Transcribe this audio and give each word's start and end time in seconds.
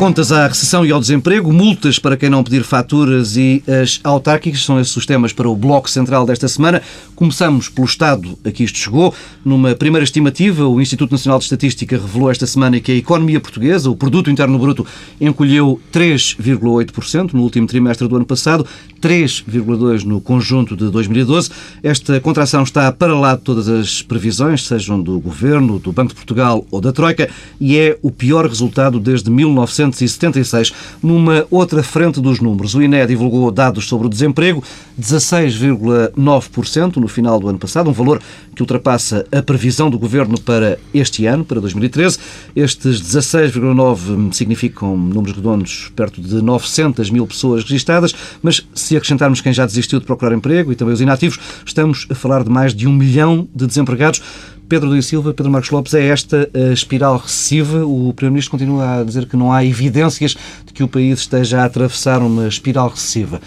Contas 0.00 0.32
à 0.32 0.46
recessão 0.46 0.86
e 0.86 0.90
ao 0.90 0.98
desemprego, 0.98 1.52
multas 1.52 1.98
para 1.98 2.16
quem 2.16 2.30
não 2.30 2.42
pedir 2.42 2.64
faturas 2.64 3.36
e 3.36 3.62
as 3.68 4.00
autárquicas 4.02 4.64
são 4.64 4.80
esses 4.80 4.96
os 4.96 5.04
temas 5.04 5.30
para 5.30 5.46
o 5.46 5.54
Bloco 5.54 5.90
Central 5.90 6.24
desta 6.24 6.48
semana. 6.48 6.80
Começamos 7.14 7.68
pelo 7.68 7.86
Estado 7.86 8.38
a 8.42 8.50
que 8.50 8.64
isto 8.64 8.78
chegou. 8.78 9.14
Numa 9.44 9.74
primeira 9.74 10.02
estimativa, 10.02 10.66
o 10.66 10.80
Instituto 10.80 11.12
Nacional 11.12 11.38
de 11.38 11.44
Estatística 11.44 11.98
revelou 11.98 12.30
esta 12.30 12.46
semana 12.46 12.80
que 12.80 12.90
a 12.90 12.94
economia 12.94 13.38
portuguesa, 13.40 13.90
o 13.90 13.94
produto 13.94 14.30
interno 14.30 14.58
bruto, 14.58 14.86
encolheu 15.20 15.78
3,8% 15.92 17.34
no 17.34 17.42
último 17.42 17.66
trimestre 17.66 18.08
do 18.08 18.16
ano 18.16 18.24
passado, 18.24 18.64
3,2% 19.02 20.04
no 20.04 20.18
conjunto 20.18 20.74
de 20.74 20.88
2012. 20.88 21.50
Esta 21.82 22.18
contração 22.20 22.62
está 22.62 22.90
para 22.90 23.14
lá 23.14 23.36
de 23.36 23.42
todas 23.42 23.68
as 23.68 24.00
previsões, 24.00 24.66
sejam 24.66 24.98
do 24.98 25.20
Governo, 25.20 25.78
do 25.78 25.92
Banco 25.92 26.08
de 26.08 26.14
Portugal 26.14 26.64
ou 26.70 26.80
da 26.80 26.90
Troika, 26.90 27.28
e 27.60 27.76
é 27.76 27.98
o 28.00 28.10
pior 28.10 28.46
resultado 28.46 28.98
desde 28.98 29.30
1900 29.30 29.89
1976. 29.90 30.72
Numa 31.02 31.46
outra 31.50 31.82
frente 31.82 32.20
dos 32.20 32.40
números, 32.40 32.74
o 32.74 32.82
INE 32.82 33.06
divulgou 33.06 33.50
dados 33.50 33.86
sobre 33.88 34.06
o 34.06 34.10
desemprego, 34.10 34.62
16,9% 35.00 36.96
no 36.96 37.08
final 37.08 37.38
do 37.40 37.48
ano 37.48 37.58
passado, 37.58 37.90
um 37.90 37.92
valor 37.92 38.20
que 38.54 38.62
ultrapassa 38.62 39.26
a 39.32 39.42
previsão 39.42 39.90
do 39.90 39.98
governo 39.98 40.40
para 40.40 40.78
este 40.92 41.26
ano, 41.26 41.44
para 41.44 41.60
2013. 41.60 42.18
Estes 42.54 43.00
16,9% 43.02 44.32
significam 44.32 44.96
números 44.96 45.36
redondos 45.36 45.92
perto 45.94 46.20
de 46.20 46.42
900 46.42 47.10
mil 47.10 47.26
pessoas 47.26 47.62
registadas, 47.62 48.14
mas 48.42 48.66
se 48.74 48.96
acrescentarmos 48.96 49.40
quem 49.40 49.52
já 49.52 49.66
desistiu 49.66 49.98
de 50.00 50.06
procurar 50.06 50.34
emprego 50.34 50.72
e 50.72 50.76
também 50.76 50.94
os 50.94 51.00
inativos, 51.00 51.38
estamos 51.64 52.06
a 52.10 52.14
falar 52.14 52.44
de 52.44 52.50
mais 52.50 52.74
de 52.74 52.86
um 52.86 52.92
milhão 52.92 53.48
de 53.54 53.66
desempregados. 53.66 54.22
Pedro 54.70 54.88
Luís 54.88 55.06
Silva, 55.06 55.34
Pedro 55.34 55.50
Marcos 55.50 55.70
Lopes, 55.70 55.94
é 55.94 56.06
esta 56.06 56.48
a 56.54 56.72
espiral 56.72 57.16
recessiva? 57.16 57.84
O 57.84 58.14
Primeiro-Ministro 58.14 58.52
continua 58.52 59.00
a 59.00 59.04
dizer 59.04 59.26
que 59.26 59.36
não 59.36 59.52
há 59.52 59.64
evidências 59.64 60.36
de 60.64 60.72
que 60.72 60.84
o 60.84 60.86
país 60.86 61.18
esteja 61.18 61.62
a 61.62 61.64
atravessar 61.64 62.22
uma 62.22 62.46
espiral 62.46 62.88
recessiva. 62.88 63.40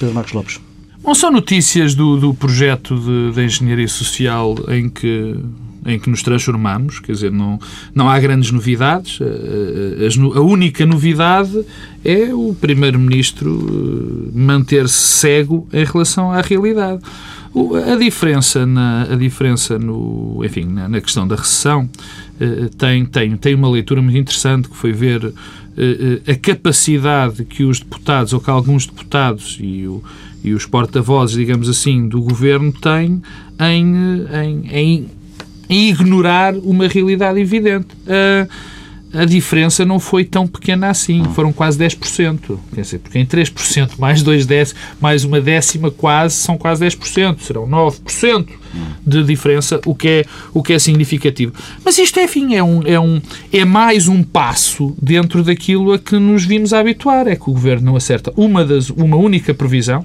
Pedro 0.00 0.12
Marcos 0.12 0.32
Lopes. 0.32 0.60
Não 1.04 1.14
são 1.14 1.30
notícias 1.30 1.94
do, 1.94 2.16
do 2.16 2.34
projeto 2.34 2.98
de, 2.98 3.32
de 3.32 3.44
engenharia 3.44 3.86
social 3.86 4.56
em 4.68 4.88
que 4.88 5.36
em 5.86 6.00
que 6.00 6.10
nos 6.10 6.20
transformamos, 6.20 6.98
quer 6.98 7.12
dizer, 7.12 7.30
não, 7.30 7.60
não 7.94 8.10
há 8.10 8.18
grandes 8.18 8.50
novidades. 8.50 9.20
A, 9.22 10.38
a 10.38 10.42
única 10.42 10.84
novidade 10.84 11.64
é 12.04 12.34
o 12.34 12.52
Primeiro-Ministro 12.60 14.28
eh, 14.28 14.30
manter-se 14.34 14.98
cego 14.98 15.68
em 15.72 15.84
relação 15.84 16.32
à 16.32 16.40
realidade. 16.40 17.00
A 17.90 17.96
diferença, 17.96 18.66
na, 18.66 19.04
a 19.04 19.16
diferença 19.16 19.78
no, 19.78 20.42
enfim, 20.44 20.64
na, 20.64 20.88
na 20.88 21.00
questão 21.00 21.26
da 21.26 21.36
recessão 21.36 21.88
eh, 22.38 22.68
tem, 22.76 23.06
tem, 23.06 23.34
tem 23.36 23.54
uma 23.54 23.70
leitura 23.70 24.02
muito 24.02 24.18
interessante 24.18 24.68
que 24.68 24.76
foi 24.76 24.92
ver 24.92 25.32
eh, 25.78 26.20
eh, 26.26 26.32
a 26.32 26.36
capacidade 26.36 27.44
que 27.46 27.64
os 27.64 27.80
deputados, 27.80 28.34
ou 28.34 28.40
que 28.40 28.50
alguns 28.50 28.86
deputados 28.86 29.56
e, 29.58 29.86
o, 29.86 30.04
e 30.44 30.52
os 30.52 30.66
porta-vozes, 30.66 31.34
digamos 31.34 31.66
assim, 31.68 32.06
do 32.06 32.20
governo 32.20 32.72
têm 32.72 33.22
em, 33.58 33.94
em, 34.44 34.68
em, 34.70 35.06
em 35.68 35.88
ignorar 35.88 36.54
uma 36.56 36.86
realidade 36.86 37.40
evidente. 37.40 37.88
Uh, 38.04 38.75
a 39.16 39.24
diferença 39.24 39.84
não 39.84 39.98
foi 39.98 40.24
tão 40.24 40.46
pequena 40.46 40.90
assim, 40.90 41.24
foram 41.34 41.52
quase 41.52 41.78
10%. 41.78 42.58
Quer 42.74 42.80
dizer, 42.80 42.98
porque 42.98 43.18
em 43.18 43.26
3% 43.26 43.92
mais 43.98 44.22
dois 44.22 44.46
décimos, 44.46 44.82
mais 45.00 45.24
uma 45.24 45.40
décima 45.40 45.90
quase, 45.90 46.36
são 46.36 46.58
quase 46.58 46.84
10%, 46.84 47.40
serão 47.40 47.66
9% 47.66 48.46
de 49.06 49.22
diferença, 49.24 49.80
o 49.86 49.94
que 49.94 50.08
é, 50.08 50.24
o 50.52 50.62
que 50.62 50.72
é 50.72 50.78
significativo. 50.78 51.52
Mas 51.84 51.98
isto, 51.98 52.20
enfim, 52.20 52.54
é, 52.54 52.62
um, 52.62 52.82
é, 52.84 53.00
um, 53.00 53.20
é 53.52 53.64
mais 53.64 54.08
um 54.08 54.22
passo 54.22 54.94
dentro 55.00 55.42
daquilo 55.42 55.92
a 55.92 55.98
que 55.98 56.18
nos 56.18 56.44
vimos 56.44 56.72
a 56.72 56.80
habituar, 56.80 57.26
é 57.26 57.36
que 57.36 57.48
o 57.48 57.52
Governo 57.52 57.86
não 57.86 57.96
acerta 57.96 58.32
uma, 58.36 58.64
das, 58.64 58.90
uma 58.90 59.16
única 59.16 59.54
previsão, 59.54 60.04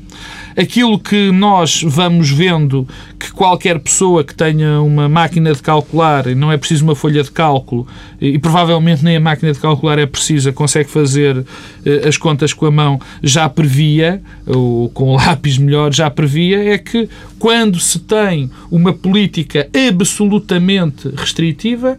aquilo 0.55 0.99
que 0.99 1.31
nós 1.31 1.83
vamos 1.83 2.29
vendo 2.29 2.87
que 3.19 3.31
qualquer 3.31 3.79
pessoa 3.79 4.23
que 4.23 4.33
tenha 4.33 4.81
uma 4.81 5.07
máquina 5.07 5.53
de 5.53 5.61
calcular, 5.61 6.27
e 6.27 6.35
não 6.35 6.51
é 6.51 6.57
preciso 6.57 6.83
uma 6.83 6.95
folha 6.95 7.23
de 7.23 7.31
cálculo, 7.31 7.87
e 8.19 8.37
provavelmente 8.39 9.03
nem 9.03 9.17
a 9.17 9.19
máquina 9.19 9.51
de 9.51 9.59
calcular 9.59 9.99
é 9.99 10.05
precisa, 10.05 10.51
consegue 10.51 10.89
fazer 10.89 11.45
eh, 11.85 12.07
as 12.07 12.17
contas 12.17 12.53
com 12.53 12.65
a 12.65 12.71
mão, 12.71 12.99
já 13.21 13.47
previa, 13.47 14.21
ou 14.45 14.89
com 14.89 15.09
o 15.09 15.15
lápis 15.17 15.57
melhor, 15.57 15.93
já 15.93 16.09
previa, 16.09 16.73
é 16.73 16.77
que 16.77 17.09
quando 17.37 17.79
se 17.79 17.99
tem 17.99 18.49
uma 18.69 18.93
política 18.93 19.67
absolutamente 19.89 21.09
restritiva, 21.15 21.97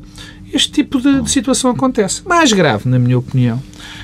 este 0.52 0.70
tipo 0.70 1.00
de, 1.00 1.22
de 1.22 1.30
situação 1.30 1.70
acontece. 1.70 2.22
Mais 2.28 2.52
grave, 2.52 2.88
na 2.88 2.98
minha 2.98 3.18
opinião, 3.18 3.62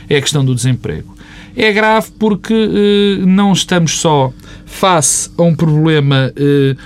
é 0.08 0.16
a 0.16 0.20
questão 0.20 0.44
do 0.44 0.54
desemprego. 0.54 1.17
É 1.60 1.72
grave 1.72 2.12
porque 2.20 2.54
eh, 2.54 3.26
não 3.26 3.52
estamos 3.52 3.98
só 3.98 4.32
face 4.64 5.28
a 5.36 5.42
um 5.42 5.56
problema 5.56 6.32
eh, 6.36 6.76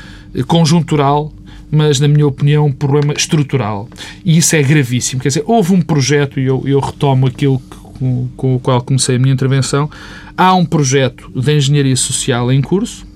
conjuntural, 0.47 1.31
mas, 1.71 2.01
na 2.01 2.09
minha 2.09 2.27
opinião, 2.27 2.65
um 2.65 2.73
problema 2.73 3.13
estrutural. 3.13 3.87
E 4.25 4.39
isso 4.39 4.57
é 4.57 4.63
gravíssimo. 4.63 5.21
Quer 5.21 5.29
dizer, 5.29 5.45
houve 5.47 5.75
um 5.75 5.83
projeto, 5.83 6.41
e 6.41 6.47
eu, 6.47 6.63
eu 6.65 6.81
retomo 6.81 7.27
aquilo 7.27 7.59
que, 7.59 7.77
com, 7.77 8.29
com 8.35 8.57
o 8.57 8.61
qual 8.61 8.81
comecei 8.81 9.17
a 9.17 9.19
minha 9.19 9.35
intervenção, 9.35 9.91
há 10.35 10.55
um 10.55 10.65
projeto 10.65 11.31
de 11.39 11.55
engenharia 11.55 11.95
social 11.95 12.51
em 12.51 12.63
curso, 12.63 13.07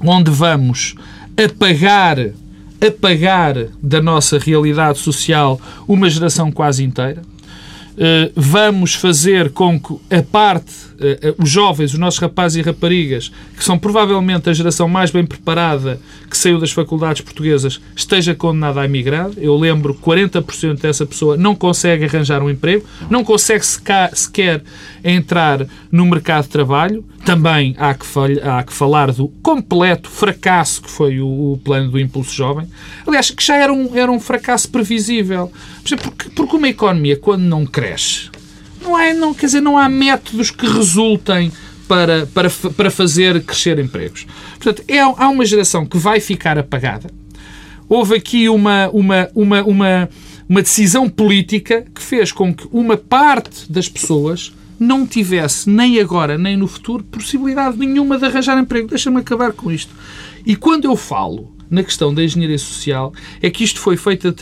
onde 0.00 0.30
vamos 0.30 0.96
apagar, 1.34 2.18
apagar 2.86 3.54
da 3.82 4.02
nossa 4.02 4.38
realidade 4.38 4.98
social 4.98 5.58
uma 5.88 6.10
geração 6.10 6.52
quase 6.52 6.84
inteira 6.84 7.22
vamos 8.34 8.94
fazer 8.94 9.50
com 9.50 9.78
que 9.78 9.94
a 10.14 10.22
parte, 10.22 10.72
eh, 10.93 10.93
eh, 10.93 10.93
os 11.38 11.48
jovens, 11.48 11.92
os 11.92 11.98
nossos 11.98 12.20
rapazes 12.20 12.58
e 12.58 12.62
raparigas, 12.62 13.30
que 13.56 13.64
são 13.64 13.78
provavelmente 13.78 14.48
a 14.48 14.52
geração 14.52 14.88
mais 14.88 15.10
bem 15.10 15.24
preparada 15.24 16.00
que 16.30 16.36
saiu 16.36 16.58
das 16.58 16.72
faculdades 16.72 17.22
portuguesas, 17.22 17.80
esteja 17.94 18.34
condenada 18.34 18.80
a 18.80 18.84
emigrar. 18.84 19.30
Eu 19.36 19.56
lembro 19.56 19.94
que 19.94 20.02
40% 20.02 20.80
dessa 20.80 21.06
pessoa 21.06 21.36
não 21.36 21.54
consegue 21.54 22.04
arranjar 22.04 22.42
um 22.42 22.50
emprego, 22.50 22.84
não 23.10 23.24
consegue 23.24 23.64
sequer 23.64 24.62
entrar 25.04 25.66
no 25.90 26.06
mercado 26.06 26.44
de 26.44 26.50
trabalho. 26.50 27.04
Também 27.24 27.74
há 27.78 27.94
que, 27.94 28.06
há 28.42 28.62
que 28.62 28.72
falar 28.72 29.10
do 29.12 29.28
completo 29.42 30.10
fracasso 30.10 30.82
que 30.82 30.90
foi 30.90 31.20
o, 31.20 31.52
o, 31.52 31.60
plano 31.64 31.90
do 31.90 31.98
Impulso 31.98 32.34
Jovem. 32.34 32.68
Aliás, 33.06 33.30
que 33.30 33.42
já 33.42 33.56
era 33.56 33.72
um, 33.72 33.96
era 33.96 34.10
um 34.10 34.20
fracasso 34.20 34.68
previsível. 34.68 35.50
Porque, 35.82 36.30
porque 36.30 36.56
uma 36.56 36.68
economia, 36.68 37.16
quando 37.16 37.42
não 37.42 37.64
cresce, 37.64 38.30
não, 38.84 38.98
é, 38.98 39.14
não, 39.14 39.34
quer 39.34 39.46
dizer, 39.46 39.60
não 39.60 39.78
há 39.78 39.88
métodos 39.88 40.50
que 40.50 40.66
resultem 40.66 41.50
para, 41.88 42.26
para, 42.26 42.50
para 42.50 42.90
fazer 42.90 43.42
crescer 43.42 43.78
empregos. 43.78 44.26
Portanto, 44.58 44.84
é, 44.86 45.00
há 45.00 45.28
uma 45.28 45.44
geração 45.44 45.84
que 45.84 45.98
vai 45.98 46.20
ficar 46.20 46.58
apagada. 46.58 47.10
Houve 47.88 48.16
aqui 48.16 48.48
uma, 48.48 48.88
uma, 48.90 49.28
uma, 49.34 49.62
uma, 49.62 50.08
uma 50.48 50.62
decisão 50.62 51.08
política 51.08 51.84
que 51.94 52.00
fez 52.00 52.32
com 52.32 52.54
que 52.54 52.66
uma 52.72 52.96
parte 52.96 53.70
das 53.70 53.88
pessoas 53.88 54.52
não 54.78 55.06
tivesse, 55.06 55.68
nem 55.68 56.00
agora 56.00 56.36
nem 56.36 56.56
no 56.56 56.66
futuro, 56.66 57.04
possibilidade 57.04 57.78
nenhuma 57.78 58.18
de 58.18 58.24
arranjar 58.24 58.58
emprego. 58.58 58.88
Deixa-me 58.88 59.20
acabar 59.20 59.52
com 59.52 59.70
isto. 59.70 59.92
E 60.44 60.56
quando 60.56 60.84
eu 60.86 60.96
falo 60.96 61.54
na 61.70 61.82
questão 61.82 62.12
da 62.12 62.22
engenharia 62.22 62.58
social, 62.58 63.12
é 63.40 63.50
que 63.50 63.64
isto 63.64 63.80
foi 63.80 63.96
feito 63.96 64.32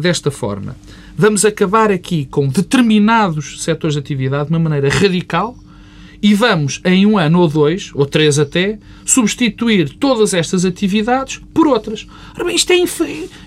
desta 0.00 0.30
forma. 0.30 0.76
Vamos 1.18 1.46
acabar 1.46 1.90
aqui 1.90 2.26
com 2.26 2.46
determinados 2.46 3.62
setores 3.64 3.94
de 3.94 4.00
atividade 4.00 4.48
de 4.48 4.52
uma 4.52 4.58
maneira 4.58 4.90
radical 4.90 5.56
e 6.22 6.34
vamos, 6.34 6.82
em 6.84 7.06
um 7.06 7.16
ano 7.16 7.40
ou 7.40 7.48
dois, 7.48 7.90
ou 7.94 8.04
três 8.04 8.38
até, 8.38 8.78
substituir 9.02 9.88
todas 9.88 10.34
estas 10.34 10.66
atividades 10.66 11.40
por 11.54 11.66
outras. 11.66 12.06
Ora 12.34 12.44
bem, 12.44 12.54
isto, 12.54 12.70
é 12.70 12.76
inf... 12.76 13.00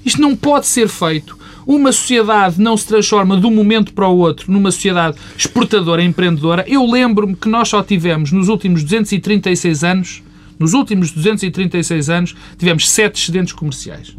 isto 0.04 0.20
não 0.20 0.36
pode 0.36 0.66
ser 0.66 0.88
feito 0.88 1.38
uma 1.68 1.92
sociedade 1.92 2.60
não 2.60 2.76
se 2.76 2.88
transforma 2.88 3.40
de 3.40 3.46
um 3.46 3.52
momento 3.52 3.94
para 3.94 4.08
o 4.08 4.18
outro 4.18 4.52
numa 4.52 4.72
sociedade 4.72 5.18
exportadora, 5.38 6.02
empreendedora. 6.02 6.66
Eu 6.68 6.84
lembro-me 6.90 7.36
que 7.36 7.48
nós 7.48 7.70
só 7.70 7.84
tivemos 7.84 8.32
nos 8.32 8.48
últimos 8.48 8.82
236 8.82 9.84
anos, 9.84 10.24
nos 10.58 10.74
últimos 10.74 11.12
236 11.12 12.10
anos, 12.10 12.36
tivemos 12.58 12.90
sete 12.90 13.22
excedentes 13.22 13.54
comerciais. 13.54 14.16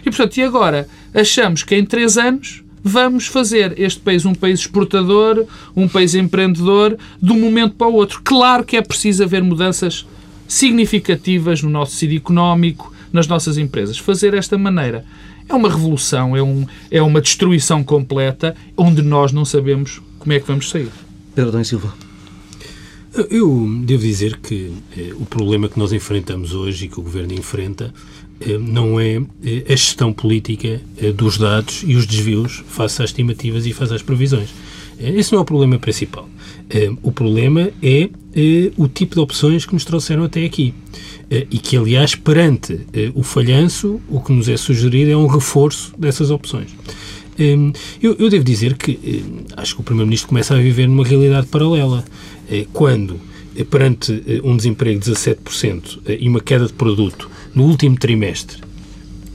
E, 0.00 0.10
portanto, 0.10 0.36
e 0.36 0.42
agora 0.42 0.86
achamos 1.14 1.62
que 1.62 1.74
em 1.74 1.86
três 1.86 2.18
anos 2.18 2.62
vamos 2.82 3.26
fazer 3.26 3.78
este 3.78 4.00
país 4.00 4.24
um 4.24 4.34
país 4.34 4.60
exportador, 4.60 5.46
um 5.76 5.88
país 5.88 6.14
empreendedor, 6.14 6.96
de 7.20 7.32
um 7.32 7.38
momento 7.38 7.74
para 7.74 7.88
o 7.88 7.94
outro. 7.94 8.20
Claro 8.24 8.64
que 8.64 8.76
é 8.76 8.82
preciso 8.82 9.22
haver 9.22 9.42
mudanças 9.42 10.06
significativas 10.48 11.62
no 11.62 11.70
nosso 11.70 11.92
tecido 11.92 12.16
económico, 12.16 12.92
nas 13.12 13.26
nossas 13.26 13.58
empresas. 13.58 13.98
Fazer 13.98 14.34
esta 14.34 14.56
maneira 14.58 15.04
é 15.48 15.54
uma 15.54 15.68
revolução, 15.68 16.36
é, 16.36 16.42
um, 16.42 16.66
é 16.90 17.02
uma 17.02 17.20
destruição 17.20 17.82
completa 17.82 18.54
onde 18.76 19.02
nós 19.02 19.32
não 19.32 19.44
sabemos 19.44 20.00
como 20.18 20.32
é 20.32 20.40
que 20.40 20.46
vamos 20.46 20.70
sair. 20.70 20.90
Pedro 21.34 21.52
Dom 21.52 21.64
Silva. 21.64 21.92
Eu 23.28 23.68
devo 23.84 24.02
dizer 24.02 24.36
que 24.36 24.72
eh, 24.96 25.12
o 25.14 25.26
problema 25.26 25.68
que 25.68 25.76
nós 25.76 25.92
enfrentamos 25.92 26.54
hoje 26.54 26.84
e 26.84 26.88
que 26.88 27.00
o 27.00 27.02
Governo 27.02 27.32
enfrenta 27.32 27.92
eh, 27.92 28.09
não 28.58 28.98
é 28.98 29.20
eh, 29.44 29.64
a 29.66 29.70
gestão 29.70 30.12
política 30.12 30.80
eh, 31.00 31.12
dos 31.12 31.36
dados 31.38 31.82
e 31.86 31.94
os 31.94 32.06
desvios 32.06 32.62
face 32.66 33.02
às 33.02 33.10
estimativas 33.10 33.66
e 33.66 33.72
face 33.72 33.94
às 33.94 34.02
previsões. 34.02 34.48
Eh, 34.98 35.10
esse 35.10 35.32
não 35.32 35.40
é 35.40 35.42
o 35.42 35.44
problema 35.44 35.78
principal. 35.78 36.28
Eh, 36.70 36.90
o 37.02 37.12
problema 37.12 37.70
é 37.82 38.08
o 38.76 38.86
tipo 38.86 39.16
de 39.16 39.20
opções 39.20 39.66
que 39.66 39.74
nos 39.74 39.84
trouxeram 39.84 40.22
até 40.22 40.44
aqui. 40.44 40.72
e 41.28 41.58
que, 41.58 41.76
aliás, 41.76 42.16
perante 42.16 42.80
o 43.14 43.22
falhanço, 43.22 44.00
o 44.08 44.20
que 44.20 44.32
nos 44.32 44.48
é 44.48 44.56
sugerido 44.56 45.12
é 45.12 45.16
um 45.16 45.26
reforço 45.26 45.92
dessas 45.96 46.30
opções. 46.30 46.70
Eu, 48.00 48.16
eu, 48.18 48.28
devo 48.28 48.44
dizer 48.44 48.76
que 48.76 49.24
acho 49.56 49.74
que 49.74 49.80
o 49.80 49.84
Primeiro-Ministro 49.84 50.28
começa 50.28 50.54
a 50.54 50.58
viver 50.58 50.88
numa 50.88 51.04
realidade 51.04 51.46
paralela. 51.46 52.04
Eh, 52.50 52.66
quando, 52.72 53.14
eh, 53.14 53.18
perante 53.64 54.22
eh, 54.26 54.40
um 54.42 54.56
desemprego 54.56 55.00
de 55.00 55.10
17% 55.10 55.98
e 56.18 56.28
uma 56.28 56.40
queda 56.40 56.66
de 56.66 56.72
produto 56.72 57.30
no 57.54 57.64
último 57.64 57.96
trimestre, 57.96 58.58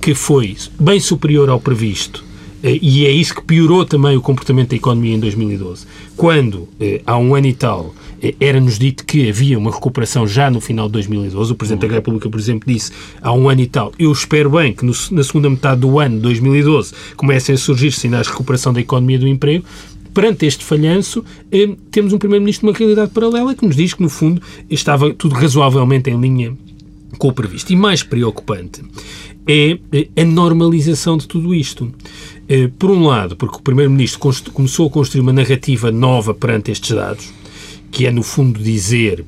que 0.02 0.14
foi 0.14 0.56
bem 0.80 1.00
superior 1.00 1.50
ao 1.50 1.60
previsto, 1.60 2.24
e 2.64 3.06
é 3.06 3.12
isso 3.12 3.36
que 3.36 3.44
piorou 3.44 3.86
também 3.86 4.18
o 4.18 4.22
comportamento 4.22 4.70
da 4.70 4.76
economia 4.76 5.16
em 5.16 5.20
2012, 5.20 5.86
quando, 6.16 6.68
há 7.06 7.16
um 7.16 7.36
ano 7.36 7.46
e 7.46 7.54
tal, 7.54 7.94
era-nos 8.40 8.80
dito 8.80 9.06
que 9.06 9.30
havia 9.30 9.58
uma 9.58 9.72
recuperação 9.72 10.26
já 10.28 10.50
no 10.50 10.60
final 10.60 10.88
de 10.88 10.94
2012. 10.94 11.52
O 11.52 11.56
Presidente 11.56 11.88
da 11.88 11.94
República, 11.94 12.30
por 12.30 12.40
exemplo, 12.40 12.72
disse 12.72 12.92
há 13.22 13.32
um 13.32 13.50
ano 13.50 13.62
e 13.62 13.68
tal. 13.68 13.92
Eu 14.00 14.12
espero 14.12 14.50
bem 14.50 14.74
que 14.74 14.86
no, 14.86 14.94
na 15.12 15.24
segunda 15.24 15.50
metade 15.50 15.82
do 15.82 16.00
ano 16.00 16.16
de 16.16 16.22
2012 16.22 16.94
comecem 17.16 17.56
a 17.56 17.58
surgir 17.58 17.92
sinais 17.92 18.26
de 18.28 18.32
recuperação 18.32 18.74
da 18.74 18.80
economia 18.80 19.18
e 19.18 19.20
do 19.20 19.28
emprego 19.28 19.66
perante 20.16 20.46
este 20.46 20.64
falhanço, 20.64 21.24
eh, 21.52 21.76
temos 21.92 22.14
um 22.14 22.18
Primeiro-Ministro 22.18 22.66
de 22.66 22.72
uma 22.72 22.78
realidade 22.80 23.12
paralela 23.12 23.54
que 23.54 23.66
nos 23.66 23.76
diz 23.76 23.94
que, 23.94 24.02
no 24.02 24.10
fundo, 24.10 24.42
estava 24.70 25.14
tudo 25.14 25.36
razoavelmente 25.36 26.10
em 26.10 26.20
linha 26.20 26.58
com 27.18 27.28
o 27.28 27.34
previsto. 27.34 27.74
E 27.74 27.76
mais 27.76 28.02
preocupante 28.02 28.82
é 29.46 29.78
eh, 29.92 30.08
a 30.16 30.24
normalização 30.24 31.18
de 31.18 31.28
tudo 31.28 31.54
isto. 31.54 31.94
Eh, 32.48 32.70
por 32.80 32.90
um 32.90 33.06
lado, 33.06 33.36
porque 33.36 33.58
o 33.58 33.62
Primeiro-Ministro 33.62 34.52
começou 34.54 34.88
a 34.88 34.90
construir 34.90 35.22
uma 35.22 35.34
narrativa 35.34 35.92
nova 35.92 36.34
perante 36.34 36.72
estes 36.72 36.96
dados, 36.96 37.34
que 37.92 38.08
é, 38.08 38.12
no 38.12 38.24
fundo, 38.24 38.64
dizer 38.64 39.26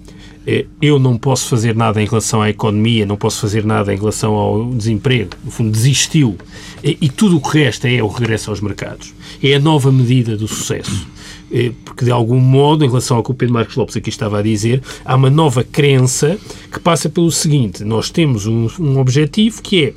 eu 0.81 0.97
não 0.97 1.17
posso 1.17 1.49
fazer 1.49 1.75
nada 1.75 2.01
em 2.01 2.05
relação 2.05 2.41
à 2.41 2.49
economia, 2.49 3.05
não 3.05 3.17
posso 3.17 3.41
fazer 3.41 3.65
nada 3.65 3.93
em 3.93 3.97
relação 3.97 4.33
ao 4.33 4.73
desemprego, 4.73 5.31
no 5.43 5.51
fundo 5.51 5.71
desistiu, 5.71 6.37
e 6.83 7.09
tudo 7.09 7.37
o 7.37 7.41
que 7.41 7.57
resta 7.57 7.89
é 7.89 8.01
o 8.01 8.07
regresso 8.07 8.49
aos 8.49 8.61
mercados 8.61 9.13
é 9.43 9.55
a 9.55 9.59
nova 9.59 9.91
medida 9.91 10.35
do 10.35 10.47
sucesso. 10.47 11.07
É, 11.51 11.71
porque, 11.85 12.03
de 12.03 12.11
algum 12.11 12.39
modo, 12.39 12.83
em 12.83 12.87
relação 12.87 13.17
ao 13.17 13.23
que 13.23 13.31
o 13.31 13.33
Pedro 13.33 13.53
Marcos 13.53 13.75
Lopes 13.75 13.95
aqui 13.95 14.09
estava 14.09 14.39
a 14.39 14.41
dizer, 14.41 14.81
há 15.05 15.15
uma 15.15 15.29
nova 15.29 15.63
crença 15.63 16.37
que 16.71 16.79
passa 16.79 17.09
pelo 17.09 17.31
seguinte: 17.31 17.85
nós 17.85 18.09
temos 18.09 18.45
um, 18.45 18.67
um 18.79 18.99
objetivo 18.99 19.61
que 19.61 19.85
é 19.85 19.93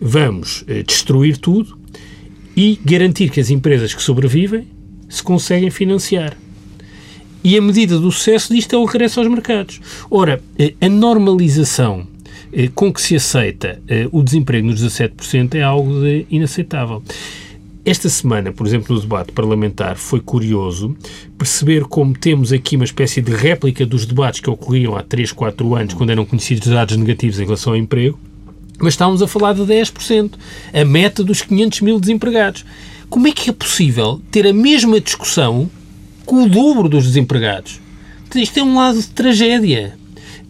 vamos 0.00 0.64
eh, 0.68 0.82
destruir 0.82 1.38
tudo 1.38 1.76
e 2.56 2.78
garantir 2.84 3.30
que 3.30 3.40
as 3.40 3.50
empresas 3.50 3.92
que 3.92 4.02
sobrevivem 4.02 4.68
se 5.08 5.22
conseguem 5.22 5.70
financiar. 5.70 6.36
E 7.44 7.58
a 7.58 7.62
medida 7.62 7.98
do 7.98 8.10
sucesso 8.10 8.54
disto 8.54 8.74
é 8.74 8.78
o 8.78 8.86
regresso 8.86 9.20
aos 9.20 9.28
mercados. 9.28 9.78
Ora, 10.10 10.42
eh, 10.58 10.72
a 10.80 10.88
normalização 10.88 12.06
eh, 12.50 12.70
com 12.74 12.90
que 12.90 13.02
se 13.02 13.14
aceita 13.14 13.82
o 14.10 14.22
desemprego 14.22 14.66
nos 14.66 14.82
17% 14.82 15.54
é 15.54 15.62
algo 15.62 15.92
inaceitável. 16.30 17.02
Esta 17.84 18.08
semana, 18.08 18.50
por 18.50 18.66
exemplo, 18.66 18.94
no 18.94 19.00
debate 19.00 19.30
parlamentar, 19.32 19.96
foi 19.96 20.18
curioso 20.18 20.96
perceber 21.36 21.84
como 21.84 22.16
temos 22.16 22.50
aqui 22.50 22.76
uma 22.76 22.86
espécie 22.86 23.20
de 23.20 23.30
réplica 23.30 23.84
dos 23.84 24.06
debates 24.06 24.40
que 24.40 24.48
ocorriam 24.48 24.96
há 24.96 25.02
3, 25.02 25.32
4 25.32 25.74
anos, 25.74 25.92
quando 25.92 26.08
eram 26.08 26.24
conhecidos 26.24 26.68
dados 26.68 26.96
negativos 26.96 27.38
em 27.38 27.44
relação 27.44 27.74
ao 27.74 27.78
emprego, 27.78 28.18
mas 28.78 28.94
estávamos 28.94 29.20
a 29.20 29.28
falar 29.28 29.52
de 29.52 29.60
10%, 29.60 30.30
a 30.72 30.84
meta 30.86 31.22
dos 31.22 31.42
500 31.42 31.82
mil 31.82 32.00
desempregados. 32.00 32.64
Como 33.10 33.28
é 33.28 33.32
que 33.32 33.50
é 33.50 33.52
possível 33.52 34.18
ter 34.30 34.46
a 34.46 34.52
mesma 34.54 34.98
discussão 34.98 35.70
com 36.24 36.44
o 36.44 36.48
dobro 36.48 36.88
dos 36.88 37.04
desempregados? 37.04 37.80
Isto 38.34 38.58
é 38.58 38.62
um 38.62 38.76
lado 38.76 39.00
de 39.00 39.06
tragédia. 39.08 39.96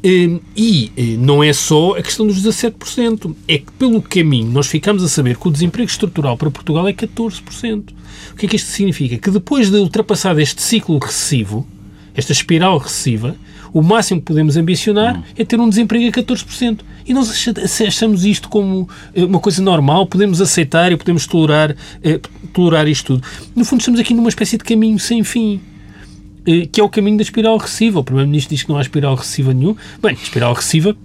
Hum, 0.02 0.40
e 0.54 0.92
eh, 0.96 1.16
não 1.18 1.42
é 1.42 1.52
só 1.52 1.96
a 1.96 2.02
questão 2.02 2.26
dos 2.26 2.42
17%, 2.42 3.34
é 3.48 3.58
que 3.58 3.72
pelo 3.72 4.02
caminho 4.02 4.50
nós 4.50 4.66
ficamos 4.66 5.02
a 5.02 5.08
saber 5.08 5.36
que 5.36 5.48
o 5.48 5.50
desemprego 5.50 5.90
estrutural 5.90 6.36
para 6.36 6.50
Portugal 6.50 6.86
é 6.86 6.92
14%. 6.92 7.90
O 8.32 8.36
que 8.36 8.44
é 8.44 8.48
que 8.48 8.56
isto 8.56 8.68
significa? 8.68 9.16
Que 9.16 9.30
depois 9.30 9.70
de 9.70 9.78
ultrapassar 9.78 10.38
este 10.38 10.60
ciclo 10.60 10.98
recessivo, 10.98 11.66
esta 12.14 12.32
espiral 12.32 12.76
recessiva, 12.76 13.34
o 13.74 13.82
máximo 13.82 14.20
que 14.20 14.26
podemos 14.26 14.56
ambicionar 14.56 15.18
hum. 15.18 15.22
é 15.36 15.44
ter 15.44 15.58
um 15.58 15.68
desemprego 15.68 16.06
a 16.06 16.22
14%. 16.22 16.80
E 17.04 17.12
nós 17.12 17.28
achamos 17.86 18.24
isto 18.24 18.48
como 18.48 18.88
eh, 19.12 19.24
uma 19.24 19.40
coisa 19.40 19.60
normal, 19.60 20.06
podemos 20.06 20.40
aceitar 20.40 20.92
e 20.92 20.96
podemos 20.96 21.26
tolerar, 21.26 21.76
eh, 22.02 22.20
tolerar 22.52 22.86
isto 22.86 23.18
tudo. 23.18 23.26
No 23.54 23.64
fundo, 23.64 23.80
estamos 23.80 23.98
aqui 23.98 24.14
numa 24.14 24.28
espécie 24.28 24.56
de 24.56 24.64
caminho 24.64 24.98
sem 24.98 25.24
fim. 25.24 25.60
Eh, 26.46 26.68
que 26.70 26.80
é 26.80 26.84
o 26.84 26.88
caminho 26.88 27.16
da 27.16 27.24
espiral 27.24 27.58
recessiva. 27.58 27.98
O 27.98 28.04
Primeiro-Ministro 28.04 28.54
diz 28.54 28.62
que 28.62 28.68
não 28.68 28.78
há 28.78 28.80
espiral 28.80 29.16
recessiva 29.16 29.52
nenhum. 29.52 29.74
Bem, 30.00 30.14
espiral 30.14 30.54
recessiva 30.54 30.96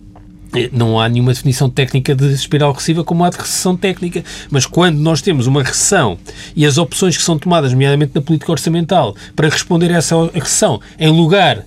não 0.71 0.99
há 0.99 1.07
nenhuma 1.09 1.33
definição 1.33 1.69
técnica 1.69 2.15
de 2.15 2.33
espiral 2.33 2.71
recessiva 2.71 3.03
como 3.03 3.23
há 3.23 3.29
de 3.29 3.37
recessão 3.37 3.75
técnica, 3.77 4.23
mas 4.49 4.65
quando 4.65 4.97
nós 4.97 5.21
temos 5.21 5.45
uma 5.45 5.61
recessão 5.61 6.17
e 6.55 6.65
as 6.65 6.77
opções 6.77 7.15
que 7.15 7.21
são 7.21 7.37
tomadas, 7.37 7.71
nomeadamente 7.71 8.13
na 8.15 8.21
política 8.21 8.51
orçamental, 8.51 9.15
para 9.35 9.47
responder 9.47 9.91
a 9.91 9.97
essa 9.97 10.15
recessão, 10.33 10.81
em 10.97 11.09
lugar 11.09 11.65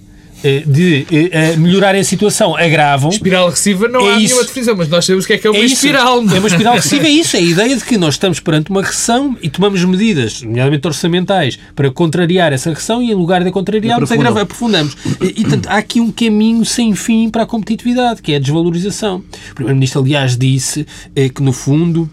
de 0.67 1.07
uh, 1.11 1.61
melhorar 1.61 1.95
a 1.95 2.05
situação 2.05 2.57
agravam. 2.57 3.11
Espiral 3.11 3.49
recessiva 3.51 3.89
não 3.89 4.01
é 4.01 4.15
há 4.15 4.19
isso. 4.19 4.35
nenhuma 4.35 4.45
definição, 4.47 4.77
mas 4.77 4.89
nós 4.89 5.05
sabemos 5.05 5.25
o 5.25 5.27
que 5.27 5.33
é 5.35 5.39
que 5.39 5.47
é 5.47 5.51
uma 5.51 5.59
é 5.59 5.65
espiral. 5.65 6.19
É 6.19 6.39
uma 6.39 6.49
espiral 6.49 6.75
recessiva, 6.75 7.07
é 7.07 7.11
isso. 7.11 7.37
É 7.37 7.41
a 7.41 7.43
ideia 7.43 7.77
de 7.77 7.85
que 7.85 7.97
nós 7.97 8.15
estamos 8.15 8.41
perante 8.41 8.71
uma 8.71 8.83
recessão 8.83 9.37
e 9.43 9.49
tomamos 9.49 9.85
medidas, 9.85 10.43
nomeadamente 10.43 10.87
orçamentais, 10.87 11.59
para 11.75 11.91
contrariar 11.91 12.53
essa 12.53 12.71
recessão 12.71 13.03
e 13.03 13.11
em 13.11 13.15
lugar 13.15 13.45
de 13.45 13.51
contrariarmos, 13.51 14.11
agravar, 14.11 14.43
aprofundamos. 14.43 14.97
E, 15.21 15.41
e 15.41 15.43
portanto, 15.43 15.69
há 15.69 15.77
aqui 15.77 16.01
um 16.01 16.11
caminho 16.11 16.65
sem 16.65 16.95
fim 16.95 17.31
para 17.31 17.43
a 17.43 17.47
competitividade, 17.47 18.23
que 18.23 18.33
é 18.33 18.37
a 18.37 18.39
desvalorização. 18.39 19.23
O 19.51 19.55
Primeiro-Ministro, 19.55 20.01
aliás, 20.01 20.37
disse 20.37 20.87
eh, 21.15 21.29
que, 21.29 21.43
no 21.43 21.53
fundo, 21.53 22.11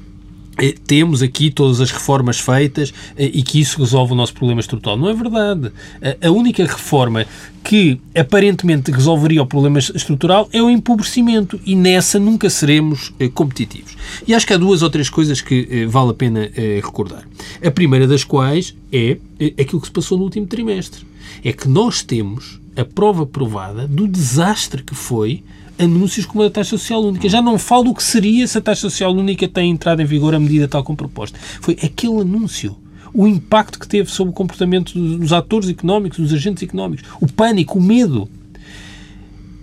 eh, 0.61 0.75
temos 0.85 1.21
aqui 1.21 1.49
todas 1.49 1.81
as 1.81 1.91
reformas 1.91 2.39
feitas 2.39 2.93
eh, 3.17 3.29
e 3.33 3.41
que 3.41 3.59
isso 3.59 3.79
resolve 3.79 4.13
o 4.13 4.15
nosso 4.15 4.33
problema 4.33 4.59
estrutural. 4.59 4.97
Não 4.97 5.09
é 5.09 5.13
verdade. 5.13 5.71
A 6.21 6.31
única 6.31 6.63
reforma 6.63 7.25
que 7.69 8.01
aparentemente 8.15 8.89
resolveria 8.89 9.43
o 9.43 9.45
problema 9.45 9.77
estrutural 9.77 10.49
é 10.51 10.59
o 10.59 10.71
empobrecimento 10.71 11.61
e 11.63 11.75
nessa 11.75 12.17
nunca 12.17 12.49
seremos 12.49 13.13
eh, 13.19 13.27
competitivos. 13.27 13.95
E 14.27 14.33
acho 14.33 14.47
que 14.47 14.53
há 14.53 14.57
duas 14.57 14.81
ou 14.81 14.89
três 14.89 15.07
coisas 15.07 15.39
que 15.39 15.85
vale 15.85 16.09
a 16.09 16.13
pena 16.15 16.49
recordar. 16.77 17.27
A 17.63 17.69
primeira 17.69 18.07
das 18.07 18.23
quais 18.23 18.75
é 18.91 19.19
aquilo 19.61 19.79
que 19.79 19.85
se 19.85 19.93
passou 19.93 20.17
no 20.17 20.23
último 20.23 20.47
trimestre. 20.47 21.05
É 21.43 21.53
que 21.53 21.69
nós 21.69 22.01
temos 22.01 22.59
a 22.75 22.83
prova 22.83 23.23
provada 23.23 23.87
do 23.87 24.07
desastre 24.07 24.81
que 24.81 24.95
foi 24.95 25.43
anúncios 25.77 26.25
como 26.25 26.43
a 26.43 26.49
taxa 26.49 26.71
social 26.71 27.03
única. 27.03 27.29
Já 27.29 27.39
não 27.39 27.59
falo 27.59 27.83
do 27.83 27.93
que 27.93 28.03
seria 28.03 28.47
se 28.47 28.57
a 28.57 28.61
taxa 28.61 28.81
social 28.81 29.13
única 29.13 29.47
tem 29.47 29.69
entrado 29.69 30.01
em 30.01 30.05
vigor 30.05 30.33
a 30.33 30.39
medida 30.39 30.67
tal 30.67 30.83
como 30.83 30.97
proposta. 30.97 31.37
Foi 31.61 31.77
aquele 31.83 32.21
anúncio. 32.21 32.75
O 33.13 33.27
impacto 33.27 33.79
que 33.79 33.87
teve 33.87 34.09
sobre 34.09 34.31
o 34.31 34.33
comportamento 34.33 34.93
dos 34.93 35.33
atores 35.33 35.69
económicos, 35.69 36.19
dos 36.19 36.33
agentes 36.33 36.63
económicos, 36.63 37.05
o 37.19 37.27
pânico, 37.27 37.79
o 37.79 37.81
medo. 37.81 38.29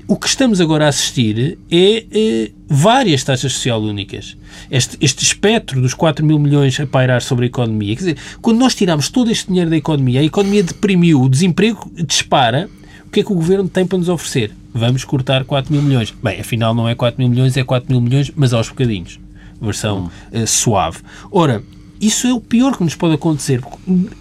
O 0.08 0.16
que 0.16 0.28
estamos 0.28 0.60
agora 0.60 0.86
a 0.86 0.88
assistir 0.88 1.58
é, 1.68 2.06
é 2.12 2.50
várias 2.68 3.24
taxas 3.24 3.52
social 3.52 3.82
únicas. 3.82 4.36
Este, 4.70 4.96
este 5.00 5.24
espectro 5.24 5.80
dos 5.80 5.94
4 5.94 6.24
mil 6.24 6.38
milhões 6.38 6.78
a 6.78 6.86
pairar 6.86 7.22
sobre 7.22 7.46
a 7.46 7.48
economia. 7.48 7.94
Quer 7.96 8.00
dizer, 8.00 8.18
quando 8.40 8.58
nós 8.58 8.74
tiramos 8.74 9.08
todo 9.08 9.30
este 9.30 9.48
dinheiro 9.48 9.68
da 9.68 9.76
economia, 9.76 10.20
a 10.20 10.24
economia 10.24 10.62
deprimiu, 10.62 11.22
o 11.22 11.28
desemprego 11.28 11.90
dispara, 12.06 12.70
o 13.04 13.10
que 13.10 13.20
é 13.20 13.24
que 13.24 13.32
o 13.32 13.34
governo 13.34 13.68
tem 13.68 13.84
para 13.84 13.98
nos 13.98 14.08
oferecer? 14.08 14.52
vamos 14.76 15.04
cortar 15.04 15.44
4 15.44 15.72
mil 15.72 15.82
milhões. 15.82 16.14
Bem, 16.22 16.40
afinal 16.40 16.74
não 16.74 16.88
é 16.88 16.94
4 16.94 17.20
mil 17.20 17.30
milhões, 17.30 17.56
é 17.56 17.64
4 17.64 17.90
mil 17.90 18.00
milhões, 18.00 18.30
mas 18.36 18.52
aos 18.52 18.68
bocadinhos. 18.68 19.18
Versão 19.60 20.10
uh, 20.32 20.46
suave. 20.46 20.98
Ora, 21.30 21.62
isso 22.00 22.26
é 22.26 22.32
o 22.32 22.40
pior 22.40 22.76
que 22.76 22.84
nos 22.84 22.94
pode 22.94 23.14
acontecer. 23.14 23.60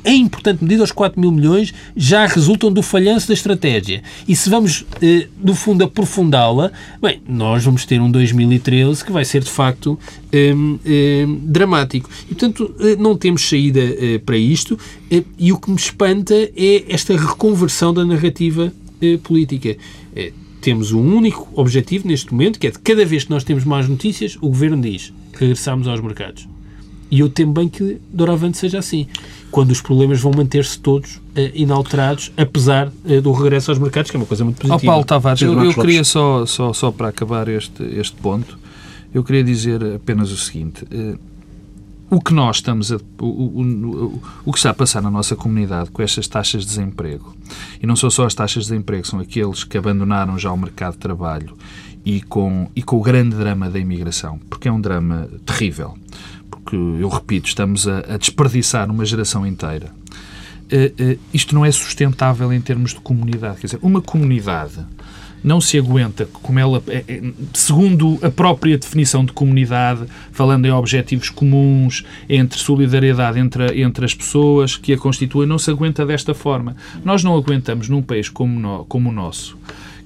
Em 0.04 0.22
importante 0.22 0.64
medida, 0.64 0.84
os 0.84 0.92
4 0.92 1.20
mil 1.20 1.32
milhões 1.32 1.74
já 1.96 2.26
resultam 2.26 2.72
do 2.72 2.82
falhanço 2.82 3.28
da 3.28 3.34
estratégia. 3.34 4.02
E 4.28 4.36
se 4.36 4.50
vamos, 4.50 4.86
eh, 5.02 5.28
no 5.42 5.54
fundo, 5.56 5.84
aprofundá-la, 5.84 6.72
bem, 7.02 7.22
nós 7.28 7.64
vamos 7.64 7.86
ter 7.86 8.00
um 8.02 8.10
2013 8.10 9.04
que 9.04 9.12
vai 9.12 9.26
ser, 9.26 9.44
de 9.44 9.50
facto, 9.50 10.00
eh, 10.32 10.54
eh, 10.86 11.26
dramático. 11.44 12.10
E, 12.24 12.36
portanto, 12.36 12.74
eh, 12.80 12.96
não 12.96 13.18
temos 13.18 13.48
saída 13.48 13.82
eh, 13.82 14.20
para 14.26 14.38
isto. 14.38 14.78
Eh, 15.12 15.24
e 15.38 15.52
o 15.52 15.58
que 15.58 15.70
me 15.70 15.78
espanta 15.78 16.34
é 16.34 16.86
esta 16.88 17.16
reconversão 17.16 17.94
da 17.94 18.06
narrativa 18.06 18.72
política 19.24 19.78
temos 20.62 20.92
um 20.92 21.16
único 21.16 21.48
objetivo 21.54 22.08
neste 22.08 22.32
momento, 22.32 22.58
que 22.58 22.66
é 22.66 22.72
de 22.72 22.80
cada 22.80 23.06
vez 23.06 23.26
que 23.26 23.30
nós 23.30 23.44
temos 23.44 23.64
mais 23.64 23.88
notícias, 23.88 24.36
o 24.38 24.48
Governo 24.48 24.82
diz 24.82 25.14
regressamos 25.38 25.88
aos 25.88 26.02
mercados. 26.02 26.55
E 27.10 27.20
eu 27.20 27.30
temo 27.30 27.54
bem 27.54 27.70
que 27.70 28.00
doravante 28.12 28.58
seja 28.58 28.80
assim. 28.80 29.08
Quando 29.52 29.72
os 29.72 29.82
problemas 29.82 30.20
vão 30.20 30.32
manter-se 30.36 30.80
todos 30.80 31.16
uh, 31.16 31.22
inalterados, 31.54 32.32
apesar 32.36 32.88
uh, 32.88 33.22
do 33.22 33.32
regresso 33.32 33.72
aos 33.72 33.80
mercados, 33.80 34.10
que 34.10 34.18
é 34.18 34.20
uma 34.20 34.26
coisa 34.26 34.44
muito 34.44 34.58
positiva. 34.58 34.76
Ao 34.76 34.96
Paulo 34.96 35.06
Tavares, 35.06 35.42
eu, 35.42 35.64
eu 35.64 35.74
queria 35.74 36.04
só, 36.04 36.46
só, 36.46 36.74
só 36.74 36.92
para 36.92 37.10
acabar 37.10 37.48
este, 37.48 37.84
este 37.84 38.16
ponto, 38.16 38.58
eu 39.14 39.24
queria 39.24 39.44
dizer 39.44 39.82
apenas 39.96 40.32
o 40.32 40.38
seguinte. 40.38 40.84
Uh, 40.86 41.18
o 42.16 42.22
que 42.22 42.34
nós 42.34 42.58
estamos 42.58 42.94
a, 42.94 42.96
o, 43.20 43.26
o, 43.26 44.22
o, 44.46 44.52
que 44.54 44.58
está 44.58 44.70
a 44.70 44.74
passar 44.74 45.02
na 45.02 45.12
nossa 45.12 45.36
comunidade 45.36 45.92
com 45.92 46.02
estas 46.02 46.30
taxas 46.30 46.62
de 46.62 46.70
desemprego, 46.70 47.36
e 47.84 47.86
não 47.86 47.94
são 47.94 48.10
só 48.10 48.26
as 48.26 48.34
taxas 48.34 48.64
de 48.64 48.70
desemprego, 48.70 49.06
são 49.06 49.20
aqueles 49.20 49.66
que 49.66 49.78
abandonaram 49.78 50.40
já 50.40 50.50
o 50.50 50.58
mercado 50.58 50.94
de 50.94 51.00
trabalho 51.00 51.58
e 52.06 52.22
com, 52.22 52.72
e 52.74 52.82
com 52.82 52.96
o 52.96 53.02
grande 53.02 53.36
drama 53.36 53.70
da 53.70 53.78
imigração, 53.78 54.40
porque 54.50 54.70
é 54.70 54.72
um 54.72 54.80
drama 54.80 55.28
terrível, 55.46 55.98
porque, 56.50 56.78
eu 56.78 57.10
repito, 57.10 57.50
estamos 57.50 57.86
a, 57.86 58.00
a 58.14 58.18
desperdiçar 58.18 58.90
uma 58.90 59.04
geração 59.04 59.46
inteira. 59.46 59.92
Uh, 60.72 61.16
uh, 61.16 61.20
isto 61.34 61.54
não 61.54 61.66
é 61.66 61.72
sustentável 61.72 62.52
em 62.54 62.62
termos 62.62 62.94
de 62.94 63.02
comunidade. 63.02 63.60
Quer 63.60 63.68
dizer, 63.68 63.80
uma 63.82 64.02
comunidade 64.02 64.86
não 65.44 65.62
se 65.62 65.78
aguenta, 65.78 66.26
como 66.26 66.58
ela, 66.60 66.82
é, 66.88 67.04
é, 67.08 67.22
segundo 67.54 68.18
a 68.22 68.30
própria 68.30 68.78
definição 68.78 69.24
de 69.24 69.32
comunidade, 69.32 70.06
falando 70.32 70.66
em 70.66 70.72
objetivos 70.72 71.30
comuns, 71.30 72.04
entre 72.28 72.60
solidariedade 72.60 73.40
entre, 73.40 73.82
entre 73.82 74.06
as 74.06 74.14
pessoas 74.14 74.76
que 74.76 74.94
a 74.94 74.98
constituem, 74.98 75.48
não 75.48 75.58
se 75.58 75.70
aguenta 75.70 76.06
desta 76.06 76.34
forma. 76.34 76.76
Nós 77.04 77.24
não 77.24 77.36
aguentamos 77.36 77.90
num 77.90 78.02
país 78.02 78.30
como, 78.30 78.60
no, 78.60 78.86
como 78.86 79.10
o 79.10 79.14
nosso 79.14 79.58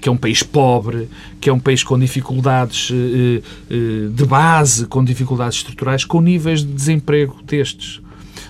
que 0.02 0.08
é 0.08 0.12
um 0.12 0.18
país 0.18 0.42
pobre, 0.42 1.10
que 1.42 1.50
é 1.50 1.54
um 1.54 1.60
país 1.60 1.84
com 1.84 2.00
dificuldades 2.00 2.90
eh, 2.90 3.42
eh, 3.70 4.08
de 4.10 4.26
base, 4.26 4.88
com 4.88 5.04
dificuldades 5.04 5.58
estruturais, 5.58 6.06
com 6.06 6.22
níveis 6.22 6.62
de 6.62 6.72
desemprego 6.72 7.42
destes. 7.44 8.00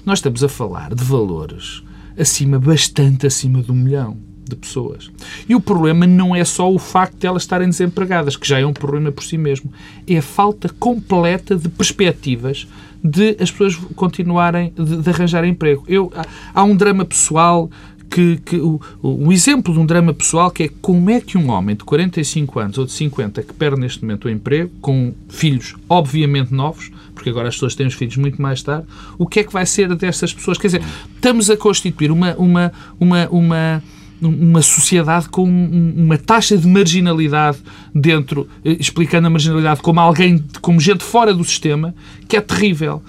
Nós 0.06 0.20
estamos 0.20 0.44
a 0.44 0.48
falar 0.48 0.94
de 0.94 1.04
valores 1.04 1.82
acima, 2.16 2.60
bastante 2.60 3.26
acima 3.26 3.64
do 3.64 3.74
milhão 3.74 4.29
de 4.50 4.56
pessoas. 4.56 5.10
E 5.48 5.56
o 5.56 5.62
problema 5.62 6.06
não 6.06 6.36
é 6.36 6.44
só 6.44 6.72
o 6.72 6.80
facto 6.80 7.18
de 7.18 7.28
elas 7.28 7.44
estarem 7.44 7.70
desempregadas, 7.70 8.36
que 8.36 8.48
já 8.48 8.60
é 8.60 8.66
um 8.66 8.74
problema 8.74 9.12
por 9.12 9.24
si 9.24 9.38
mesmo. 9.38 9.72
É 10.08 10.18
a 10.18 10.22
falta 10.22 10.70
completa 10.70 11.56
de 11.56 11.70
perspectivas 11.70 12.68
de 13.04 13.38
as 13.40 13.50
pessoas 13.50 13.76
continuarem, 13.96 14.74
de, 14.76 14.98
de 14.98 15.10
arranjar 15.10 15.46
emprego. 15.46 15.84
Eu, 15.88 16.12
há, 16.54 16.64
um 16.64 16.76
drama 16.76 17.06
pessoal 17.06 17.70
que, 18.10 18.38
que 18.38 18.58
o, 18.58 18.80
um 19.04 19.32
exemplo 19.32 19.74
de 19.74 19.80
um 19.80 19.86
drama 19.86 20.14
pessoal 20.14 20.50
que 20.52 20.64
é 20.64 20.70
como 20.82 21.10
é 21.10 21.22
que 21.22 21.38
um 21.38 21.50
homem 21.50 21.76
de 21.76 21.84
45 21.84 22.60
anos 22.60 22.78
ou 22.78 22.86
de 22.86 22.92
50 22.92 23.44
que 23.44 23.54
perde 23.54 23.80
neste 23.80 24.02
momento 24.02 24.26
o 24.26 24.30
emprego, 24.30 24.72
com 24.82 25.14
filhos 25.30 25.76
obviamente 25.88 26.54
novos, 26.54 26.92
porque 27.14 27.30
agora 27.30 27.48
as 27.48 27.56
pessoas 27.56 27.76
têm 27.76 27.86
os 27.86 27.94
filhos 27.94 28.18
muito 28.18 28.42
mais 28.42 28.64
tarde, 28.64 28.88
o 29.18 29.28
que 29.28 29.42
é 29.42 29.44
que 29.44 29.54
vai 29.54 29.66
ser 29.66 29.94
dessas 29.96 30.34
pessoas? 30.34 30.58
Quer 30.58 30.68
dizer, 30.68 30.84
estamos 31.16 31.50
a 31.50 31.58
constituir 31.58 32.12
uma, 32.12 32.34
uma, 32.36 32.72
uma, 33.00 33.30
uma 33.30 33.84
uma 34.22 34.62
sociedade 34.62 35.30
com 35.30 35.44
uma 35.44 36.18
taxa 36.18 36.58
de 36.58 36.68
marginalidade 36.68 37.58
dentro, 37.94 38.48
eh, 38.64 38.78
explicando 38.80 39.28
a 39.28 39.30
marginalidade 39.30 39.82
como 39.82 40.00
alguém, 40.00 40.44
como 40.62 40.80
gente 40.80 41.04
fora 41.04 41.34
do 41.34 41.44
sistema, 41.44 41.94
que 42.28 42.36
é 42.36 42.42
terrível. 42.42 43.02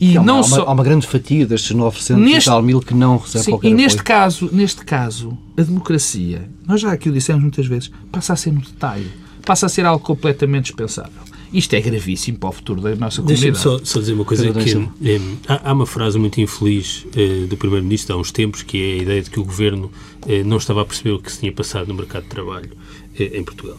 E 0.00 0.16
há, 0.16 0.22
não 0.22 0.36
uma, 0.36 0.42
só... 0.42 0.62
há 0.66 0.72
uma 0.72 0.84
grande 0.84 1.06
fatia 1.06 1.46
destes 1.46 1.74
900 1.74 2.22
neste... 2.22 2.48
e 2.48 2.52
tal 2.52 2.62
mil 2.62 2.80
que 2.80 2.94
não 2.94 3.16
recebe 3.16 3.44
Sim, 3.44 3.50
qualquer 3.52 3.68
E 3.68 3.74
neste 3.74 4.00
apoio. 4.00 4.18
caso, 4.18 4.50
neste 4.52 4.84
caso, 4.84 5.38
a 5.56 5.62
democracia, 5.62 6.48
nós 6.66 6.80
já 6.80 6.92
aqui 6.92 7.08
o 7.08 7.12
dissemos 7.12 7.42
muitas 7.42 7.66
vezes, 7.66 7.90
passa 8.12 8.34
a 8.34 8.36
ser 8.36 8.52
no 8.52 8.60
detalhe, 8.60 9.10
passa 9.44 9.66
a 9.66 9.68
ser 9.68 9.86
algo 9.86 10.04
completamente 10.04 10.64
dispensável. 10.66 11.26
Isto 11.56 11.72
é 11.72 11.80
gravíssimo 11.80 12.36
para 12.36 12.50
o 12.50 12.52
futuro 12.52 12.82
da 12.82 12.94
nossa 12.94 13.22
comunidade. 13.22 13.52
Deixa-me 13.52 13.78
só, 13.78 13.82
só, 13.82 13.98
dizer 13.98 14.12
uma 14.12 14.26
coisa 14.26 14.52
que 14.52 14.74
é, 15.08 15.20
há, 15.48 15.70
há, 15.70 15.72
uma 15.72 15.86
frase 15.86 16.18
muito 16.18 16.38
infeliz 16.38 17.06
é, 17.16 17.46
do 17.46 17.56
Primeiro-Ministro 17.56 18.14
há 18.14 18.18
uns 18.18 18.30
tempos 18.30 18.62
que 18.62 18.76
é 18.76 18.92
a 18.92 19.02
ideia 19.02 19.22
de 19.22 19.30
que 19.30 19.40
o 19.40 19.44
Governo 19.44 19.90
é, 20.28 20.44
não 20.44 20.58
estava 20.58 20.82
a 20.82 20.84
perceber 20.84 21.12
o 21.12 21.18
que 21.18 21.32
se 21.32 21.40
tinha 21.40 21.50
passado 21.50 21.88
no 21.88 21.94
mercado 21.94 22.24
de 22.24 22.28
trabalho 22.28 22.70
em 23.18 23.42
Portugal. 23.42 23.78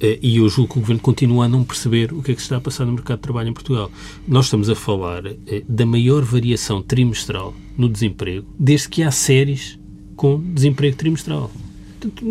E 0.00 0.36
eu 0.36 0.48
julgo 0.48 0.74
que 0.74 0.78
o 0.78 0.80
Governo 0.82 1.02
continua 1.02 1.46
a 1.46 1.48
não 1.48 1.64
perceber 1.64 2.12
o 2.12 2.22
que 2.22 2.30
é 2.30 2.34
que 2.34 2.40
se 2.40 2.44
está 2.44 2.58
a 2.58 2.60
passar 2.60 2.84
no 2.84 2.92
mercado 2.92 3.16
de 3.16 3.22
trabalho 3.22 3.48
em 3.48 3.52
Portugal. 3.52 3.90
Nós 4.28 4.44
estamos 4.44 4.70
a 4.70 4.76
falar 4.76 5.24
da 5.68 5.84
maior 5.84 6.22
variação 6.22 6.80
trimestral 6.80 7.52
no 7.76 7.88
desemprego 7.88 8.46
desde 8.56 8.88
que 8.88 9.02
há 9.02 9.10
séries 9.10 9.80
com 10.14 10.40
desemprego 10.40 10.96
trimestral. 10.96 11.50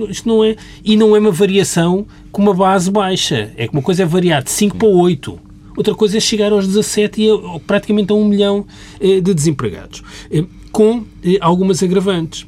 Isto 0.09 0.27
não 0.27 0.43
é. 0.43 0.55
E 0.83 0.95
não 0.95 1.15
é 1.15 1.19
uma 1.19 1.31
variação 1.31 2.05
com 2.31 2.41
uma 2.41 2.53
base 2.53 2.89
baixa. 2.91 3.51
É 3.57 3.67
que 3.67 3.73
uma 3.73 3.81
coisa 3.81 4.03
é 4.03 4.05
variar 4.05 4.43
de 4.43 4.51
5 4.51 4.77
para 4.77 4.87
8. 4.87 5.39
Outra 5.75 5.93
coisa 5.93 6.17
é 6.17 6.19
chegar 6.19 6.51
aos 6.53 6.67
17 6.67 7.21
e 7.21 7.29
a, 7.29 7.59
praticamente 7.59 8.11
a 8.11 8.15
1 8.15 8.25
milhão 8.25 8.65
eh, 8.99 9.19
de 9.19 9.33
desempregados. 9.33 10.01
Eh, 10.31 10.45
com 10.71 11.03
eh, 11.23 11.37
algumas 11.41 11.83
agravantes. 11.83 12.45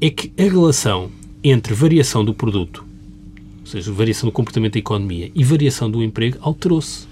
É 0.00 0.10
que 0.10 0.32
a 0.36 0.42
relação 0.42 1.10
entre 1.42 1.72
variação 1.72 2.24
do 2.24 2.34
produto, 2.34 2.84
ou 3.60 3.66
seja, 3.66 3.92
variação 3.92 4.28
do 4.28 4.32
comportamento 4.32 4.74
da 4.74 4.78
economia 4.78 5.30
e 5.34 5.44
variação 5.44 5.90
do 5.90 6.02
emprego, 6.02 6.38
alterou-se. 6.40 7.06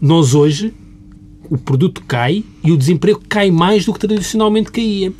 Nós 0.00 0.34
hoje 0.34 0.74
o 1.48 1.56
produto 1.56 2.02
cai 2.06 2.44
e 2.62 2.72
o 2.72 2.76
desemprego 2.76 3.22
cai 3.28 3.50
mais 3.50 3.84
do 3.84 3.92
que 3.92 4.00
tradicionalmente 4.00 4.70
caía. 4.70 5.12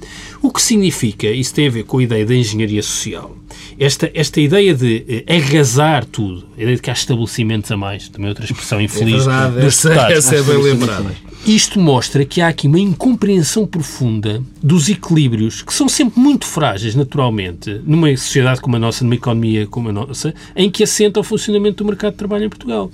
O 0.43 0.51
que 0.51 0.61
significa, 0.61 1.29
isso 1.29 1.55
tem 1.55 1.69
a 1.69 1.71
ver 1.71 1.85
com 1.85 1.99
a 1.99 2.03
ideia 2.03 2.27
da 2.27 2.35
engenharia 2.35 2.83
social, 2.83 3.37
esta, 3.79 4.11
esta 4.15 4.41
ideia 4.41 4.75
de 4.75 5.05
eh, 5.09 5.37
arrasar 5.37 6.05
tudo, 6.05 6.47
a 6.57 6.63
ideia 6.63 6.77
de 6.77 6.83
que 6.83 6.91
há 6.91 6.93
estabelecimentos 6.93 7.71
a 7.71 7.77
mais, 7.77 8.09
também 8.09 8.29
outra 8.29 8.45
expressão 8.45 8.81
infeliz 8.81 9.27
é 9.27 9.31
verdade, 9.31 9.61
dos 9.61 9.85
essa, 9.85 10.13
essa 10.13 10.37
é 10.37 10.43
bem 10.43 10.63
lembrada. 10.63 11.27
Isto 11.47 11.79
mostra 11.79 12.25
que 12.25 12.41
há 12.41 12.49
aqui 12.49 12.67
uma 12.67 12.81
incompreensão 12.81 13.67
profunda 13.67 14.43
dos 14.61 14.89
equilíbrios, 14.89 15.63
que 15.63 15.73
são 15.73 15.89
sempre 15.89 16.19
muito 16.19 16.45
frágeis, 16.45 16.97
naturalmente, 16.97 17.81
numa 17.85 18.09
sociedade 18.17 18.61
como 18.61 18.75
a 18.75 18.79
nossa, 18.81 19.05
numa 19.05 19.15
economia 19.15 19.65
como 19.67 19.91
a 19.91 19.93
nossa, 19.93 20.35
em 20.57 20.69
que 20.69 20.83
assenta 20.83 21.21
o 21.21 21.23
funcionamento 21.23 21.85
do 21.85 21.87
mercado 21.87 22.13
de 22.13 22.19
trabalho 22.19 22.47
em 22.47 22.49
Portugal. 22.49 22.91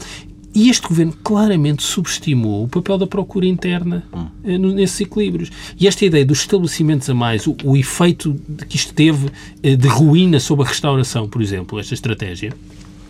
E 0.54 0.68
este 0.68 0.86
governo 0.86 1.14
claramente 1.24 1.82
subestimou 1.82 2.64
o 2.64 2.68
papel 2.68 2.98
da 2.98 3.06
procura 3.06 3.46
interna 3.46 4.04
hum. 4.12 4.74
nesses 4.74 5.00
equilíbrios. 5.00 5.50
E 5.78 5.86
esta 5.86 6.04
ideia 6.04 6.24
dos 6.24 6.40
estabelecimentos 6.40 7.08
a 7.08 7.14
mais, 7.14 7.46
o, 7.46 7.56
o 7.64 7.76
efeito 7.76 8.38
que 8.68 8.76
isto 8.76 8.92
teve 8.92 9.30
eh, 9.62 9.76
de 9.76 9.88
ruína 9.88 10.38
sobre 10.38 10.66
a 10.66 10.68
restauração, 10.68 11.26
por 11.26 11.40
exemplo, 11.40 11.80
esta 11.80 11.94
estratégia, 11.94 12.54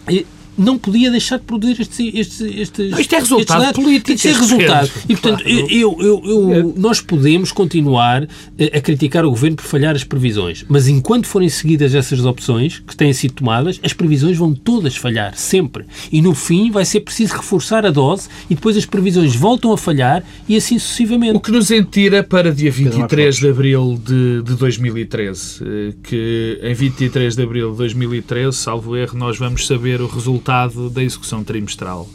eh, 0.07 0.25
não 0.57 0.77
podia 0.77 1.11
deixar 1.11 1.39
de 1.39 1.45
produzir 1.45 1.81
estes. 1.81 1.99
estes, 1.99 2.41
estes 2.41 2.91
não, 2.91 3.01
isto 3.01 3.15
é 3.15 3.19
resultado 3.19 3.75
político. 3.75 4.13
Isto 4.13 4.29
é 4.29 4.33
resultado. 4.33 4.91
E, 5.09 5.17
portanto, 5.17 5.43
claro. 5.43 5.67
eu, 5.71 5.97
eu, 6.01 6.23
eu, 6.25 6.53
é. 6.53 6.63
nós 6.77 7.01
podemos 7.01 7.53
continuar 7.53 8.27
a 8.73 8.81
criticar 8.81 9.25
o 9.25 9.31
governo 9.31 9.57
por 9.57 9.65
falhar 9.65 9.95
as 9.95 10.05
previsões, 10.05 10.65
mas 10.69 10.89
enquanto 10.89 11.27
forem 11.27 11.49
seguidas 11.49 11.95
essas 11.95 12.25
opções 12.25 12.83
que 12.87 12.97
têm 12.97 13.13
sido 13.13 13.35
tomadas, 13.35 13.81
as 13.83 13.93
previsões 13.93 14.37
vão 14.37 14.55
todas 14.55 14.97
falhar, 14.97 15.37
sempre. 15.37 15.85
E 16.11 16.21
no 16.21 16.35
fim 16.35 16.71
vai 16.71 16.85
ser 16.85 17.01
preciso 17.01 17.35
reforçar 17.35 17.87
a 17.87 17.91
dose 17.91 18.29
e 18.51 18.55
depois 18.55 18.77
as 18.77 18.85
previsões 18.85 19.35
voltam 19.35 19.73
a 19.73 19.79
falhar 19.79 20.23
e 20.49 20.57
assim 20.57 20.79
sucessivamente. 20.79 21.37
O 21.37 21.41
que 21.41 21.51
nos 21.51 21.71
entira 21.71 22.23
para 22.23 22.53
dia 22.53 22.71
23 22.71 23.37
de 23.37 23.49
abril 23.49 24.01
de, 24.05 24.43
de 24.43 24.55
2013, 24.55 25.65
eh, 25.65 25.95
que 26.03 26.59
em 26.63 26.75
23 26.75 27.37
de 27.37 27.43
abril 27.43 27.73
de 27.73 27.79
2013, 27.79 28.57
salvo 28.57 28.97
erro, 28.97 29.17
nós 29.17 29.39
vamos 29.39 29.67
saber 29.67 30.01
o 30.01 30.07
resultado 30.07 30.42
resultado 30.43 30.91
da 30.91 31.03
execução 31.03 31.45
trimestral. 31.45 32.09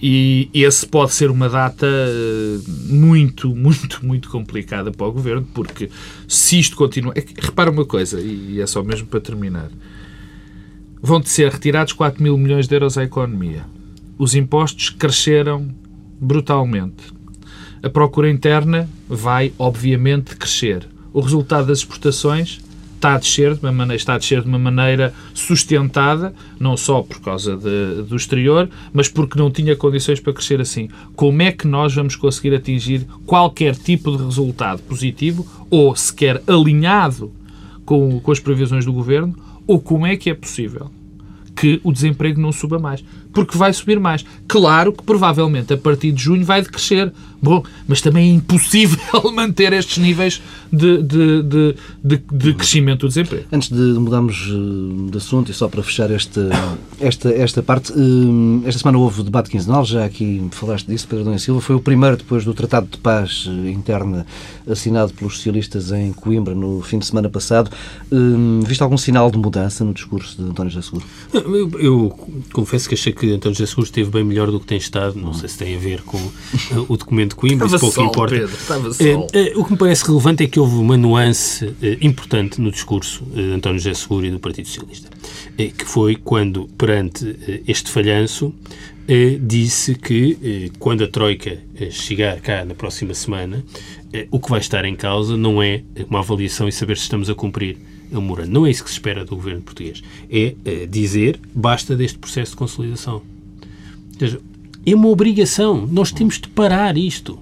E 0.00 0.50
esse 0.52 0.86
pode 0.86 1.12
ser 1.12 1.30
uma 1.30 1.48
data 1.48 1.86
eh, 1.86 2.58
muito, 2.88 3.48
muito, 3.54 4.04
muito 4.04 4.28
complicada 4.28 4.90
para 4.90 5.06
o 5.06 5.12
Governo, 5.12 5.46
porque 5.54 5.90
se 6.28 6.58
isto 6.58 6.76
continua... 6.76 7.12
É 7.16 7.24
repara 7.40 7.70
uma 7.70 7.84
coisa, 7.84 8.20
e 8.20 8.60
é 8.60 8.66
só 8.66 8.82
mesmo 8.82 9.06
para 9.06 9.20
terminar. 9.20 9.70
Vão 11.00 11.22
ser 11.22 11.50
retirados 11.50 11.92
4 11.92 12.22
mil 12.22 12.36
milhões 12.36 12.66
de 12.66 12.74
euros 12.74 12.98
à 12.98 13.04
economia. 13.04 13.64
Os 14.18 14.34
impostos 14.34 14.90
cresceram 14.90 15.68
brutalmente. 16.20 17.12
A 17.82 17.90
procura 17.90 18.30
interna 18.30 18.88
vai, 19.08 19.52
obviamente, 19.58 20.36
crescer. 20.36 20.86
O 21.12 21.20
resultado 21.20 21.66
das 21.66 21.78
exportações 21.78 22.60
está 23.04 23.14
a 23.16 23.18
descer 23.18 23.54
de 23.54 23.60
uma 23.60 23.72
maneira, 23.72 23.96
está 23.96 24.14
a 24.14 24.18
descer 24.18 24.40
de 24.40 24.48
uma 24.48 24.58
maneira 24.58 25.12
sustentada, 25.34 26.34
não 26.58 26.74
só 26.74 27.02
por 27.02 27.20
causa 27.20 27.54
de, 27.54 28.02
do 28.02 28.16
exterior, 28.16 28.68
mas 28.94 29.08
porque 29.08 29.38
não 29.38 29.50
tinha 29.50 29.76
condições 29.76 30.20
para 30.20 30.32
crescer 30.32 30.58
assim. 30.60 30.88
Como 31.14 31.42
é 31.42 31.52
que 31.52 31.66
nós 31.66 31.94
vamos 31.94 32.16
conseguir 32.16 32.54
atingir 32.54 33.06
qualquer 33.26 33.76
tipo 33.76 34.16
de 34.16 34.24
resultado 34.24 34.80
positivo 34.82 35.46
ou 35.68 35.94
sequer 35.94 36.42
alinhado 36.46 37.30
com, 37.84 38.18
com 38.20 38.32
as 38.32 38.40
previsões 38.40 38.86
do 38.86 38.92
governo? 38.92 39.36
Ou 39.66 39.78
como 39.78 40.06
é 40.06 40.16
que 40.16 40.30
é 40.30 40.34
possível 40.34 40.90
que 41.54 41.80
o 41.84 41.92
desemprego 41.92 42.40
não 42.40 42.52
suba 42.52 42.78
mais? 42.78 43.04
Porque 43.34 43.58
vai 43.58 43.72
subir 43.72 43.98
mais. 43.98 44.24
Claro 44.46 44.92
que 44.92 45.02
provavelmente 45.02 45.74
a 45.74 45.76
partir 45.76 46.12
de 46.12 46.22
junho 46.22 46.44
vai 46.44 46.62
decrescer. 46.62 47.12
Bom, 47.42 47.62
mas 47.86 48.00
também 48.00 48.30
é 48.30 48.34
impossível 48.34 49.20
manter 49.34 49.74
estes 49.74 49.98
níveis 49.98 50.40
de, 50.72 51.02
de, 51.02 51.42
de, 51.42 51.74
de, 52.02 52.22
de 52.32 52.54
crescimento 52.54 53.00
do 53.00 53.08
desemprego. 53.08 53.44
Antes 53.52 53.68
de 53.68 53.82
mudarmos 53.98 54.48
eh, 54.48 55.10
de 55.10 55.18
assunto 55.18 55.50
e 55.50 55.54
só 55.54 55.68
para 55.68 55.82
fechar 55.82 56.10
esta, 56.10 56.48
esta, 56.98 57.30
esta 57.30 57.62
parte, 57.62 57.92
eh, 57.92 58.66
esta 58.68 58.80
semana 58.80 58.96
houve 58.96 59.22
debate 59.22 59.50
quinzenal, 59.50 59.84
já 59.84 60.06
aqui 60.06 60.48
falaste 60.52 60.86
disso, 60.86 61.06
Pedro 61.06 61.26
Dom 61.26 61.36
Silva, 61.36 61.60
foi 61.60 61.76
o 61.76 61.80
primeiro 61.80 62.16
depois 62.16 62.46
do 62.46 62.54
Tratado 62.54 62.88
de 62.90 62.96
Paz 62.96 63.46
eh, 63.46 63.70
Interna 63.70 64.26
assinado 64.66 65.12
pelos 65.12 65.36
socialistas 65.36 65.92
em 65.92 66.12
Coimbra 66.12 66.54
no 66.54 66.80
fim 66.80 66.98
de 66.98 67.04
semana 67.04 67.28
passado. 67.28 67.70
Viste 68.66 68.82
algum 68.82 68.96
sinal 68.96 69.30
de 69.30 69.36
mudança 69.36 69.84
no 69.84 69.92
discurso 69.92 70.42
de 70.42 70.48
António 70.48 70.70
José 70.70 70.86
Seguro? 70.86 71.04
Eu, 71.32 71.70
eu, 71.78 72.18
confesso 72.52 72.88
que 72.88 72.94
achei 72.94 73.12
que 73.12 73.23
António 73.32 73.56
José 73.56 73.66
Seguro 73.66 73.86
esteve 73.86 74.10
bem 74.10 74.24
melhor 74.24 74.50
do 74.50 74.60
que 74.60 74.66
tem 74.66 74.78
estado, 74.78 75.18
não 75.18 75.32
sei 75.32 75.48
se 75.48 75.58
tem 75.58 75.74
a 75.76 75.78
ver 75.78 76.02
com 76.02 76.18
o 76.88 76.96
documento 76.96 77.30
de 77.30 77.36
Coimbra, 77.36 77.66
isso 77.66 77.78
pouco 77.78 77.94
sol, 77.94 78.06
importa. 78.06 78.34
Pedro, 78.34 79.26
é, 79.32 79.52
o 79.56 79.64
que 79.64 79.72
me 79.72 79.78
parece 79.78 80.06
relevante 80.06 80.42
é 80.42 80.46
que 80.46 80.58
houve 80.60 80.76
uma 80.76 80.96
nuance 80.96 81.74
importante 82.00 82.60
no 82.60 82.70
discurso 82.70 83.24
de 83.24 83.52
António 83.52 83.78
José 83.78 83.94
Seguro 83.94 84.26
e 84.26 84.30
do 84.30 84.38
Partido 84.38 84.68
Socialista, 84.68 85.08
que 85.56 85.84
foi 85.84 86.16
quando, 86.16 86.68
perante 86.76 87.62
este 87.66 87.90
falhanço, 87.90 88.54
disse 89.40 89.94
que 89.94 90.70
quando 90.78 91.04
a 91.04 91.08
Troika 91.08 91.58
chegar 91.90 92.40
cá 92.40 92.64
na 92.64 92.74
próxima 92.74 93.14
semana, 93.14 93.64
o 94.30 94.38
que 94.38 94.50
vai 94.50 94.60
estar 94.60 94.84
em 94.84 94.94
causa 94.94 95.36
não 95.36 95.62
é 95.62 95.82
uma 96.08 96.20
avaliação 96.20 96.68
e 96.68 96.72
saber 96.72 96.96
se 96.96 97.02
estamos 97.02 97.28
a 97.28 97.34
cumprir 97.34 97.76
o 98.12 98.20
Morano. 98.20 98.52
Não 98.52 98.66
é 98.66 98.70
isso 98.70 98.84
que 98.84 98.90
se 98.90 98.96
espera 98.96 99.24
do 99.24 99.36
governo 99.36 99.62
português. 99.62 100.02
É 100.30 100.54
dizer 100.86 101.40
basta 101.54 101.96
deste 101.96 102.18
processo 102.18 102.52
de 102.52 102.56
consolidação. 102.56 103.14
Ou 103.14 104.18
seja, 104.18 104.40
é 104.86 104.94
uma 104.94 105.08
obrigação. 105.08 105.86
Nós 105.86 106.12
temos 106.12 106.38
de 106.38 106.48
parar 106.48 106.96
isto. 106.96 107.38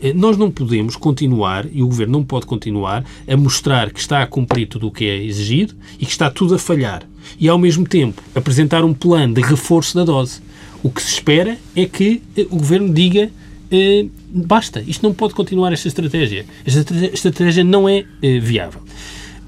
Eh, 0.00 0.12
nós 0.12 0.36
não 0.36 0.50
podemos 0.50 0.96
continuar, 0.96 1.66
e 1.72 1.82
o 1.82 1.86
Governo 1.86 2.18
não 2.18 2.24
pode 2.24 2.46
continuar, 2.46 3.04
a 3.26 3.36
mostrar 3.36 3.90
que 3.90 3.98
está 3.98 4.22
a 4.22 4.26
cumprir 4.26 4.68
tudo 4.68 4.88
o 4.88 4.90
que 4.90 5.04
é 5.04 5.24
exigido 5.24 5.74
e 5.98 6.04
que 6.04 6.12
está 6.12 6.30
tudo 6.30 6.54
a 6.54 6.58
falhar. 6.58 7.02
E, 7.40 7.48
ao 7.48 7.58
mesmo 7.58 7.86
tempo, 7.86 8.22
apresentar 8.34 8.84
um 8.84 8.94
plano 8.94 9.34
de 9.34 9.40
reforço 9.40 9.96
da 9.96 10.04
dose. 10.04 10.40
O 10.82 10.90
que 10.90 11.02
se 11.02 11.14
espera 11.14 11.58
é 11.74 11.86
que 11.86 12.22
eh, 12.36 12.46
o 12.50 12.56
Governo 12.56 12.92
diga 12.92 13.30
eh, 13.70 14.06
basta, 14.28 14.82
isto 14.86 15.02
não 15.02 15.12
pode 15.12 15.34
continuar 15.34 15.72
esta 15.72 15.88
estratégia. 15.88 16.44
Esta 16.64 16.94
estratégia 17.12 17.64
não 17.64 17.88
é 17.88 18.04
eh, 18.22 18.38
viável. 18.38 18.80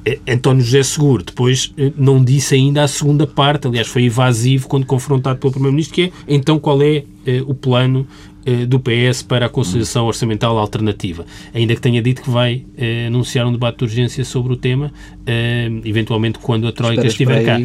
Eh, 0.05 0.19
António 0.29 0.63
José 0.63 0.83
Seguro 0.83 1.23
depois 1.23 1.73
eh, 1.77 1.93
não 1.97 2.23
disse 2.23 2.55
ainda 2.55 2.83
a 2.83 2.89
segunda 2.89 3.27
parte, 3.27 3.67
aliás, 3.67 3.89
foi 3.89 4.05
evasivo 4.05 4.69
quando 4.69 4.87
confrontado 4.87 5.39
pelo 5.39 5.53
Primeiro-Ministro, 5.53 5.95
que 5.95 6.03
é 6.03 6.13
então 6.27 6.59
qual 6.59 6.81
é 6.83 7.05
eh, 7.27 7.43
o 7.47 7.55
plano 7.55 8.07
do 8.67 8.81
PS 8.81 9.21
para 9.21 9.45
a 9.45 9.49
conciliação 9.51 10.07
orçamental 10.07 10.57
alternativa, 10.57 11.27
ainda 11.53 11.75
que 11.75 11.83
tenha 11.83 12.01
dito 12.01 12.23
que 12.23 12.31
vai 12.31 12.65
anunciar 13.07 13.47
um 13.47 13.53
debate 13.53 13.77
de 13.77 13.85
urgência 13.85 14.25
sobre 14.25 14.55
o 14.55 14.57
tema, 14.57 14.91
eh, 15.29 15.71
eventualmente 15.85 16.39
quando 16.39 16.67
a 16.67 16.73
Troika 16.73 17.07
estiver 17.07 17.45
cá. 17.45 17.61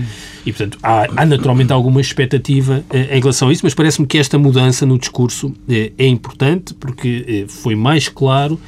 E, 0.45 0.51
portanto, 0.51 0.77
há, 0.83 1.07
há, 1.15 1.25
naturalmente 1.25 1.71
alguma 1.71 2.01
expectativa 2.01 2.83
em 2.91 3.19
relação 3.19 3.47
a 3.47 3.53
isso, 3.53 3.61
mas 3.63 3.73
parece-me 3.73 4.05
que 4.05 4.17
esta 4.17 4.37
mudança 4.37 4.85
no 4.85 4.99
discurso 4.99 5.53
é 5.69 6.05
importante, 6.05 6.73
porque 6.73 7.45
foi 7.47 7.75
mais 7.75 8.09
claro 8.09 8.59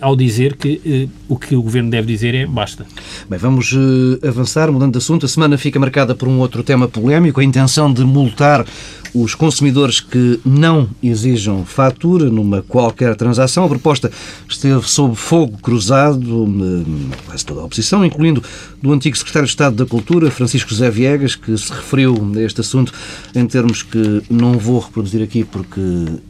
ao 0.00 0.14
dizer 0.14 0.54
que 0.54 1.08
o 1.28 1.36
que 1.36 1.56
o 1.56 1.62
Governo 1.62 1.90
deve 1.90 2.06
dizer 2.06 2.36
é 2.36 2.46
basta. 2.46 2.86
Bem, 3.28 3.36
vamos 3.36 3.76
avançar, 4.22 4.70
mudando 4.70 4.92
de 4.92 4.98
assunto. 4.98 5.26
A 5.26 5.28
semana 5.28 5.58
fica 5.58 5.80
marcada 5.80 6.14
por 6.14 6.28
um 6.28 6.38
outro 6.38 6.62
tema 6.62 6.86
polémico, 6.86 7.40
a 7.40 7.44
intenção 7.44 7.92
de 7.92 8.04
multar 8.04 8.64
os 9.14 9.34
consumidores 9.34 10.00
que 10.00 10.40
não 10.44 10.88
exijam 11.00 11.64
fatura 11.64 12.28
numa 12.28 12.62
qualquer 12.62 13.14
transação. 13.14 13.64
A 13.64 13.68
proposta 13.68 14.10
esteve 14.48 14.86
sob 14.88 15.14
fogo 15.14 15.56
cruzado, 15.58 16.52
quase 17.24 17.46
toda 17.46 17.60
a 17.60 17.64
oposição, 17.64 18.04
incluindo 18.04 18.42
do 18.82 18.92
antigo 18.92 19.16
secretário 19.16 19.46
de 19.46 19.52
Estado 19.52 19.76
da 19.76 19.86
Cultura, 19.86 20.30
Francisco 20.30 20.70
José 20.70 20.90
Viegas, 20.90 21.34
que 21.34 21.56
se 21.56 21.72
referiu 21.72 22.14
a 22.36 22.40
este 22.40 22.60
assunto 22.60 22.92
em 23.34 23.46
termos 23.46 23.82
que 23.82 24.22
não 24.28 24.58
vou 24.58 24.80
reproduzir 24.80 25.22
aqui 25.22 25.44
porque 25.44 25.80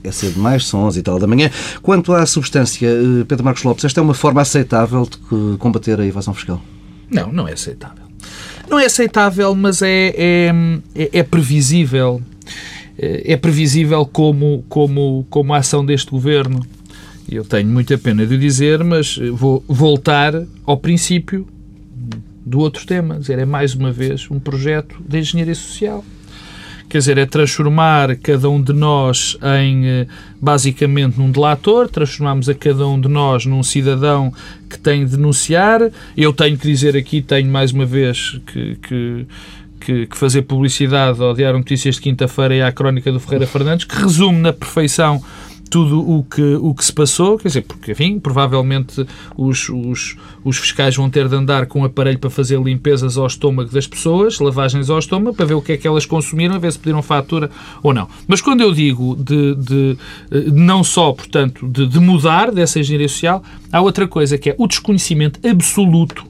é 0.02 0.10
cedo 0.10 0.34
demais, 0.34 0.66
são 0.66 0.84
11 0.84 0.98
e 0.98 1.02
tal 1.02 1.18
da 1.18 1.26
manhã. 1.26 1.50
Quanto 1.82 2.12
à 2.12 2.24
substância, 2.26 2.86
eh, 2.86 3.24
Pedro 3.26 3.44
Marcos 3.44 3.62
Lopes, 3.62 3.84
esta 3.84 4.00
é 4.00 4.02
uma 4.02 4.14
forma 4.14 4.40
aceitável 4.40 5.08
de 5.08 5.56
combater 5.58 6.00
a 6.00 6.06
evasão 6.06 6.34
fiscal? 6.34 6.62
Não, 7.10 7.32
não 7.32 7.48
é 7.48 7.52
aceitável. 7.52 8.04
Não 8.68 8.78
é 8.78 8.86
aceitável, 8.86 9.54
mas 9.54 9.82
é, 9.82 10.14
é, 10.16 10.52
é, 10.94 11.10
é 11.12 11.22
previsível 11.22 12.22
eh, 12.98 13.32
é 13.32 13.36
previsível 13.36 14.06
como, 14.06 14.64
como, 14.68 15.26
como 15.28 15.54
a 15.54 15.58
ação 15.58 15.84
deste 15.84 16.10
governo. 16.10 16.64
Eu 17.30 17.44
tenho 17.44 17.68
muita 17.68 17.96
pena 17.96 18.26
de 18.26 18.36
dizer, 18.36 18.84
mas 18.84 19.18
vou 19.32 19.64
voltar 19.66 20.34
ao 20.66 20.76
princípio 20.76 21.46
do 22.44 22.60
outro 22.60 22.86
tema. 22.86 23.18
Dizer, 23.18 23.38
é 23.38 23.44
mais 23.44 23.74
uma 23.74 23.90
vez 23.90 24.30
um 24.30 24.38
projeto 24.38 24.96
de 25.06 25.18
engenharia 25.18 25.54
social. 25.54 26.04
Quer 26.88 26.98
dizer, 26.98 27.18
é 27.18 27.26
transformar 27.26 28.14
cada 28.16 28.48
um 28.48 28.60
de 28.60 28.72
nós 28.72 29.36
em, 29.58 29.86
eh, 29.86 30.06
basicamente, 30.40 31.18
num 31.18 31.30
delator, 31.30 31.88
transformamos 31.88 32.48
a 32.48 32.54
cada 32.54 32.86
um 32.86 33.00
de 33.00 33.08
nós 33.08 33.46
num 33.46 33.62
cidadão 33.62 34.32
que 34.68 34.78
tem 34.78 35.04
de 35.04 35.16
denunciar. 35.16 35.80
Eu 36.16 36.32
tenho 36.32 36.56
que 36.58 36.68
dizer 36.68 36.96
aqui, 36.96 37.22
tenho 37.22 37.50
mais 37.50 37.72
uma 37.72 37.86
vez 37.86 38.38
que, 38.46 38.76
que 38.76 39.26
que, 39.84 40.06
que 40.06 40.16
fazer 40.16 40.42
publicidade 40.42 41.22
ao 41.22 41.34
Diário 41.34 41.58
Notícias 41.58 41.96
de 41.96 42.00
quinta-feira 42.00 42.54
e 42.54 42.62
à 42.62 42.72
Crónica 42.72 43.12
do 43.12 43.20
Ferreira 43.20 43.46
Fernandes, 43.46 43.84
que 43.84 43.94
resume 43.94 44.38
na 44.38 44.52
perfeição 44.52 45.22
tudo 45.74 46.08
o 46.08 46.22
que, 46.22 46.54
o 46.54 46.72
que 46.72 46.84
se 46.84 46.92
passou, 46.92 47.36
quer 47.36 47.48
dizer, 47.48 47.62
porque, 47.62 47.90
enfim, 47.90 48.20
provavelmente 48.20 49.04
os, 49.36 49.68
os, 49.68 50.16
os 50.44 50.56
fiscais 50.56 50.94
vão 50.94 51.10
ter 51.10 51.28
de 51.28 51.34
andar 51.34 51.66
com 51.66 51.80
um 51.80 51.84
aparelho 51.84 52.16
para 52.16 52.30
fazer 52.30 52.62
limpezas 52.62 53.18
ao 53.18 53.26
estômago 53.26 53.72
das 53.72 53.84
pessoas, 53.84 54.38
lavagens 54.38 54.88
ao 54.88 55.00
estômago, 55.00 55.36
para 55.36 55.46
ver 55.46 55.54
o 55.54 55.60
que 55.60 55.72
é 55.72 55.76
que 55.76 55.88
elas 55.88 56.06
consumiram, 56.06 56.54
a 56.54 56.58
ver 56.60 56.70
se 56.70 56.78
pediram 56.78 57.02
fatura 57.02 57.50
ou 57.82 57.92
não. 57.92 58.06
Mas 58.28 58.40
quando 58.40 58.60
eu 58.60 58.72
digo 58.72 59.16
de, 59.16 59.56
de 59.56 59.98
não 60.52 60.84
só, 60.84 61.12
portanto, 61.12 61.66
de, 61.66 61.88
de 61.88 61.98
mudar 61.98 62.52
dessa 62.52 62.78
engenharia 62.78 63.08
social, 63.08 63.42
há 63.72 63.80
outra 63.80 64.06
coisa 64.06 64.38
que 64.38 64.50
é 64.50 64.54
o 64.56 64.68
desconhecimento 64.68 65.40
absoluto 65.44 66.24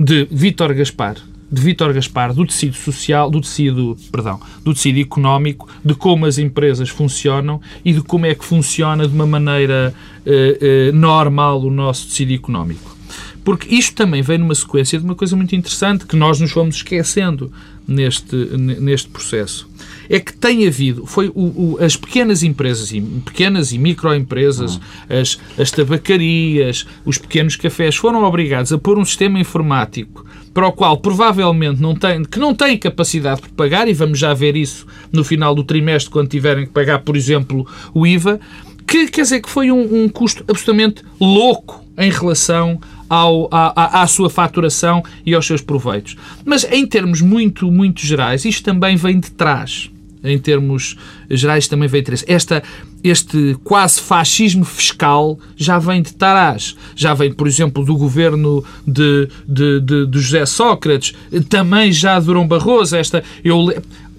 de 0.00 0.26
Vítor 0.32 0.74
Gaspar, 0.74 1.14
de 1.52 1.60
Vítor 1.60 1.92
Gaspar 1.92 2.32
do 2.32 2.46
tecido 2.46 2.74
social, 2.74 3.30
do 3.30 3.38
tecido, 3.42 3.94
perdão, 4.10 4.40
do 4.64 4.72
tecido 4.72 4.98
económico, 4.98 5.68
de 5.84 5.94
como 5.94 6.24
as 6.24 6.38
empresas 6.38 6.88
funcionam 6.88 7.60
e 7.84 7.92
de 7.92 8.00
como 8.00 8.24
é 8.24 8.34
que 8.34 8.44
funciona 8.44 9.06
de 9.06 9.14
uma 9.14 9.26
maneira 9.26 9.94
eh, 10.24 10.58
eh, 10.60 10.92
normal 10.92 11.60
o 11.60 11.70
nosso 11.70 12.08
tecido 12.08 12.32
económico. 12.32 12.96
Porque 13.44 13.74
isto 13.74 13.94
também 13.94 14.22
vem 14.22 14.38
numa 14.38 14.54
sequência 14.54 14.98
de 14.98 15.04
uma 15.04 15.14
coisa 15.14 15.36
muito 15.36 15.54
interessante 15.54 16.06
que 16.06 16.16
nós 16.16 16.40
nos 16.40 16.52
fomos 16.52 16.76
esquecendo 16.76 17.52
neste, 17.86 18.36
neste 18.56 19.08
processo. 19.08 19.68
É 20.08 20.20
que 20.20 20.32
tem 20.32 20.66
havido, 20.66 21.06
foi 21.06 21.28
o, 21.34 21.74
o, 21.74 21.78
as 21.80 21.96
pequenas 21.96 22.42
empresas, 22.42 22.92
pequenas 23.24 23.72
e 23.72 23.78
microempresas, 23.78 24.76
uhum. 24.76 25.20
as, 25.20 25.38
as 25.58 25.70
tabacarias, 25.70 26.86
os 27.04 27.18
pequenos 27.18 27.56
cafés, 27.56 27.96
foram 27.96 28.22
obrigados 28.22 28.72
a 28.72 28.78
pôr 28.78 28.98
um 28.98 29.04
sistema 29.04 29.40
informático 29.40 30.24
para 30.52 30.66
o 30.66 30.72
qual 30.72 30.96
provavelmente 30.98 31.80
não 31.80 31.94
tem, 31.94 32.22
que 32.24 32.38
não 32.38 32.54
têm 32.54 32.76
capacidade 32.76 33.42
de 33.42 33.48
pagar, 33.50 33.88
e 33.88 33.92
vamos 33.92 34.18
já 34.18 34.34
ver 34.34 34.56
isso 34.56 34.86
no 35.12 35.24
final 35.24 35.54
do 35.54 35.64
trimestre, 35.64 36.10
quando 36.10 36.28
tiverem 36.28 36.66
que 36.66 36.72
pagar, 36.72 37.00
por 37.00 37.16
exemplo, 37.16 37.66
o 37.94 38.06
IVA, 38.06 38.38
que 38.86 39.08
quer 39.08 39.22
dizer 39.22 39.40
que 39.40 39.48
foi 39.48 39.70
um, 39.70 40.04
um 40.04 40.08
custo 40.08 40.44
absolutamente 40.48 41.02
louco 41.20 41.82
em 41.96 42.10
relação 42.10 42.80
ao, 43.08 43.48
à, 43.50 44.02
à, 44.02 44.06
sua 44.06 44.30
faturação 44.30 45.02
e 45.24 45.34
aos 45.34 45.46
seus 45.46 45.60
proveitos. 45.60 46.16
Mas 46.44 46.64
em 46.70 46.86
termos 46.86 47.20
muito, 47.20 47.70
muito 47.70 48.00
gerais, 48.00 48.44
isto 48.44 48.64
também 48.64 48.96
vem 48.96 49.20
de 49.20 49.30
trás. 49.30 49.90
Em 50.24 50.38
termos 50.38 50.96
gerais, 51.28 51.66
também 51.66 51.88
vem 51.88 52.00
de 52.00 52.06
trás. 52.06 52.24
Esta, 52.28 52.62
este 53.02 53.56
quase 53.64 54.00
fascismo 54.00 54.64
fiscal 54.64 55.38
já 55.56 55.78
vem 55.78 56.02
de 56.02 56.14
trás. 56.14 56.76
Já 56.94 57.14
vem, 57.14 57.32
por 57.32 57.46
exemplo, 57.46 57.84
do 57.84 57.96
governo 57.96 58.64
de, 58.86 59.28
de, 59.46 59.80
de, 59.80 60.06
de 60.06 60.20
José 60.20 60.46
Sócrates, 60.46 61.14
também 61.48 61.92
já 61.92 62.18
de 62.18 62.26
Durão 62.26 62.46
Barroso. 62.46 62.96
Esta, 62.96 63.22
eu, 63.44 63.72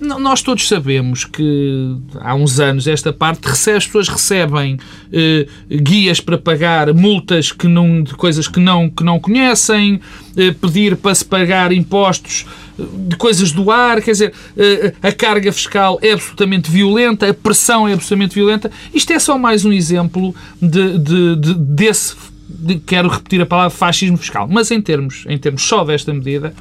nós 0.04 0.42
todos 0.42 0.68
sabemos 0.68 1.26
que 1.26 1.96
há 2.20 2.36
uns 2.36 2.60
anos 2.60 2.88
esta 2.88 3.14
parte 3.14 3.48
as 3.48 3.86
pessoas 3.86 4.08
recebem 4.08 4.78
eh, 5.12 5.48
guias 5.70 6.20
para 6.20 6.38
pagar 6.38 6.94
multas 6.94 7.52
que 7.52 7.68
não, 7.68 8.04
de 8.04 8.14
coisas 8.14 8.48
que 8.48 8.60
não, 8.60 8.90
que 8.90 9.04
não 9.04 9.20
conhecem, 9.20 10.02
eh, 10.36 10.52
pedir 10.52 10.98
para 10.98 11.16
se 11.16 11.24
pagar 11.24 11.72
impostos 11.72 12.46
eh, 12.78 12.84
de 13.08 13.16
coisas 13.16 13.52
do 13.52 13.72
ar, 13.72 14.02
quer 14.02 14.12
dizer, 14.12 14.34
eh, 14.58 14.94
a 15.02 15.12
carga 15.12 15.52
fiscal 15.52 15.98
é 16.02 16.12
absolutamente 16.12 16.70
violenta, 16.70 17.30
a 17.30 17.34
pressão 17.34 17.88
é 17.88 17.94
absolutamente 17.94 18.36
violenta. 18.36 18.72
Isto 18.94 19.14
é 19.14 19.20
só 19.20 19.38
mais 19.38 19.64
um 19.64 19.72
exemplo 19.72 20.36
de, 20.62 20.98
de, 20.98 21.36
de 21.36 21.54
desse, 21.54 22.16
de, 22.50 22.76
quero 22.80 23.08
repetir 23.08 23.42
a 23.42 23.46
palavra, 23.46 23.70
fascismo 23.70 24.18
fiscal. 24.18 24.48
Mas 24.52 24.72
em 24.72 24.82
termos, 24.82 25.26
em 25.28 25.38
termos 25.38 25.64
só 25.64 25.84
desta 25.84 26.14
medida, 26.14 26.54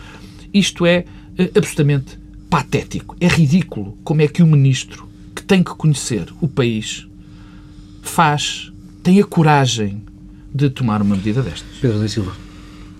isto 0.52 0.86
é 0.86 1.04
eh, 1.38 1.50
absolutamente 1.56 2.21
patético, 2.52 3.16
é 3.18 3.28
ridículo 3.28 3.96
como 4.04 4.20
é 4.20 4.28
que 4.28 4.42
o 4.42 4.46
ministro, 4.46 5.08
que 5.34 5.42
tem 5.42 5.62
que 5.62 5.74
conhecer 5.74 6.28
o 6.38 6.46
país, 6.46 7.08
faz, 8.02 8.70
tem 9.02 9.18
a 9.22 9.24
coragem 9.24 10.02
de 10.54 10.68
tomar 10.68 11.00
uma 11.00 11.16
medida 11.16 11.40
destas. 11.40 11.78
Pedro 11.80 11.98
da 11.98 12.06
Silva. 12.06 12.36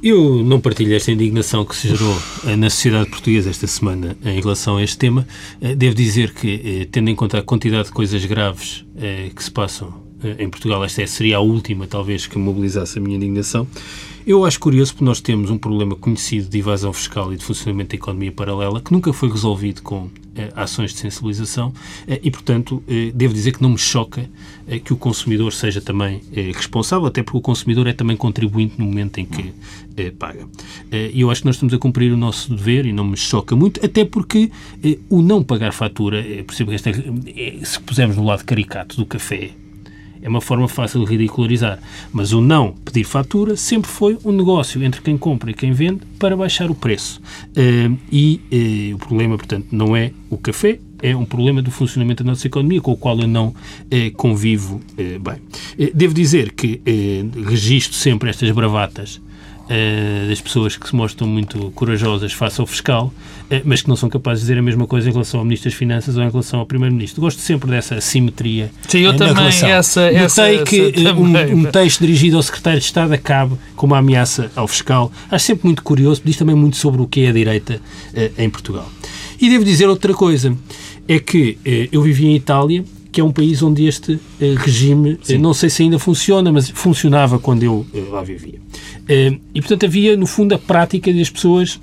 Eu 0.03 0.43
não 0.43 0.59
partilho 0.59 0.97
esta 0.97 1.12
indignação 1.12 1.67
que 1.67 1.77
se 1.77 1.88
gerou 1.88 2.17
eh, 2.47 2.57
na 2.57 2.71
sociedade 2.71 3.11
portuguesa 3.11 3.51
esta 3.51 3.67
semana 3.67 4.17
em 4.25 4.41
relação 4.41 4.79
a 4.79 4.83
este 4.83 4.97
tema. 4.97 5.29
Eh, 5.61 5.75
devo 5.75 5.95
dizer 5.95 6.33
que, 6.33 6.62
eh, 6.65 6.88
tendo 6.91 7.11
em 7.11 7.15
conta 7.15 7.38
a 7.38 7.43
quantidade 7.43 7.88
de 7.88 7.93
coisas 7.93 8.25
graves 8.25 8.87
que 9.37 9.45
se 9.45 9.51
passam 9.51 10.02
em 10.39 10.49
Portugal, 10.49 10.85
esta 10.85 11.07
seria 11.07 11.39
a 11.39 11.41
última, 11.41 11.87
talvez, 11.87 12.27
que 12.27 12.39
mobilizasse 12.39 12.99
a 12.99 13.03
minha 13.03 13.17
indignação. 13.17 13.67
Eu 14.25 14.45
acho 14.45 14.61
curioso 14.61 14.93
porque 14.93 15.05
nós 15.05 15.21
temos 15.21 15.51
um 15.51 15.59
problema 15.59 15.97
conhecido 15.97 16.49
de 16.49 16.59
evasão 16.59 16.93
fiscal 16.93 17.33
e 17.33 17.37
de 17.37 17.45
funcionamento 17.45 17.91
da 17.91 17.97
economia 17.97 18.31
paralela 18.31 18.81
que 18.81 18.93
nunca 18.93 19.13
foi 19.13 19.29
resolvido 19.29 19.83
com 19.83 20.09
eh, 20.37 20.49
ações 20.55 20.93
de 20.93 21.01
sensibilização 21.01 21.73
eh, 22.07 22.21
e, 22.23 22.31
portanto, 22.31 22.81
eh, 22.87 23.11
devo 23.13 23.35
dizer 23.35 23.51
que 23.51 23.61
não 23.61 23.71
me 23.71 23.79
choca 23.79 24.31
eh, 24.69 24.79
que 24.79 24.93
o 24.93 24.97
consumidor 24.97 25.53
seja 25.53 25.81
também 25.81 26.21
eh, 26.33 26.53
responsável, 26.55 27.07
até 27.07 27.21
porque 27.21 27.39
o 27.39 27.41
consumidor 27.41 27.89
é 27.89 27.93
também 27.93 28.17
contribuinte 28.17 28.77
no 28.79 28.85
momento 28.85 29.19
em 29.19 29.27
que 29.27 29.53
eh, 29.97 30.13
paga. 30.13 30.47
E 30.93 31.21
eu 31.21 31.29
acho 31.29 31.41
que 31.41 31.47
nós 31.47 31.57
estamos 31.57 31.75
a 31.75 31.79
cumprir 31.79 32.13
o 32.13 32.17
nosso 32.17 32.55
dever 32.55 32.87
e 32.87 32.93
não 32.93 33.05
me 33.05 33.17
choca 33.17 33.57
muito, 33.57 33.85
até 33.85 34.05
porque 34.05 34.53
o 35.11 35.21
não 35.21 35.43
pagar 35.43 35.73
fatura, 35.73 36.23
percebo 36.47 36.71
que 36.71 36.77
esta, 36.77 36.93
se 36.93 37.81
pusermos 37.81 38.17
no 38.17 38.25
lado 38.25 38.45
caricato 38.45 38.97
do 38.97 39.05
café, 39.05 39.51
é 40.23 40.29
uma 40.29 40.41
forma 40.41 40.69
fácil 40.69 41.05
de 41.05 41.11
ridicularizar. 41.11 41.79
Mas 42.13 42.33
o 42.33 42.41
não 42.41 42.73
pedir 42.85 43.05
fatura 43.05 43.57
sempre 43.57 43.91
foi 43.91 44.17
um 44.25 44.33
negócio 44.33 44.83
entre 44.83 45.01
quem 45.03 45.19
compra 45.19 45.51
e 45.51 45.55
quem 45.55 45.73
vende 45.73 46.01
para 46.19 46.37
baixar 46.37 46.71
o 46.71 46.75
preço. 46.75 47.21
Uh, 47.51 47.99
e 48.11 48.93
uh, 48.93 48.95
o 48.95 48.99
problema, 48.99 49.37
portanto, 49.37 49.67
não 49.73 49.97
é 49.97 50.13
o 50.31 50.39
café, 50.39 50.79
é 51.03 51.17
um 51.17 51.25
problema 51.25 51.61
do 51.61 51.71
funcionamento 51.71 52.23
da 52.23 52.31
nossa 52.31 52.47
economia 52.47 52.81
com 52.81 52.93
o 52.93 52.97
qual 52.97 53.19
eu 53.19 53.27
não 53.27 53.53
eh, 53.91 54.11
convivo 54.11 54.81
bem. 54.97 55.91
Devo 55.93 56.15
dizer 56.15 56.53
que 56.53 56.81
registro 57.45 57.97
sempre 57.97 58.31
estas 58.31 58.49
bravatas 58.53 59.21
uh, 59.73 60.29
das 60.29 60.41
pessoas 60.41 60.77
que 60.77 60.87
se 60.87 60.95
mostram 60.95 61.27
muito 61.27 61.71
corajosas 61.75 62.33
face 62.33 62.61
ao 62.61 62.67
fiscal, 62.67 63.13
uh, 63.51 63.61
mas 63.65 63.83
que 63.83 63.89
não 63.89 63.97
são 63.97 64.09
capazes 64.09 64.43
de 64.43 64.49
dizer 64.49 64.59
a 64.59 64.63
mesma 64.63 64.87
coisa 64.87 65.09
em 65.09 65.13
relação 65.13 65.41
ao 65.41 65.45
Ministro 65.45 65.71
das 65.71 65.79
Finanças 65.79 66.17
ou 66.17 66.23
em 66.23 66.31
relação 66.31 66.61
ao 66.61 66.67
Primeiro-Ministro. 66.67 67.21
Gosto 67.21 67.41
sempre 67.41 67.71
dessa 67.71 68.01
simetria. 68.01 68.71
Sim, 68.87 69.01
eu 69.01 69.13
uh, 69.13 69.17
também. 69.17 69.35
Relação. 69.35 69.69
Essa, 69.69 70.03
Notei 70.03 70.25
essa, 70.25 70.65
que 70.65 70.93
essa 70.95 71.15
um, 71.15 71.61
um, 71.61 71.65
texto 71.65 72.01
dirigido 72.01 72.37
ao 72.37 72.43
Secretário 72.43 72.79
de 72.79 72.85
Estado 72.85 73.13
acabe 73.13 73.57
com 73.75 73.87
uma 73.87 73.99
ameaça 73.99 74.51
ao 74.55 74.69
fiscal. 74.69 75.11
Acho 75.31 75.47
sempre 75.47 75.67
muito 75.67 75.83
curioso, 75.83 76.21
diz 76.25 76.37
também 76.37 76.55
muito 76.55 76.77
sobre 76.77 77.01
o 77.01 77.07
que 77.07 77.25
é 77.25 77.29
a 77.29 77.33
direita 77.33 77.81
em 78.37 78.51
Portugal. 78.51 78.89
E 79.41 79.49
devo 79.49 79.65
dizer 79.65 79.89
outra 79.89 80.15
coisa, 80.15 80.57
é 81.09 81.19
que 81.19 81.59
eu 81.91 82.03
vivi 82.03 82.27
em 82.27 82.37
Itália 82.37 82.85
que 83.12 83.20
é 83.20 83.25
um 83.25 83.31
país 83.31 83.62
onde 83.62 83.85
este 83.85 84.18
eh, 84.40 84.55
regime, 84.57 85.18
eh, 85.29 85.37
não 85.37 85.53
sei 85.53 85.68
se 85.68 85.83
ainda 85.83 85.98
funciona, 85.98 86.51
mas 86.51 86.70
funcionava 86.70 87.38
quando 87.38 87.62
eu 87.62 87.87
eh, 87.94 88.01
lá 88.11 88.22
vivia. 88.22 88.59
e, 89.55 89.61
portanto, 89.61 89.85
havia, 89.85 90.16
no 90.16 90.27
fundo, 90.27 90.55
a 90.55 90.59
prática 90.59 91.12
das 91.12 91.29
pessoas, 91.29 91.79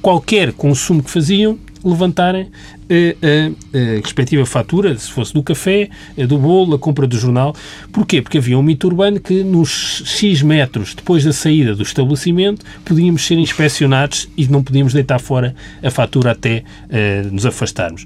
qualquer 0.00 0.52
consumo 0.52 1.02
que 1.02 1.10
faziam, 1.10 1.58
levantarem 1.84 2.48
a, 2.90 2.94
a, 2.94 3.98
a, 3.98 4.00
respectiva 4.00 4.44
fatura, 4.44 4.96
se 4.96 5.10
fosse 5.10 5.32
do 5.32 5.42
café, 5.42 5.88
do 6.28 6.38
bolo, 6.38 6.74
a 6.74 6.78
compra 6.78 7.06
do 7.06 7.18
jornal. 7.18 7.54
Porquê? 7.92 8.20
Porque 8.20 8.38
havia 8.38 8.58
um 8.58 8.62
mito 8.62 8.86
urbano 8.86 9.20
que 9.20 9.42
nos 9.42 10.02
X 10.04 10.42
metros 10.42 10.94
depois 10.94 11.24
da 11.24 11.32
saída 11.32 11.74
do 11.74 11.82
estabelecimento 11.82 12.64
podíamos 12.84 13.24
ser 13.24 13.38
inspecionados 13.38 14.28
e 14.36 14.46
não 14.48 14.62
podíamos 14.62 14.92
deitar 14.92 15.20
fora 15.20 15.54
a 15.82 15.90
fatura 15.90 16.32
até 16.32 16.64
uh, 16.84 17.32
nos 17.32 17.46
afastarmos 17.46 18.04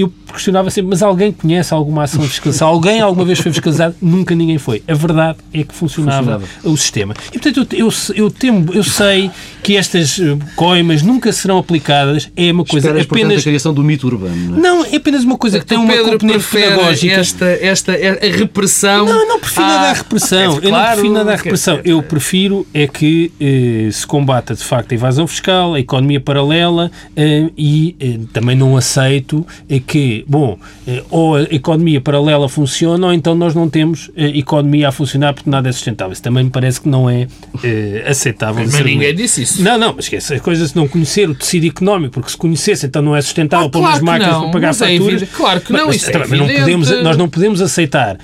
eu 0.00 0.12
questionava 0.32 0.70
sempre, 0.70 0.90
mas 0.90 1.02
alguém 1.02 1.32
conhece 1.32 1.72
alguma 1.74 2.04
ação 2.04 2.20
de 2.20 2.28
fiscalização? 2.28 2.68
Alguém 2.68 3.00
alguma 3.00 3.24
vez 3.24 3.38
foi 3.38 3.52
fiscalizado? 3.52 3.94
Nunca 4.00 4.34
ninguém 4.34 4.58
foi. 4.58 4.82
A 4.86 4.94
verdade 4.94 5.38
é 5.52 5.64
que 5.64 5.74
funcionava, 5.74 6.40
funcionava. 6.40 6.44
o 6.64 6.76
sistema. 6.76 7.14
E, 7.28 7.38
portanto, 7.38 7.72
eu, 7.72 7.86
eu, 7.86 7.92
eu, 8.14 8.30
temo, 8.30 8.72
eu 8.72 8.84
sei 8.84 9.30
que 9.62 9.76
estas 9.76 10.18
eh, 10.18 10.36
coimas 10.56 11.02
nunca 11.02 11.32
serão 11.32 11.58
aplicadas. 11.58 12.30
É 12.36 12.52
uma 12.52 12.64
coisa 12.64 12.88
Esperas, 12.88 13.06
apenas... 13.06 13.22
Portanto, 13.22 13.40
a 13.40 13.42
criação 13.42 13.74
do 13.74 13.84
mito 13.84 14.06
urbano. 14.06 14.36
Não 14.36 14.56
é, 14.56 14.60
não, 14.60 14.84
é 14.84 14.96
apenas 14.96 15.24
uma 15.24 15.36
coisa 15.36 15.58
que 15.58 15.66
tem 15.66 15.78
uma 15.78 15.92
Pedro 15.92 16.12
componente 16.12 16.46
pedagógica. 16.46 17.14
Esta, 17.14 17.46
esta, 17.46 17.92
a 17.92 18.36
repressão... 18.36 19.06
Não, 19.06 19.28
não 19.28 19.40
prefiro 19.40 19.66
nada 19.66 19.90
à 19.90 19.92
repressão. 19.92 20.60
Eu 20.62 20.70
não 20.70 20.84
prefiro 20.84 21.12
nada 21.12 21.32
à 21.32 21.36
repressão. 21.36 21.80
Eu 21.84 22.02
prefiro 22.02 22.66
é 22.72 22.86
que 22.86 23.32
eh, 23.40 23.88
se 23.90 24.06
combata, 24.06 24.54
de 24.54 24.64
facto, 24.64 24.92
a 24.92 24.94
evasão 24.94 25.26
fiscal, 25.26 25.74
a 25.74 25.80
economia 25.80 26.20
paralela 26.20 26.90
eh, 27.16 27.50
e 27.56 27.96
eh, 28.00 28.18
também 28.32 28.56
não 28.56 28.76
aceito 28.76 29.46
eh, 29.68 29.80
que, 29.80 29.89
bom, 30.26 30.58
eh, 30.86 31.02
ou 31.10 31.36
a 31.36 31.42
economia 31.42 32.00
paralela 32.00 32.48
funciona 32.48 33.06
ou 33.06 33.12
então 33.12 33.34
nós 33.34 33.54
não 33.54 33.68
temos 33.68 34.10
eh, 34.16 34.38
economia 34.38 34.88
a 34.88 34.92
funcionar 34.92 35.34
porque 35.34 35.48
nada 35.48 35.68
é 35.68 35.72
sustentável. 35.72 36.12
Isso 36.12 36.22
também 36.22 36.44
me 36.44 36.50
parece 36.50 36.80
que 36.80 36.88
não 36.88 37.08
é 37.08 37.26
eh, 37.62 38.04
aceitável. 38.06 38.64
Mas 38.64 38.80
ninguém 38.84 39.14
disse 39.14 39.42
isso. 39.42 39.62
Não, 39.62 39.78
não, 39.78 39.94
mas 39.94 40.06
esquece, 40.06 40.34
as 40.34 40.40
coisas 40.40 40.74
não 40.74 40.86
conhecer 40.88 41.28
o 41.28 41.34
tecido 41.34 41.66
económico, 41.66 42.14
porque 42.14 42.30
se 42.30 42.36
conhecesse 42.36 42.86
então 42.86 43.02
não 43.02 43.14
é 43.14 43.22
sustentável 43.22 43.66
ah, 43.66 43.70
claro 43.70 43.96
as 43.96 44.00
máquinas 44.00 44.38
para 44.38 44.48
pagar 44.50 44.70
é 44.70 44.74
faturas. 44.74 45.22
É 45.22 45.26
claro 45.26 45.60
que 45.60 45.72
não, 45.72 45.86
mas, 45.86 45.96
isso 45.96 46.10
mas, 46.12 46.32
é 46.32 46.36
não 46.36 46.46
podemos, 46.46 47.02
Nós 47.02 47.16
não 47.16 47.28
podemos 47.28 47.60
aceitar 47.60 48.18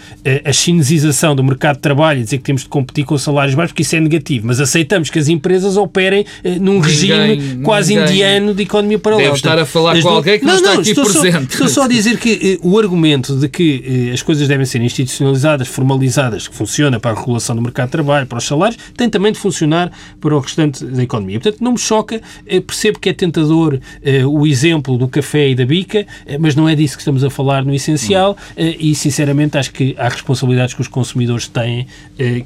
a 0.44 0.52
chinesização 0.52 1.34
do 1.36 1.44
mercado 1.44 1.76
de 1.76 1.82
trabalho 1.82 2.20
e 2.20 2.24
dizer 2.24 2.38
que 2.38 2.44
temos 2.44 2.62
de 2.62 2.68
competir 2.68 3.04
com 3.04 3.16
salários 3.18 3.54
baixos, 3.54 3.72
porque 3.72 3.82
isso 3.82 3.96
é 3.96 4.00
negativo, 4.00 4.46
mas 4.46 4.60
aceitamos 4.60 5.10
que 5.10 5.18
as 5.18 5.28
empresas 5.28 5.76
operem 5.76 6.24
num 6.60 6.74
ninguém, 6.74 6.82
regime 6.82 7.62
quase 7.62 7.94
ninguém 7.94 8.16
indiano 8.16 8.54
de 8.54 8.62
economia 8.62 8.98
paralela. 8.98 9.28
Deve 9.28 9.38
estar 9.38 9.58
a 9.58 9.66
falar 9.66 10.00
com 10.00 10.08
alguém 10.08 10.38
que 10.38 10.44
não, 10.44 10.54
não 10.54 10.60
está 10.60 10.80
aqui 10.80 10.94
presente. 10.94 11.55
Estou 11.56 11.68
só 11.68 11.84
a 11.84 11.88
dizer 11.88 12.18
que 12.18 12.58
eh, 12.60 12.66
o 12.66 12.78
argumento 12.78 13.34
de 13.34 13.48
que 13.48 14.08
eh, 14.10 14.12
as 14.12 14.20
coisas 14.20 14.46
devem 14.46 14.66
ser 14.66 14.82
institucionalizadas, 14.82 15.66
formalizadas, 15.66 16.46
que 16.46 16.54
funciona 16.54 17.00
para 17.00 17.12
a 17.12 17.18
regulação 17.18 17.56
do 17.56 17.62
mercado 17.62 17.86
de 17.86 17.92
trabalho, 17.92 18.26
para 18.26 18.36
os 18.36 18.44
salários, 18.44 18.78
tem 18.94 19.08
também 19.08 19.32
de 19.32 19.38
funcionar 19.38 19.90
para 20.20 20.36
o 20.36 20.38
restante 20.38 20.84
da 20.84 21.02
economia. 21.02 21.40
Portanto, 21.40 21.64
não 21.64 21.72
me 21.72 21.78
choca, 21.78 22.20
eh, 22.46 22.60
percebo 22.60 22.98
que 22.98 23.08
é 23.08 23.14
tentador 23.14 23.80
o 24.26 24.46
exemplo 24.46 24.98
do 24.98 25.08
café 25.08 25.48
e 25.48 25.54
da 25.54 25.64
bica, 25.64 26.06
mas 26.38 26.54
não 26.54 26.68
é 26.68 26.74
disso 26.74 26.96
que 26.96 27.00
estamos 27.00 27.24
a 27.24 27.30
falar 27.30 27.64
no 27.64 27.74
essencial 27.74 28.36
e, 28.56 28.94
sinceramente, 28.94 29.56
acho 29.58 29.72
que 29.72 29.94
há 29.98 30.08
responsabilidades 30.08 30.74
que 30.74 30.80
os 30.80 30.88
consumidores 30.88 31.48
têm 31.48 31.86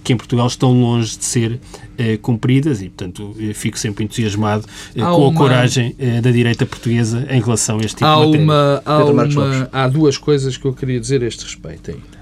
que 0.03 0.13
em 0.13 0.17
Portugal 0.17 0.47
estão 0.47 0.73
longe 0.73 1.19
de 1.19 1.25
ser 1.25 1.61
cumpridas 2.23 2.81
e, 2.81 2.89
portanto, 2.89 3.37
fico 3.55 3.79
sempre 3.79 4.05
entusiasmado 4.05 4.65
há 4.97 5.11
com 5.11 5.29
uma... 5.29 5.33
a 5.33 5.37
coragem 5.37 5.95
da 6.23 6.31
direita 6.31 6.65
portuguesa 6.65 7.27
em 7.31 7.41
relação 7.41 7.79
a 7.79 7.81
este 7.81 7.97
tipo 7.97 8.07
há 8.07 8.15
de 8.17 8.27
matéria. 8.27 8.45
Uma, 8.45 8.83
há 8.91 9.05
uma, 9.05 9.69
há 9.73 9.89
duas 9.89 10.19
coisas 10.19 10.57
que 10.57 10.65
eu 10.65 10.73
queria 10.73 11.01
dizer 11.01 11.23
a 11.23 11.27
este 11.27 11.45
respeito 11.45 11.91
ainda. 11.91 12.21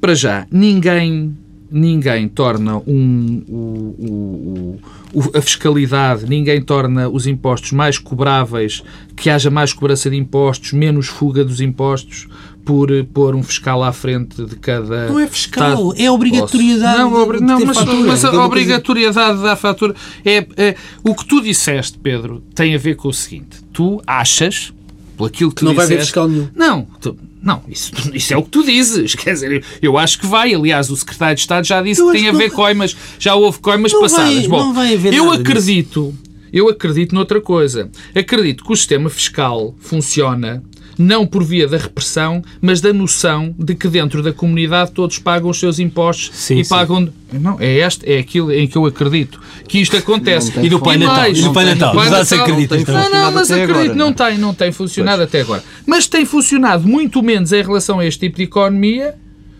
Para 0.00 0.14
já, 0.14 0.46
ninguém 0.50 1.36
ninguém 1.72 2.28
torna 2.28 2.76
um, 2.86 3.42
o, 3.48 3.54
o, 3.98 4.80
o, 5.14 5.38
a 5.38 5.40
fiscalidade, 5.40 6.26
ninguém 6.28 6.60
torna 6.60 7.08
os 7.08 7.26
impostos 7.26 7.72
mais 7.72 7.96
cobráveis, 7.96 8.82
que 9.16 9.30
haja 9.30 9.50
mais 9.50 9.72
cobrança 9.72 10.10
de 10.10 10.16
impostos, 10.16 10.72
menos 10.72 11.06
fuga 11.06 11.42
dos 11.42 11.62
impostos, 11.62 12.28
por 12.64 12.88
pôr 13.12 13.34
um 13.34 13.42
fiscal 13.42 13.82
à 13.82 13.92
frente 13.92 14.44
de 14.44 14.56
cada. 14.56 15.08
Não 15.08 15.18
é 15.18 15.26
fiscal, 15.26 15.94
é 15.96 16.10
obrigatoriedade. 16.10 16.98
Não, 16.98 17.14
obri 17.14 17.40
não 17.40 17.64
mas, 17.64 17.78
mas, 18.06 18.24
a 18.24 18.44
obrigatoriedade 18.44 19.42
da 19.42 19.56
fatura 19.56 19.94
é, 20.24 20.46
é. 20.56 20.76
O 21.02 21.14
que 21.14 21.24
tu 21.24 21.40
disseste, 21.40 21.98
Pedro, 21.98 22.42
tem 22.54 22.74
a 22.74 22.78
ver 22.78 22.96
com 22.96 23.08
o 23.08 23.12
seguinte: 23.12 23.62
tu 23.72 24.00
achas 24.06 24.72
por 25.16 25.26
aquilo 25.26 25.52
que, 25.52 25.64
não 25.64 25.72
disseste, 25.72 25.88
vai 25.88 25.96
haver 25.96 26.04
fiscal 26.04 26.28
nenhum. 26.28 26.48
Não, 26.54 26.86
tu, 27.00 27.16
não 27.42 27.62
isso, 27.68 27.92
isso 28.14 28.32
é 28.32 28.36
o 28.36 28.42
que 28.42 28.50
tu 28.50 28.62
dizes. 28.64 29.14
Quer 29.16 29.32
dizer, 29.34 29.64
eu 29.80 29.98
acho 29.98 30.18
que 30.18 30.26
vai. 30.26 30.54
Aliás, 30.54 30.90
o 30.90 30.96
secretário 30.96 31.34
de 31.34 31.40
Estado 31.40 31.66
já 31.66 31.82
disse 31.82 32.00
eu 32.00 32.06
que 32.06 32.18
tem 32.18 32.28
a 32.28 32.32
ver 32.32 32.50
coimas, 32.50 32.96
já 33.18 33.34
houve 33.34 33.58
coimas 33.58 33.92
passadas. 33.92 34.34
Vai, 34.34 34.48
Bom, 34.48 34.58
não 34.58 34.74
vai 34.74 34.94
haver 34.94 35.12
eu 35.12 35.30
acredito, 35.30 36.12
disso. 36.12 36.48
eu 36.52 36.68
acredito 36.68 37.14
noutra 37.14 37.40
coisa. 37.40 37.90
Acredito 38.14 38.64
que 38.64 38.72
o 38.72 38.76
sistema 38.76 39.10
fiscal 39.10 39.74
funciona 39.78 40.62
não 41.02 41.26
por 41.26 41.44
via 41.44 41.66
da 41.66 41.76
repressão, 41.76 42.42
mas 42.60 42.80
da 42.80 42.92
noção 42.92 43.54
de 43.58 43.74
que 43.74 43.88
dentro 43.88 44.22
da 44.22 44.32
comunidade 44.32 44.92
todos 44.92 45.18
pagam 45.18 45.50
os 45.50 45.58
seus 45.58 45.78
impostos 45.78 46.30
sim, 46.34 46.60
e 46.60 46.64
sim. 46.64 46.70
pagam. 46.70 47.08
Não, 47.32 47.58
é 47.58 47.78
este, 47.78 48.10
é 48.10 48.18
aquilo 48.18 48.52
em 48.52 48.66
que 48.66 48.76
eu 48.76 48.84
acredito 48.84 49.40
que 49.66 49.78
isto 49.78 49.96
acontece. 49.96 50.52
E 50.60 50.68
do 50.68 50.78
Pai 50.78 50.98
Natal. 50.98 51.30
E 51.30 51.42
do 51.42 51.52
Pai 51.52 51.64
Natal. 51.64 51.94
Natal. 51.94 52.42
acredita. 52.42 52.76
Não, 52.92 53.10
não, 53.10 53.32
mas 53.32 53.50
acredito, 53.50 53.80
agora, 53.80 53.94
não, 53.94 54.12
tem, 54.12 54.38
não 54.38 54.54
tem 54.54 54.70
funcionado 54.70 55.18
pois. 55.18 55.28
até 55.28 55.40
agora. 55.40 55.64
Mas 55.86 56.06
tem 56.06 56.24
funcionado 56.24 56.86
muito 56.86 57.22
menos 57.22 57.52
em 57.52 57.62
relação 57.62 57.98
a 57.98 58.06
este 58.06 58.20
tipo 58.20 58.36
de 58.36 58.44
economia 58.44 59.14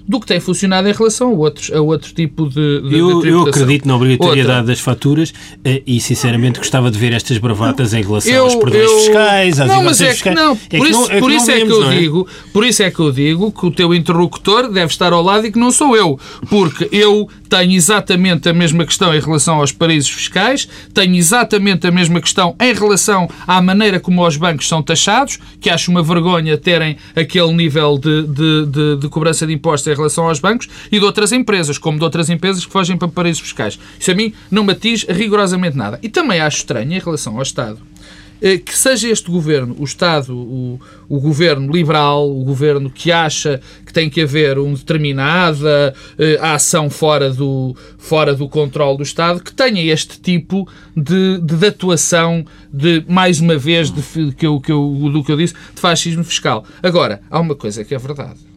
do 0.07 0.21
que 0.21 0.27
tem 0.27 0.41
funcionado 0.41 0.89
em 0.89 0.93
relação 0.93 1.29
a 1.29 1.33
outros, 1.33 1.71
a 1.73 1.81
outro 1.81 2.13
tipo 2.13 2.49
de, 2.49 2.81
de 2.89 2.99
eu, 2.99 3.21
de 3.23 3.29
eu 3.29 3.43
acredito 3.43 3.87
na 3.87 3.97
obrigatoriedade 3.97 4.59
Outra. 4.61 4.67
das 4.73 4.81
faturas 4.81 5.33
eh, 5.65 5.83
e, 5.87 6.01
sinceramente, 6.01 6.59
gostava 6.59 6.91
de 6.91 6.99
ver 6.99 7.13
estas 7.13 7.39
bravatas 7.39 7.95
em 7.95 8.03
relação 8.03 8.33
Eu- 8.33 8.45
aos 8.45 8.55
perdões 8.57 8.83
eu- 8.85 8.99
fiscais, 8.99 9.61
às 9.61 9.69
não, 9.69 9.85
mas 9.85 10.01
é 10.01 10.07
que 10.09 10.13
fiscais. 10.15 10.37
não. 10.37 10.57
Por 10.57 10.87
isso, 10.89 11.01
não- 11.13 11.21
por 11.21 11.31
isso 11.33 11.51
é 11.51 11.61
que 11.61 11.71
eu 11.73 11.91
é? 11.91 11.99
digo, 11.99 12.29
por 12.53 12.65
isso 12.67 12.83
é 12.83 12.91
que 12.91 13.01
eu 13.01 13.13
digo 13.13 13.53
que 13.53 13.67
o 13.67 13.71
teu 13.71 13.95
interlocutor 13.95 14.69
deve 14.71 14.93
estar 14.93 15.13
ao 15.13 15.23
lado 15.23 15.47
e 15.47 15.53
que 15.53 15.59
não 15.59 15.71
sou 15.71 15.97
eu, 15.97 16.19
porque 16.51 16.89
eu 16.93 17.29
tenho 17.49 17.73
exatamente 17.73 18.49
a 18.49 18.53
mesma 18.53 18.85
questão 18.87 19.15
em 19.15 19.21
relação 19.21 19.57
aos 19.61 19.73
paraísos 19.73 20.11
fiscais, 20.11 20.67
tenho 20.95 21.15
exatamente 21.17 21.87
a 21.87 21.91
mesma 21.91 22.21
questão 22.21 22.55
em 22.61 22.73
relação 22.73 23.29
à 23.47 23.61
maneira 23.61 24.01
como 24.01 24.27
os 24.27 24.37
bancos 24.37 24.67
são 24.67 24.83
taxados, 24.83 25.39
que 25.61 25.69
acho 25.69 25.91
uma 25.91 26.03
vergonha 26.03 26.57
terem 26.57 26.97
aquele 27.15 27.53
nível 27.53 27.99
de, 27.99 28.23
de, 28.23 28.67
de, 28.67 28.97
de 28.97 29.09
cobrança 29.09 29.47
de 29.47 29.53
impostos 29.53 29.92
em 29.93 29.97
relação 29.97 30.29
aos 30.29 30.41
bancos 30.41 30.69
e 30.91 30.99
de 30.99 31.05
outras 31.05 31.33
empresas, 31.33 31.79
como 31.79 31.99
de 31.99 32.05
outras 32.05 32.31
empresas 32.31 32.65
que 32.65 32.73
fogem 32.73 32.97
para 32.97 33.09
paraísos 33.09 33.43
fiscais. 33.43 33.79
Isso 33.99 34.11
a 34.11 34.15
mim 34.15 34.33
não 34.51 34.65
me 34.65 34.73
atinge 34.73 35.07
rigorosamente 35.09 35.77
nada. 35.77 35.99
E 36.03 36.09
também 36.09 36.41
acho 36.41 36.59
estranho 36.59 36.93
em 36.93 36.99
relação 36.99 37.37
ao 37.37 37.43
Estado 37.43 37.79
eh, 38.43 38.59
que 38.59 38.77
seja 38.77 39.09
este 39.09 39.31
governo, 39.31 39.77
o 39.79 39.85
Estado, 39.85 40.37
o, 40.37 40.81
o 41.09 41.21
governo 41.21 41.73
liberal, 41.73 42.29
o 42.29 42.43
governo 42.43 42.91
que 42.91 43.13
acha 43.13 43.61
que 43.87 43.93
tem 43.93 44.11
que 44.11 44.21
haver 44.21 44.59
uma 44.59 44.77
determinada 44.77 45.95
eh, 46.19 46.39
ação 46.43 46.91
fora 46.91 47.31
do, 47.31 47.77
fora 47.97 48.35
do 48.35 48.49
controle 48.49 48.97
do 48.97 49.05
Estado, 49.05 49.41
que 49.41 49.55
tenha 49.55 49.81
este 49.93 50.21
tipo 50.21 50.69
de, 50.97 51.39
de, 51.39 51.57
de 51.57 51.67
atuação, 51.67 52.45
de, 52.73 53.05
mais 53.07 53.39
uma 53.39 53.57
vez, 53.57 53.93
de, 53.93 54.03
que 54.33 54.45
eu, 54.45 54.61
que 54.61 54.73
eu, 54.73 55.11
do 55.13 55.23
que 55.23 55.31
eu 55.31 55.37
disse, 55.37 55.55
de 55.55 55.81
fascismo 55.81 56.25
fiscal. 56.25 56.65
Agora, 56.83 57.21
há 57.31 57.39
uma 57.39 57.55
coisa 57.55 57.85
que 57.85 57.95
é 57.95 57.99
verdade. 57.99 58.52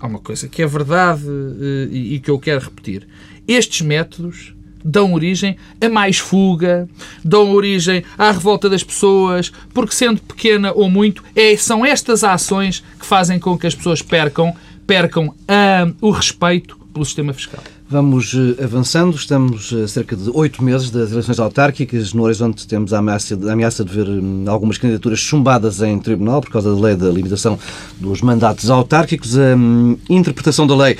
Há 0.00 0.06
uma 0.06 0.18
coisa 0.18 0.48
que 0.48 0.62
é 0.62 0.66
verdade 0.66 1.22
eh, 1.26 1.88
e, 1.94 2.20
que 2.20 2.30
eu 2.30 2.38
quero 2.38 2.60
repetir. 2.60 3.06
Estes 3.46 3.82
métodos 3.82 4.54
dão 4.82 5.12
origem 5.12 5.56
a 5.78 5.88
mais 5.90 6.18
fuga, 6.18 6.88
dão 7.22 7.52
origem 7.52 8.02
à 8.16 8.30
revolta 8.30 8.68
das 8.68 8.82
pessoas, 8.82 9.52
porque 9.74 9.94
sendo 9.94 10.22
pequena 10.22 10.72
ou 10.72 10.88
muito, 10.88 11.22
é, 11.36 11.54
são 11.56 11.84
estas 11.84 12.24
ações 12.24 12.82
que 12.98 13.04
fazem 13.04 13.38
com 13.38 13.58
que 13.58 13.66
as 13.66 13.74
pessoas 13.74 14.00
percam, 14.00 14.54
percam 14.86 15.34
ah, 15.46 15.92
o 16.00 16.10
respeito 16.10 16.78
pelo 16.94 17.04
sistema 17.04 17.34
fiscal. 17.34 17.62
Vamos 17.92 18.32
eh, 18.34 18.62
avançando, 18.62 19.16
estamos 19.16 19.72
a 19.72 19.88
cerca 19.88 20.14
de 20.14 20.30
oito 20.32 20.62
meses 20.62 20.90
das 20.90 21.10
eleições 21.10 21.40
autárquicas. 21.40 22.14
No 22.14 22.22
horizonte 22.22 22.64
temos 22.64 22.92
a 22.92 22.98
ameaça, 22.98 23.36
a 23.48 23.52
ameaça 23.52 23.84
de 23.84 23.92
ver 23.92 24.08
hum, 24.08 24.44
algumas 24.46 24.78
candidaturas 24.78 25.18
chumbadas 25.18 25.82
em 25.82 25.98
tribunal 25.98 26.40
por 26.40 26.52
causa 26.52 26.72
da 26.72 26.80
lei 26.80 26.94
da 26.94 27.08
limitação 27.08 27.58
dos 27.98 28.22
mandatos 28.22 28.70
autárquicos. 28.70 29.36
A 29.36 29.56
hum, 29.56 29.98
interpretação 30.08 30.68
da 30.68 30.76
lei 30.76 30.96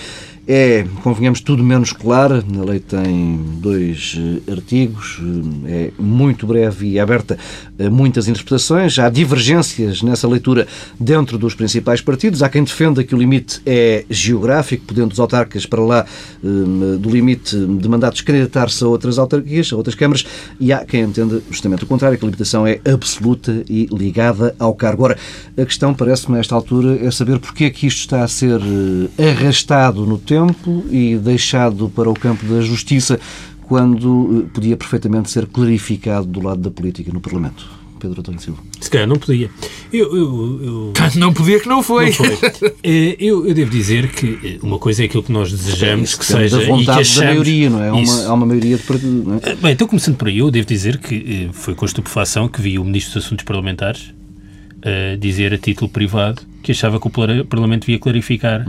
é, 0.47 0.85
convenhamos, 1.03 1.41
tudo 1.41 1.63
menos 1.63 1.93
clara. 1.93 2.43
A 2.59 2.65
lei 2.65 2.81
tem 2.81 3.39
dois 3.59 4.19
eh, 4.19 4.51
artigos, 4.51 5.19
hum, 5.21 5.63
é 5.67 5.93
muito 5.97 6.47
breve 6.47 6.89
e 6.89 6.99
aberta 6.99 7.39
a 7.79 7.89
muitas 7.89 8.27
interpretações. 8.27 8.99
Há 8.99 9.09
divergências 9.09 10.03
nessa 10.03 10.27
leitura 10.27 10.67
dentro 10.99 11.39
dos 11.39 11.55
principais 11.55 12.01
partidos. 12.01 12.43
Há 12.43 12.49
quem 12.49 12.65
defenda 12.65 13.05
que 13.05 13.15
o 13.15 13.19
limite 13.19 13.61
é 13.65 14.05
geográfico, 14.11 14.87
podendo 14.87 15.13
os 15.13 15.21
autarcas 15.21 15.67
para 15.67 15.83
lá 15.83 16.07
hum, 16.43 16.99
do 16.99 17.11
limite 17.11 17.57
de 17.57 17.89
mandatos 17.89 18.21
candidatar-se 18.23 18.83
a 18.83 18.89
outras 18.89 19.19
autarquias, 19.19 19.73
a 19.73 19.77
outras 19.77 19.95
câmaras, 19.95 20.27
e 20.59 20.73
há 20.73 20.85
quem 20.85 21.03
entenda 21.03 21.41
justamente 21.51 21.85
o 21.85 21.87
contrário, 21.87 22.19
que 22.19 22.25
a 22.25 22.27
limitação 22.27 22.67
é 22.67 22.81
absoluta 22.91 23.63
e 23.69 23.87
ligada 23.93 24.55
ao 24.59 24.75
cargo. 24.75 25.05
Ora, 25.05 25.19
a 25.57 25.65
questão, 25.65 25.95
parece-me, 25.95 26.39
a 26.39 26.41
esta 26.41 26.55
altura, 26.55 26.99
é 27.07 27.11
saber 27.11 27.39
porque 27.39 27.65
é 27.65 27.71
que 27.71 27.87
isto 27.87 28.01
está 28.01 28.25
a 28.25 28.29
ser 28.29 28.61
eh, 29.17 29.31
arrastado 29.31 30.05
no 30.05 30.19
tempo 30.19 30.30
e 30.91 31.17
deixado 31.17 31.89
para 31.89 32.09
o 32.11 32.15
campo 32.15 32.45
da 32.47 32.61
justiça 32.61 33.19
quando 33.63 34.45
eh, 34.47 34.51
podia 34.53 34.77
perfeitamente 34.77 35.31
ser 35.31 35.47
clarificado 35.47 36.27
do 36.27 36.43
lado 36.43 36.61
da 36.61 36.71
política 36.71 37.13
no 37.13 37.21
Parlamento. 37.21 37.81
Pedro 38.01 38.21
António 38.21 38.41
Silva. 38.41 38.59
Se 38.81 38.89
calhar 38.91 39.07
não 39.07 39.17
podia. 39.17 39.51
Eu, 39.93 40.17
eu, 40.17 40.61
eu, 40.65 40.93
Não 41.17 41.35
podia 41.35 41.61
que 41.61 41.69
não 41.69 41.83
foi. 41.83 42.07
Não 42.07 42.13
foi. 42.15 42.31
Eh, 42.83 43.17
Eu, 43.21 43.47
eu 43.47 43.53
devo 43.55 43.71
dizer 43.71 44.09
que 44.09 44.39
eh, 44.43 44.59
uma 44.63 44.79
coisa 44.79 45.03
é 45.03 45.05
aquilo 45.05 45.23
que 45.23 45.31
nós 45.31 45.51
desejamos 45.53 46.09
Isso 46.11 46.19
que 46.19 46.25
seja 46.25 46.57
da 46.57 46.63
e 46.63 46.67
que 46.67 46.73
vontade 46.73 47.01
achamos. 47.01 47.19
da 47.21 47.27
maioria, 47.27 47.71
não 47.71 47.83
é? 47.83 47.89
Há 47.91 47.95
uma, 47.95 48.25
há 48.25 48.33
uma 48.33 48.47
maioria 48.47 48.77
de 48.79 48.83
partido, 48.83 49.41
é? 49.43 49.55
Bem, 49.55 49.73
então 49.73 49.87
começando 49.87 50.17
por 50.17 50.29
aí, 50.29 50.39
eu 50.39 50.51
devo 50.51 50.67
dizer 50.67 50.97
que 50.99 51.51
foi 51.53 51.75
com 51.75 51.85
estupefação 51.85 52.49
que 52.49 52.63
vi 52.63 52.79
o 52.79 52.85
Ministro 52.85 53.15
dos 53.15 53.27
Assuntos 53.27 53.45
Parlamentares 53.45 54.15
eh, 54.83 55.17
dizer 55.21 55.53
a 55.53 55.59
título 55.59 55.91
privado 55.91 56.41
que 56.63 56.73
achava 56.73 57.01
que 57.01 57.07
o 57.07 57.11
Parlamento 57.45 57.83
devia 57.83 57.99
clarificar 57.99 58.65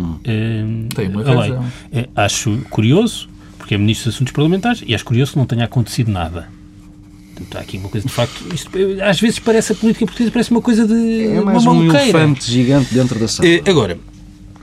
Tem 0.96 1.10
uma 1.10 1.30
a 1.30 1.40
lei. 1.42 1.54
Eh, 1.92 2.10
acho 2.16 2.58
curioso, 2.70 3.30
porque 3.58 3.76
é 3.76 3.78
Ministro 3.78 4.10
dos 4.10 4.16
Assuntos 4.16 4.34
Parlamentares, 4.34 4.84
e 4.86 4.96
acho 4.96 5.06
curioso 5.06 5.34
que 5.34 5.38
não 5.38 5.46
tenha 5.46 5.66
acontecido 5.66 6.10
nada. 6.12 6.48
Portanto, 7.36 7.58
há 7.58 7.62
aqui 7.62 7.78
uma 7.78 7.90
coisa 7.90 8.08
de 8.08 8.14
facto. 8.14 8.44
Isto, 8.54 8.70
eh, 8.78 9.04
às 9.04 9.20
vezes 9.20 9.40
parece 9.40 9.74
a 9.74 9.76
política 9.76 10.06
portuguesa, 10.06 10.32
parece 10.32 10.52
uma 10.52 10.62
coisa 10.62 10.88
de. 10.88 11.28
É 11.28 11.42
mais 11.42 11.64
uma 11.64 11.74
um 11.74 11.90
elefante 11.90 12.50
gigante 12.50 12.94
dentro 12.94 13.20
da 13.20 13.28
sala. 13.28 13.48
Eh, 13.48 13.62
agora, 13.68 13.98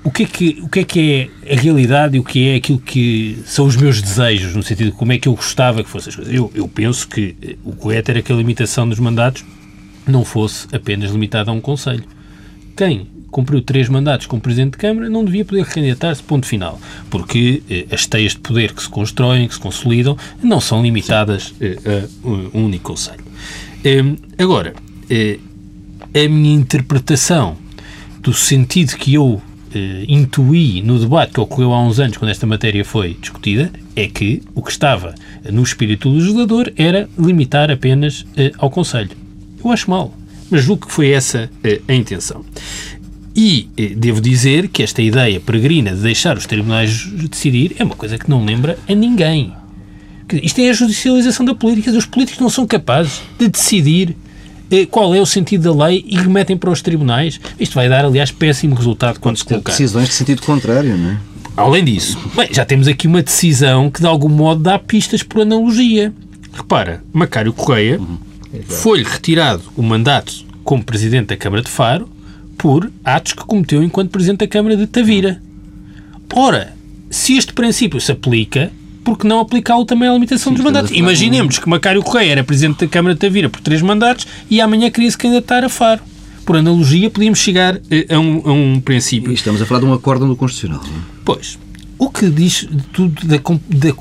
o 0.05 0.11
que, 0.11 0.23
é 0.23 0.27
que, 0.27 0.59
o 0.63 0.69
que 0.69 0.81
é 0.81 0.85
que 0.85 1.31
é 1.45 1.55
a 1.55 1.61
realidade 1.61 2.17
e 2.17 2.21
o 2.21 2.25
que 2.25 2.49
é 2.49 2.57
aquilo 2.57 2.79
que 2.79 3.39
são 3.45 3.67
os 3.67 3.77
meus 3.77 4.01
desejos, 4.01 4.55
no 4.55 4.63
sentido 4.63 4.91
de 4.91 4.97
como 4.97 5.13
é 5.13 5.19
que 5.19 5.29
eu 5.29 5.35
gostava 5.35 5.83
que 5.83 5.91
fossem 5.91 6.11
as 6.11 6.17
coisas? 6.17 6.35
Eu, 6.35 6.51
eu 6.55 6.69
penso 6.69 7.09
que 7.09 7.35
eh, 7.43 7.57
o 7.65 7.73
correto 7.73 8.11
era 8.11 8.23
que 8.23 8.33
a 8.33 8.37
limitação 8.37 8.89
dos 8.89 8.99
mandatos 8.99 9.45
não 10.07 10.25
fosse 10.25 10.67
apenas 10.73 11.11
limitada 11.11 11.51
a 11.51 11.55
um 11.55 11.61
Conselho. 11.61 12.05
Quem 12.77 13.07
cumpriu 13.31 13.61
três 13.63 13.89
mandatos 13.89 14.27
como 14.27 14.41
Presidente 14.41 14.73
de 14.73 14.79
Câmara 14.79 15.09
não 15.09 15.25
devia 15.25 15.45
poder 15.45 15.65
recandidatar-se, 15.65 16.23
ponto 16.23 16.47
final. 16.47 16.81
Porque 17.11 17.63
eh, 17.69 17.87
as 17.91 18.07
teias 18.07 18.33
de 18.33 18.39
poder 18.39 18.73
que 18.73 18.83
se 18.83 18.89
constroem, 18.89 19.47
que 19.49 19.55
se 19.55 19.61
consolidam, 19.61 20.17
não 20.43 20.61
são 20.61 20.83
limitadas 20.83 21.55
eh, 21.61 21.79
a 22.25 22.29
um 22.29 22.65
único 22.65 22.93
Conselho. 22.93 23.25
Eh, 23.85 24.03
agora, 24.39 24.75
eh, 25.11 25.39
a 26.15 26.29
minha 26.29 26.55
interpretação 26.55 27.57
do 28.21 28.33
sentido 28.33 28.97
que 28.97 29.15
eu 29.15 29.41
eh, 29.75 30.05
intuí 30.09 30.83
no 30.83 30.99
debate 30.99 31.35
que 31.35 31.41
ocorreu 31.41 31.73
há 31.73 31.83
uns 31.83 32.01
anos, 32.01 32.17
quando 32.17 32.31
esta 32.31 32.47
matéria 32.47 32.85
foi 32.85 33.17
discutida, 33.21 33.71
é 33.95 34.07
que 34.07 34.43
o 34.55 34.63
que 34.63 34.71
estava 34.71 35.15
no 35.53 35.63
espírito 35.63 36.09
do 36.09 36.17
legislador 36.17 36.73
era 36.77 37.09
limitar 37.19 37.71
apenas 37.71 38.25
eh, 38.37 38.53
ao 38.59 38.71
Conselho. 38.71 39.11
Eu 39.63 39.71
acho 39.71 39.91
mal, 39.91 40.15
mas 40.51 40.65
julgo 40.65 40.87
que 40.87 40.93
foi 40.93 41.11
essa 41.11 41.51
eh, 41.63 41.81
a 41.87 41.93
intenção. 41.93 42.45
E 43.41 43.69
eh, 43.77 43.95
devo 43.95 44.21
dizer 44.21 44.67
que 44.67 44.83
esta 44.83 45.01
ideia 45.01 45.39
peregrina 45.39 45.95
de 45.95 46.01
deixar 46.01 46.37
os 46.37 46.45
tribunais 46.45 47.07
decidir 47.31 47.77
é 47.79 47.85
uma 47.85 47.95
coisa 47.95 48.19
que 48.19 48.29
não 48.29 48.45
lembra 48.45 48.77
a 48.89 48.93
ninguém. 48.93 49.53
Isto 50.43 50.61
é 50.61 50.71
a 50.71 50.73
judicialização 50.73 51.47
da 51.47 51.55
política. 51.55 51.93
Os 51.93 52.05
políticos 52.05 52.41
não 52.41 52.51
são 52.51 52.67
capazes 52.67 53.23
de 53.39 53.47
decidir 53.47 54.17
eh, 54.73 54.87
qual 54.87 55.15
é 55.15 55.21
o 55.21 55.25
sentido 55.25 55.73
da 55.73 55.87
lei 55.87 56.05
e 56.09 56.17
remetem 56.17 56.57
para 56.57 56.69
os 56.69 56.83
tribunais. 56.83 57.41
Isto 57.61 57.77
vai 57.77 57.89
dar, 57.89 58.05
aliás, 58.05 58.33
péssimo 58.33 58.75
resultado 58.75 59.21
quando 59.21 59.37
se 59.37 59.45
colocar. 59.45 59.71
Decisões 59.71 60.09
de 60.09 60.15
sentido 60.15 60.43
contrário, 60.43 60.97
não 60.97 61.11
é? 61.13 61.19
Além 61.57 61.85
disso, 61.85 62.19
bem, 62.35 62.49
já 62.51 62.65
temos 62.65 62.89
aqui 62.89 63.07
uma 63.07 63.23
decisão 63.23 63.89
que 63.89 64.01
de 64.01 64.07
algum 64.07 64.29
modo 64.29 64.65
dá 64.65 64.81
pistas 64.81 65.23
por 65.23 65.43
analogia. 65.43 66.13
Repara, 66.53 67.05
Macário 67.13 67.53
Correia 67.53 68.01
foi-lhe 68.67 69.05
retirado 69.05 69.63
o 69.77 69.83
mandato 69.83 70.45
como 70.65 70.83
Presidente 70.83 71.29
da 71.29 71.37
Câmara 71.37 71.63
de 71.63 71.71
Faro 71.71 72.18
por 72.59 72.91
atos 73.05 73.33
que 73.33 73.45
cometeu 73.45 73.83
enquanto 73.83 74.11
Presidente 74.11 74.41
da 74.41 74.49
Câmara 74.49 74.77
de 74.77 74.87
Tavira. 74.87 75.41
Ora, 76.35 76.75
se 77.11 77.37
este 77.37 77.53
princípio 77.53 78.01
se 78.01 78.13
aplica, 78.13 78.71
por 79.05 79.17
que 79.17 79.27
não 79.27 79.41
aplicá-lo 79.41 79.85
também 79.87 80.09
à 80.09 80.13
limitação 80.13 80.53
dos 80.53 80.61
estamos 80.61 80.75
mandatos? 80.83 80.91
Imaginemos 80.99 81.59
que 81.59 81.69
Macário 81.69 82.03
Correia 82.03 82.33
era 82.33 82.45
Presidente 82.45 82.81
da 82.85 82.89
Câmara 82.89 83.15
de 83.15 83.21
Tavira 83.21 83.49
por 83.49 83.61
três 83.61 83.81
mandatos 83.81 84.27
e 84.51 84.61
amanhã 84.61 84.91
queria 84.91 85.11
se 85.11 85.17
candidatar 85.17 85.65
a 85.65 85.69
Faro. 85.69 86.03
Por 86.45 86.57
analogia, 86.57 87.09
podíamos 87.11 87.39
chegar 87.39 87.79
eh, 87.91 88.07
a 88.11 88.19
um, 88.19 88.43
a 88.45 88.53
um 88.53 88.81
princípio 88.81 89.31
E 89.31 89.35
estamos 89.35 89.61
a 89.61 89.67
falar 89.67 89.81
de 89.81 89.87
um 89.87 89.93
acórdão 89.93 90.27
do 90.29 90.35
Constitucional. 90.37 90.83
não 90.83 90.99
é? 90.99 91.01
Pois, 91.25 91.59
o 91.99 92.09
que 92.11 92.29
diz 92.31 92.67
tudo 92.93 93.27
da, 93.27 93.37
da 93.37 93.91
da- 93.91 93.93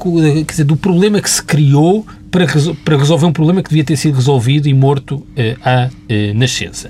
quer 0.45 0.51
dizer, 0.51 0.63
do 0.63 0.77
problema 0.77 1.19
que 1.21 1.29
se 1.29 1.43
criou 1.43 2.05
para, 2.31 2.45
para 2.85 2.97
resolver 2.97 3.25
um 3.25 3.33
problema 3.33 3.61
que 3.61 3.69
devia 3.69 3.83
ter 3.83 3.97
sido 3.97 4.15
resolvido 4.15 4.67
e 4.67 4.73
morto 4.73 5.25
eh, 5.35 5.57
à 5.63 5.89
eh, 6.07 6.33
nascença. 6.33 6.89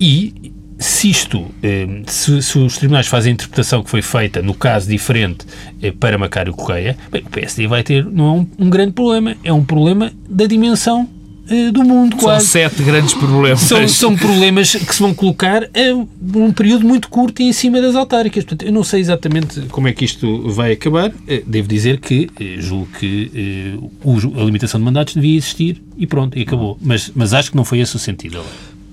E 0.00 0.45
se 0.78 1.10
isto, 1.10 1.46
eh, 1.62 1.86
se, 2.06 2.42
se 2.42 2.58
os 2.58 2.76
tribunais 2.76 3.06
fazem 3.06 3.30
a 3.30 3.34
interpretação 3.34 3.82
que 3.82 3.90
foi 3.90 4.02
feita 4.02 4.42
no 4.42 4.54
caso 4.54 4.88
diferente 4.88 5.46
eh, 5.82 5.90
para 5.90 6.18
Macário 6.18 6.52
Correia, 6.52 6.96
bem, 7.10 7.22
o 7.22 7.30
PSD 7.30 7.66
vai 7.66 7.82
ter, 7.82 8.04
não 8.04 8.26
é 8.26 8.30
um, 8.32 8.46
um 8.66 8.70
grande 8.70 8.92
problema, 8.92 9.36
é 9.42 9.52
um 9.52 9.64
problema 9.64 10.12
da 10.28 10.46
dimensão 10.46 11.08
eh, 11.48 11.70
do 11.70 11.82
mundo, 11.82 12.12
São 12.12 12.20
quase. 12.20 12.46
sete 12.46 12.82
grandes 12.82 13.14
problemas. 13.14 13.60
São, 13.60 13.88
são 13.88 14.16
problemas 14.16 14.74
que 14.74 14.94
se 14.94 15.00
vão 15.00 15.14
colocar 15.14 15.62
a 15.64 16.38
um 16.38 16.52
período 16.52 16.86
muito 16.86 17.08
curto 17.08 17.40
e 17.40 17.46
em 17.46 17.52
cima 17.54 17.80
das 17.80 17.94
autárquicas. 17.94 18.44
Portanto, 18.44 18.66
eu 18.68 18.72
não 18.72 18.84
sei 18.84 19.00
exatamente 19.00 19.60
como 19.70 19.88
é 19.88 19.92
que 19.92 20.04
isto 20.04 20.50
vai 20.50 20.72
acabar. 20.72 21.10
Devo 21.46 21.68
dizer 21.68 22.00
que 22.00 22.28
julgo 22.58 22.88
que 22.98 23.78
a 24.38 24.44
limitação 24.44 24.78
de 24.80 24.84
mandatos 24.84 25.14
devia 25.14 25.36
existir 25.36 25.82
e 25.96 26.06
pronto, 26.06 26.36
e 26.38 26.42
acabou. 26.42 26.76
Mas, 26.82 27.10
mas 27.14 27.32
acho 27.32 27.50
que 27.50 27.56
não 27.56 27.64
foi 27.64 27.78
esse 27.78 27.94
o 27.94 27.98
sentido. 27.98 28.40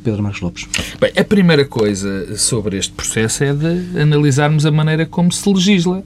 Pedro 0.03 0.21
Marcos 0.21 0.41
Lopes. 0.41 0.67
Bem, 0.99 1.11
a 1.15 1.23
primeira 1.23 1.65
coisa 1.65 2.37
sobre 2.37 2.77
este 2.77 2.91
processo 2.93 3.43
é 3.43 3.53
de 3.53 3.99
analisarmos 3.99 4.65
a 4.65 4.71
maneira 4.71 5.05
como 5.05 5.31
se 5.31 5.47
legisla. 5.51 6.03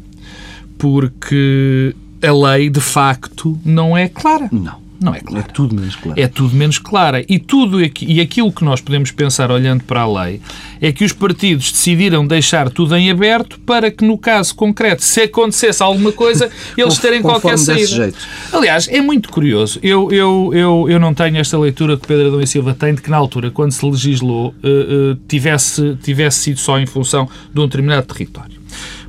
porque 0.77 1.95
a 2.21 2.31
lei, 2.31 2.69
de 2.69 2.79
facto, 2.79 3.59
não 3.65 3.97
é 3.97 4.07
clara. 4.07 4.47
Não. 4.51 4.86
Não 4.99 5.13
é 5.13 5.19
clara. 5.19 5.45
É 5.47 5.51
tudo 5.51 5.75
menos 5.75 5.95
claro. 5.95 6.19
É 6.19 6.27
tudo 6.27 6.55
menos 6.55 6.79
clara. 6.79 7.25
E, 7.29 7.37
tudo, 7.37 7.79
e 7.81 8.19
aquilo 8.19 8.51
que 8.51 8.63
nós 8.63 8.81
podemos 8.81 9.11
pensar 9.11 9.51
olhando 9.51 9.83
para 9.83 10.01
a 10.01 10.23
lei 10.23 10.41
é 10.81 10.91
que 10.91 11.03
os 11.03 11.13
partidos 11.13 11.71
decidiram 11.71 12.25
deixar 12.25 12.69
tudo 12.69 12.95
em 12.95 13.11
aberto 13.11 13.59
para 13.59 13.91
que, 13.91 14.03
no 14.03 14.17
caso 14.17 14.55
concreto, 14.55 15.03
se 15.03 15.21
acontecesse 15.21 15.83
alguma 15.83 16.11
coisa, 16.11 16.49
eles 16.75 16.97
terem 16.97 17.21
qualquer 17.21 17.57
saída. 17.57 18.11
Aliás, 18.51 18.87
é 18.87 19.01
muito 19.01 19.29
curioso. 19.29 19.79
Eu, 19.83 20.11
eu, 20.11 20.51
eu, 20.53 20.85
eu 20.89 20.99
não 20.99 21.13
tenho 21.13 21.37
esta 21.37 21.57
leitura 21.57 21.95
que 21.95 22.07
Pedro 22.07 22.27
Adão 22.27 22.41
e 22.41 22.47
Silva 22.47 22.73
tem 22.73 22.95
de 22.95 23.01
que, 23.01 23.09
na 23.09 23.17
altura, 23.17 23.51
quando 23.51 23.71
se 23.71 23.85
legislou, 23.85 24.49
uh, 24.63 25.11
uh, 25.11 25.15
tivesse, 25.27 25.95
tivesse 26.01 26.39
sido 26.39 26.59
só 26.59 26.79
em 26.79 26.85
função 26.85 27.29
de 27.53 27.59
um 27.59 27.65
determinado 27.65 28.07
território. 28.07 28.57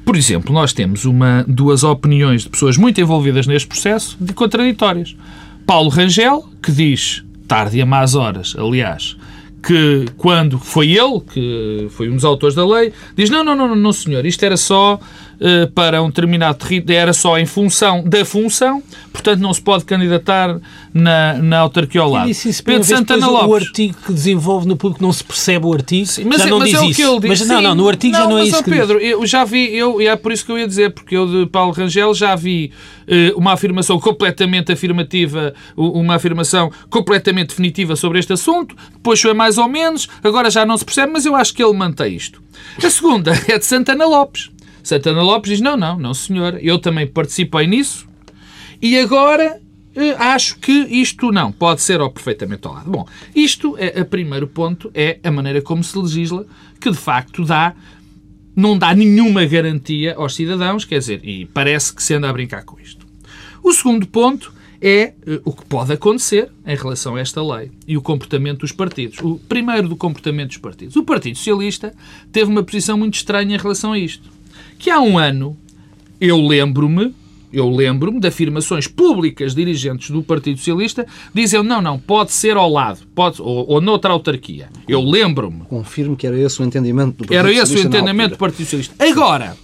Por 0.05 0.17
exemplo, 0.17 0.55
nós 0.55 0.73
temos 0.73 1.05
uma, 1.05 1.45
duas 1.47 1.85
opiniões 1.85 2.43
de 2.43 2.49
pessoas 2.49 2.79
muito 2.79 2.99
envolvidas 2.99 3.47
neste 3.47 3.69
processo 3.69 4.17
de 4.19 4.33
contraditórias. 4.33 5.15
Paulo 5.69 5.91
Rangel, 5.91 6.43
que 6.63 6.73
diz, 6.73 7.23
tarde 7.47 7.77
e 7.77 7.83
a 7.83 7.85
más 7.85 8.15
horas, 8.15 8.57
aliás, 8.59 9.19
que 9.63 10.07
quando 10.17 10.59
foi 10.59 10.93
ele, 10.93 11.21
que 11.21 11.89
foi 11.91 12.09
um 12.09 12.15
dos 12.15 12.25
autores 12.25 12.57
da 12.57 12.67
lei, 12.67 12.91
diz: 13.15 13.29
não, 13.29 13.45
não, 13.45 13.55
não, 13.55 13.77
não, 13.77 13.93
senhor, 13.93 14.25
isto 14.25 14.43
era 14.43 14.57
só 14.57 14.99
para 15.75 16.03
um 16.03 16.09
determinado 16.09 16.59
território, 16.59 16.99
era 17.01 17.13
só 17.13 17.39
em 17.39 17.47
função 17.47 18.03
da 18.05 18.25
função, 18.25 18.83
portanto 19.13 19.41
não 19.41 19.55
se 19.55 19.61
pode 19.61 19.85
candidatar 19.85 20.59
na, 20.93 21.35
na 21.35 21.59
autarquia 21.59 22.01
ao 22.01 22.11
lado. 22.11 22.31
Isso 22.31 22.63
Pedro 22.65 22.85
Santana 22.85 23.27
Lopes. 23.29 23.49
O 23.49 23.55
artigo 23.55 23.97
que 24.05 24.13
desenvolve 24.13 24.67
no 24.67 24.77
público 24.77 25.03
não 25.03 25.13
se 25.13 25.23
percebe 25.23 25.67
o 25.67 25.73
artigo, 25.73 26.07
Sim, 26.07 26.25
mas, 26.25 26.39
já 26.39 26.47
é, 26.47 26.51
não 26.51 26.59
mas 26.59 26.71
diz 26.71 26.79
é 26.79 26.83
o 26.83 26.95
que 26.95 27.03
ele 27.03 27.21
diz. 27.21 27.29
Mas 27.41 27.49
não, 27.49 27.63
não, 27.63 27.75
no 27.75 27.89
artigo 27.89 28.13
não, 28.13 28.21
já 28.21 28.29
não 28.29 28.39
é 28.39 28.45
isso. 28.45 28.53
Mas, 28.53 28.79
Pedro, 28.79 28.99
eu 28.99 29.27
já 29.27 29.45
vi, 29.45 29.75
eu, 29.77 30.01
e 30.01 30.07
é 30.07 30.17
por 30.17 30.33
isso 30.33 30.45
que 30.45 30.53
eu 30.53 30.59
ia 30.59 30.67
dizer, 30.67 30.91
porque 30.91 31.17
eu 31.17 31.27
de 31.27 31.47
Paulo 31.51 31.73
Rangel 31.73 32.13
já 32.15 32.35
vi 32.35 32.73
uh, 33.07 33.39
uma 33.39 33.53
afirmação 33.53 33.99
completamente 34.01 34.73
afirmativa, 34.73 35.55
uma 35.77 36.17
afirmação 36.17 36.71
completamente 36.91 37.49
definitiva 37.49 37.97
sobre 37.97 38.19
este 38.19 38.33
assunto, 38.33 38.75
depois 38.93 39.21
foi 39.21 39.35
mais 39.35 39.59
ou 39.59 39.69
menos, 39.69 40.09
agora 40.23 40.51
já 40.51 40.67
não 40.67 40.77
se 40.77 40.85
percebe, 40.85 41.13
mas 41.13 41.25
eu 41.25 41.37
acho 41.37 41.55
que 41.55 41.63
ele 41.63 41.75
mantém 41.75 42.15
isto. 42.15 42.43
A 42.83 42.91
segunda 42.91 43.33
é 43.49 43.59
de 43.59 43.65
Santana 43.65 44.07
Lopes. 44.07 44.51
Santana 44.83 45.23
Lopes 45.23 45.51
diz: 45.51 45.61
não, 45.61 45.77
não, 45.77 45.99
não, 45.99 46.15
senhor, 46.15 46.59
eu 46.63 46.79
também 46.79 47.07
participei 47.07 47.67
nisso 47.67 48.09
e 48.81 48.99
agora 48.99 49.61
eh, 49.95 50.15
acho 50.19 50.59
que 50.59 50.73
isto 50.73 51.33
não 51.33 51.51
pode 51.51 51.83
ser 51.83 52.01
ou 52.01 52.11
perfeitamente 52.11 52.67
ao 52.67 52.75
lado. 52.75 52.91
Bom, 52.91 53.07
isto 53.35 53.77
é 53.79 54.01
o 54.01 54.05
primeiro 54.05 54.47
ponto, 54.47 54.91
é 54.95 55.19
a 55.23 55.31
maneira 55.31 55.61
como 55.61 55.83
se 55.83 55.99
legisla, 55.99 56.47
que 56.81 56.91
de 56.91 56.97
facto 56.97 57.45
dá 57.45 57.75
não 58.55 58.77
dá 58.77 58.93
nenhuma 58.93 59.45
garantia 59.45 60.17
aos 60.17 60.35
cidadãos, 60.35 60.85
quer 60.85 60.99
dizer, 60.99 61.21
e 61.23 61.47
parece 61.47 61.95
que 61.95 62.03
se 62.03 62.15
anda 62.15 62.29
a 62.29 62.33
brincar 62.33 62.65
com 62.65 62.77
isto. 62.81 63.07
O 63.63 63.73
segundo 63.73 64.05
ponto 64.09 64.53
é 64.81 65.15
uh, 65.27 65.41
o 65.45 65.53
que 65.53 65.65
pode 65.67 65.93
acontecer 65.93 66.51
em 66.67 66.75
relação 66.75 67.15
a 67.15 67.21
esta 67.21 67.43
lei 67.43 67.71
e 67.87 67.97
o 67.97 68.03
comportamento 68.03 68.61
dos 68.61 68.73
partidos. 68.73 69.19
O 69.21 69.39
primeiro 69.49 69.89
do 69.89 69.97
comportamento 69.97 70.49
dos 70.49 70.59
partidos. 70.59 70.97
O 70.97 71.05
Partido 71.05 71.37
Socialista 71.37 71.95
teve 72.33 72.51
uma 72.51 72.63
posição 72.63 72.97
muito 72.99 73.15
estranha 73.15 73.55
em 73.55 73.59
relação 73.59 73.93
a 73.93 73.99
isto. 73.99 74.29
Que 74.79 74.91
há 74.91 75.01
um 75.01 75.19
ano, 75.19 75.57
eu 76.21 76.41
lembro-me, 76.41 77.15
eu 77.53 77.69
lembro-me 77.69 78.21
de 78.21 78.29
afirmações 78.29 78.87
públicas 78.87 79.55
de 79.55 79.65
dirigentes 79.65 80.11
do 80.11 80.23
Partido 80.23 80.59
Socialista 80.59 81.07
dizendo 81.35 81.65
não, 81.65 81.81
não, 81.81 81.99
pode 81.99 82.33
ser 82.33 82.57
ao 82.57 82.71
lado, 82.71 83.01
pode, 83.15 83.41
ou, 83.43 83.69
ou 83.69 83.81
noutra 83.81 84.13
autarquia. 84.13 84.69
Eu 84.87 85.03
lembro-me. 85.03 85.61
Confirmo 85.63 86.17
que 86.17 86.27
era 86.27 86.39
esse 86.39 86.61
o 86.63 86.65
entendimento 86.65 87.17
do 87.17 87.27
Partido 87.27 87.35
era 87.35 87.49
Socialista. 87.49 87.73
Era 87.73 87.79
esse 87.79 87.87
o 87.87 87.89
entendimento 87.89 88.31
do 88.33 88.39
Partido 88.39 88.65
Socialista. 88.65 88.95
Agora, 89.05 89.57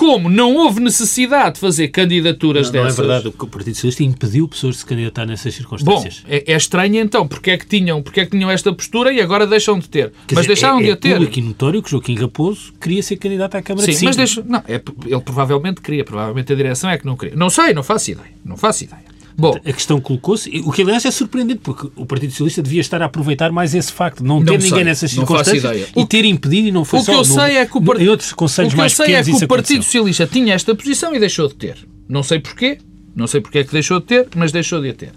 como 0.00 0.30
não 0.30 0.56
houve 0.56 0.80
necessidade 0.80 1.56
de 1.56 1.60
fazer 1.60 1.88
candidaturas 1.88 2.68
não, 2.68 2.84
dessas... 2.84 2.96
Não 2.96 3.04
é 3.04 3.08
verdade, 3.08 3.36
o 3.38 3.46
Partido 3.46 3.74
Socialista 3.74 4.02
impediu 4.02 4.48
pessoas 4.48 4.76
de 4.76 4.80
se 4.80 4.86
candidatar 4.86 5.26
nessas 5.26 5.54
circunstâncias. 5.54 6.22
Bom, 6.22 6.34
é, 6.34 6.54
é 6.54 6.56
estranho 6.56 6.96
então, 6.96 7.28
porque 7.28 7.50
é, 7.50 7.58
que 7.58 7.66
tinham, 7.66 8.02
porque 8.02 8.20
é 8.20 8.24
que 8.24 8.30
tinham 8.30 8.50
esta 8.50 8.72
postura 8.72 9.12
e 9.12 9.20
agora 9.20 9.46
deixam 9.46 9.78
de 9.78 9.90
ter. 9.90 10.10
Quer 10.26 10.36
mas 10.36 10.46
dizer, 10.46 10.54
deixaram 10.54 10.80
é, 10.80 10.84
de 10.84 10.90
a 10.92 10.96
ter. 10.96 11.08
É 11.10 11.12
público 11.16 11.38
e 11.38 11.42
notório 11.42 11.82
que 11.82 11.90
Joaquim 11.90 12.14
Raposo 12.14 12.72
queria 12.80 13.02
ser 13.02 13.18
candidato 13.18 13.56
à 13.56 13.60
Câmara 13.60 13.84
Sim, 13.84 13.92
de 13.92 13.98
Sim, 13.98 14.04
mas 14.06 14.16
deixa, 14.16 14.42
não, 14.42 14.64
é, 14.66 14.80
ele 15.04 15.20
provavelmente 15.20 15.82
queria, 15.82 16.02
provavelmente 16.02 16.50
a 16.50 16.56
direção 16.56 16.88
é 16.88 16.96
que 16.96 17.04
não 17.04 17.14
queria. 17.14 17.36
Não 17.36 17.50
sei, 17.50 17.74
não 17.74 17.82
faço 17.82 18.10
ideia, 18.10 18.32
não 18.42 18.56
faço 18.56 18.84
ideia. 18.84 19.09
Bom, 19.36 19.54
a 19.64 19.72
questão 19.72 20.00
colocou-se, 20.00 20.50
o 20.64 20.72
que 20.72 20.82
aliás 20.82 21.04
é 21.04 21.10
surpreendente, 21.10 21.60
porque 21.62 21.88
o 21.96 22.04
Partido 22.04 22.30
Socialista 22.30 22.62
devia 22.62 22.80
estar 22.80 23.00
a 23.02 23.06
aproveitar 23.06 23.50
mais 23.50 23.74
esse 23.74 23.92
facto 23.92 24.18
de 24.18 24.24
não 24.24 24.44
ter 24.44 24.52
ninguém 24.52 24.70
sei, 24.70 24.84
nessas 24.84 25.10
circunstâncias 25.10 25.88
e 25.96 26.06
ter 26.06 26.24
impedido 26.24 26.68
e 26.68 26.72
não 26.72 26.84
foi 26.84 27.00
o 27.00 27.02
só 27.02 27.12
que 27.12 27.18
eu 27.18 27.24
sei 27.24 27.56
é 27.56 27.66
que 27.66 27.78
o 27.78 27.82
part... 27.82 28.02
em 28.02 28.08
outros 28.08 28.32
conselhos 28.32 28.74
mais 28.74 28.94
pequenos 28.94 29.20
O 29.20 29.24
que 29.24 29.30
eu 29.30 29.34
sei 29.34 29.36
é 29.36 29.38
que 29.38 29.44
o 29.44 29.48
Partido 29.48 29.82
Socialista 29.82 30.26
tinha 30.26 30.54
esta 30.54 30.74
posição 30.74 31.14
e 31.14 31.18
deixou 31.18 31.48
de 31.48 31.54
ter. 31.54 31.76
Não 32.08 32.22
sei 32.22 32.40
porquê, 32.40 32.78
não 33.14 33.26
sei 33.26 33.40
porque 33.40 33.58
é 33.58 33.64
que 33.64 33.72
deixou 33.72 34.00
de 34.00 34.06
ter, 34.06 34.28
mas 34.34 34.52
deixou 34.52 34.80
de 34.80 34.90
a 34.90 34.94
ter. 34.94 35.12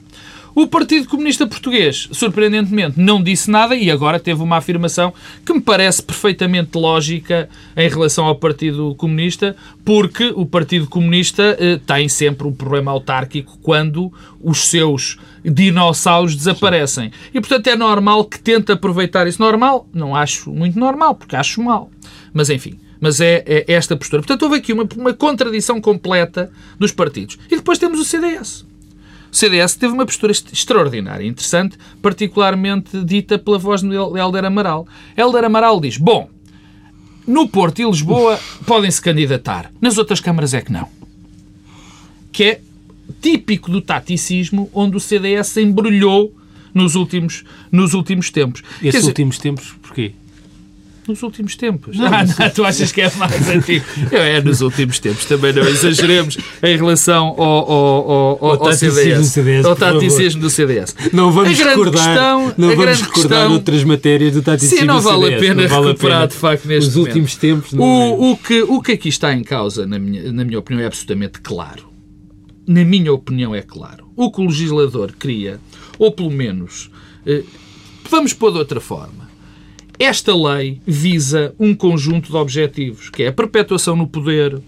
O 0.55 0.67
Partido 0.67 1.07
Comunista 1.07 1.47
Português, 1.47 2.07
surpreendentemente, 2.11 2.99
não 2.99 3.23
disse 3.23 3.49
nada 3.49 3.75
e 3.75 3.89
agora 3.89 4.19
teve 4.19 4.43
uma 4.43 4.57
afirmação 4.57 5.11
que 5.43 5.51
me 5.51 5.59
parece 5.59 6.03
perfeitamente 6.03 6.77
lógica 6.77 7.49
em 7.75 7.89
relação 7.89 8.25
ao 8.25 8.35
Partido 8.35 8.93
Comunista, 8.95 9.55
porque 9.83 10.31
o 10.35 10.45
Partido 10.45 10.87
Comunista 10.87 11.57
eh, 11.59 11.79
tem 11.87 12.07
sempre 12.07 12.45
um 12.45 12.53
problema 12.53 12.91
autárquico 12.91 13.57
quando 13.63 14.13
os 14.39 14.69
seus 14.69 15.17
dinossauros 15.43 16.35
desaparecem. 16.35 17.11
E, 17.33 17.41
portanto, 17.41 17.67
é 17.67 17.75
normal 17.75 18.23
que 18.25 18.39
tente 18.39 18.71
aproveitar 18.71 19.25
isso. 19.27 19.41
Normal? 19.41 19.87
Não 19.91 20.15
acho 20.15 20.51
muito 20.51 20.77
normal, 20.77 21.15
porque 21.15 21.35
acho 21.35 21.63
mal. 21.63 21.89
Mas, 22.31 22.51
enfim, 22.51 22.79
mas 23.01 23.19
é, 23.19 23.43
é, 23.47 23.65
esta 23.73 23.97
postura. 23.97 24.21
Portanto, 24.21 24.43
houve 24.43 24.57
aqui 24.57 24.71
uma, 24.71 24.87
uma, 24.95 25.13
contradição 25.13 25.81
completa 25.81 26.51
dos 26.77 26.91
partidos. 26.91 27.39
E 27.49 27.55
depois 27.55 27.79
temos 27.79 27.99
o 27.99 28.05
CDS. 28.05 28.65
O 29.33 29.35
CDS 29.35 29.75
teve 29.75 29.91
uma 29.91 30.05
postura 30.05 30.31
extraordinária, 30.31 31.25
interessante, 31.25 31.75
particularmente 32.03 33.03
dita 33.03 33.39
pela 33.39 33.57
voz 33.57 33.81
de 33.81 33.95
Helder 33.95 34.45
Amaral. 34.45 34.87
Helder 35.17 35.45
Amaral 35.45 35.81
diz: 35.81 35.97
Bom, 35.97 36.29
no 37.25 37.49
Porto 37.49 37.81
e 37.81 37.83
Lisboa 37.83 38.39
podem-se 38.67 39.01
candidatar, 39.01 39.71
nas 39.81 39.97
outras 39.97 40.19
câmaras 40.19 40.53
é 40.53 40.61
que 40.61 40.71
não. 40.71 40.87
Que 42.31 42.43
é 42.43 42.61
típico 43.19 43.71
do 43.71 43.81
taticismo 43.81 44.69
onde 44.71 44.97
o 44.97 44.99
CDS 44.99 45.47
se 45.47 45.63
embrulhou 45.63 46.31
nos 46.71 46.93
últimos, 46.93 47.43
nos 47.71 47.95
últimos 47.95 48.29
tempos. 48.29 48.61
Esses 48.83 49.01
dizer, 49.01 49.07
últimos 49.07 49.39
tempos, 49.39 49.73
porquê? 49.81 50.13
Nos 51.07 51.21
últimos 51.21 51.55
tempos. 51.55 51.97
Não, 51.97 52.09
não, 52.09 52.49
tu 52.53 52.63
achas 52.63 52.91
que 52.91 53.01
é 53.01 53.11
mais 53.15 53.49
antigo? 53.49 53.85
É 54.11 54.41
nos 54.41 54.61
últimos 54.61 54.99
tempos, 54.99 55.25
também 55.25 55.51
não 55.51 55.63
exageremos 55.63 56.37
em 56.61 56.77
relação 56.77 57.35
ao, 57.37 57.41
ao, 57.41 58.11
ao, 58.11 58.45
ao, 58.45 58.67
ao 58.67 58.73
CDS. 58.73 59.27
CDS. 59.27 59.65
Ao 59.65 59.75
taticismo 59.75 60.41
do 60.41 60.49
CDS. 60.49 60.95
Não 61.11 61.31
vamos 61.31 61.57
recordar, 61.59 62.05
questão, 62.05 62.53
não 62.57 62.75
vamos 62.75 63.01
recordar 63.01 63.13
questão, 63.13 63.53
outras 63.53 63.83
matérias 63.83 64.33
do 64.33 64.41
taticismo 64.41 64.79
Sim, 64.79 64.85
não 64.85 65.01
vale 65.01 65.25
CDS, 65.25 65.37
a 65.37 65.39
pena 65.39 65.67
vale 65.67 65.87
recuperar, 65.87 66.17
a 66.17 66.19
pena. 66.21 66.27
de 66.27 66.35
facto, 66.35 66.65
neste 66.67 66.85
Nos 66.87 66.95
últimos 66.95 67.35
tempos. 67.35 67.73
O, 67.73 67.83
é. 67.83 68.31
o, 68.31 68.37
que, 68.37 68.61
o 68.63 68.81
que 68.81 68.91
aqui 68.93 69.09
está 69.09 69.33
em 69.33 69.43
causa, 69.43 69.85
na 69.85 69.99
minha, 69.99 70.31
na 70.31 70.45
minha 70.45 70.59
opinião, 70.59 70.83
é 70.83 70.87
absolutamente 70.87 71.41
claro. 71.41 71.91
Na 72.65 72.85
minha 72.85 73.11
opinião, 73.11 73.53
é 73.53 73.61
claro. 73.61 74.07
O 74.15 74.31
que 74.31 74.39
o 74.39 74.45
legislador 74.45 75.11
queria, 75.19 75.59
ou 75.99 76.11
pelo 76.11 76.31
menos, 76.31 76.89
eh, 77.25 77.43
vamos 78.09 78.33
pôr 78.33 78.51
de 78.51 78.59
outra 78.59 78.79
forma, 78.79 79.22
esta 80.03 80.35
lei 80.35 80.81
visa 80.85 81.53
um 81.59 81.73
conjunto 81.75 82.29
de 82.29 82.35
objetivos, 82.35 83.09
que 83.09 83.23
é 83.23 83.27
a 83.27 83.33
perpetuação 83.33 83.95
no 83.95 84.07
poder, 84.07 84.61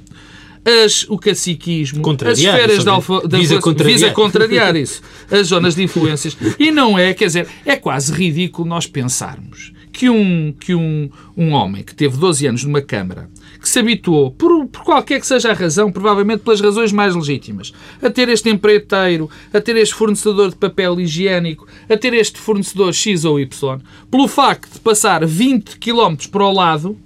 as, 0.65 1.05
o 1.09 1.17
caciquismo, 1.17 2.03
as 2.25 2.39
esferas 2.39 2.83
de 2.83 2.89
alfa, 2.89 3.27
da, 3.27 3.37
visa, 3.37 3.59
contrariar. 3.59 3.99
visa 3.99 4.11
contrariar 4.11 4.75
isso, 4.75 5.01
as 5.29 5.47
zonas 5.47 5.75
de 5.75 5.83
influências. 5.83 6.35
E 6.57 6.71
não 6.71 6.97
é, 6.97 7.13
quer 7.13 7.27
dizer, 7.27 7.47
é 7.65 7.75
quase 7.75 8.11
ridículo 8.11 8.67
nós 8.67 8.87
pensarmos 8.87 9.71
que 9.93 10.09
um, 10.09 10.53
que 10.59 10.73
um, 10.75 11.09
um 11.37 11.51
homem 11.51 11.83
que 11.83 11.95
teve 11.95 12.17
12 12.17 12.47
anos 12.47 12.63
numa 12.63 12.81
Câmara, 12.81 13.29
se 13.75 13.79
habituou, 13.79 14.31
por, 14.31 14.67
por 14.67 14.83
qualquer 14.85 15.19
que 15.19 15.27
seja 15.27 15.51
a 15.51 15.53
razão, 15.53 15.91
provavelmente 15.91 16.43
pelas 16.43 16.61
razões 16.61 16.93
mais 16.93 17.13
legítimas, 17.13 17.73
a 18.01 18.09
ter 18.09 18.29
este 18.29 18.49
empreiteiro, 18.49 19.29
a 19.53 19.59
ter 19.59 19.75
este 19.75 19.93
fornecedor 19.93 20.49
de 20.51 20.55
papel 20.55 20.97
higiênico, 21.01 21.67
a 21.89 21.97
ter 21.97 22.13
este 22.13 22.39
fornecedor 22.39 22.93
X 22.93 23.25
ou 23.25 23.37
Y, 23.37 23.49
pelo 24.09 24.29
facto 24.29 24.71
de 24.71 24.79
passar 24.79 25.25
20 25.25 25.77
km 25.77 26.15
para 26.31 26.45
o 26.45 26.53
lado, 26.53 26.97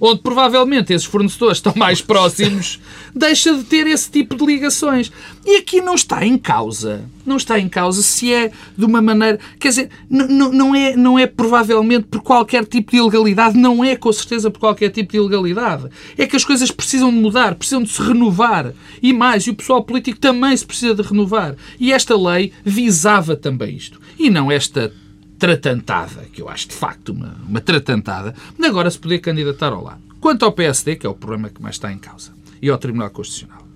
onde 0.00 0.20
provavelmente 0.20 0.92
esses 0.92 1.06
fornecedores 1.06 1.58
estão 1.58 1.72
mais 1.76 2.00
próximos, 2.00 2.80
deixa 3.14 3.54
de 3.54 3.64
ter 3.64 3.86
esse 3.86 4.10
tipo 4.10 4.36
de 4.36 4.44
ligações. 4.44 5.10
E 5.44 5.56
aqui 5.56 5.80
não 5.80 5.94
está 5.94 6.24
em 6.24 6.36
causa, 6.36 7.04
não 7.24 7.36
está 7.36 7.58
em 7.58 7.68
causa 7.68 8.02
se 8.02 8.32
é 8.32 8.50
de 8.76 8.84
uma 8.84 9.00
maneira, 9.00 9.38
quer 9.58 9.68
dizer, 9.68 9.90
não 10.08 10.74
é, 10.74 10.96
não 10.96 11.18
é 11.18 11.26
provavelmente 11.26 12.06
por 12.06 12.22
qualquer 12.22 12.64
tipo 12.64 12.90
de 12.90 12.98
ilegalidade, 12.98 13.56
não 13.56 13.84
é 13.84 13.96
com 13.96 14.12
certeza 14.12 14.50
por 14.50 14.60
qualquer 14.60 14.90
tipo 14.90 15.12
de 15.12 15.18
ilegalidade. 15.18 15.88
É 16.16 16.26
que 16.26 16.36
as 16.36 16.44
coisas 16.44 16.70
precisam 16.70 17.10
de 17.10 17.16
mudar, 17.16 17.54
precisam 17.54 17.82
de 17.82 17.90
se 17.90 18.02
renovar. 18.02 18.72
E 19.02 19.12
mais, 19.12 19.46
e 19.46 19.50
o 19.50 19.54
pessoal 19.54 19.82
político 19.82 20.18
também 20.18 20.56
se 20.56 20.66
precisa 20.66 20.94
de 20.94 21.02
renovar. 21.02 21.56
E 21.78 21.92
esta 21.92 22.16
lei 22.16 22.52
visava 22.64 23.36
também 23.36 23.76
isto. 23.76 24.00
E 24.18 24.30
não 24.30 24.50
esta 24.50 24.92
tratantada, 25.38 26.26
que 26.32 26.42
eu 26.42 26.48
acho 26.48 26.68
de 26.68 26.74
facto 26.74 27.10
uma, 27.10 27.36
uma 27.48 27.60
tratantada, 27.60 28.34
de 28.58 28.66
agora 28.66 28.90
se 28.90 28.98
poder 28.98 29.20
candidatar 29.20 29.72
ao 29.72 29.82
lado. 29.82 30.02
Quanto 30.20 30.44
ao 30.44 30.52
PSD, 30.52 30.96
que 30.96 31.06
é 31.06 31.08
o 31.08 31.14
problema 31.14 31.48
que 31.48 31.62
mais 31.62 31.76
está 31.76 31.92
em 31.92 31.98
causa, 31.98 32.32
e 32.60 32.68
ao 32.68 32.78
Tribunal 32.78 33.10
Constitucional, 33.10 33.66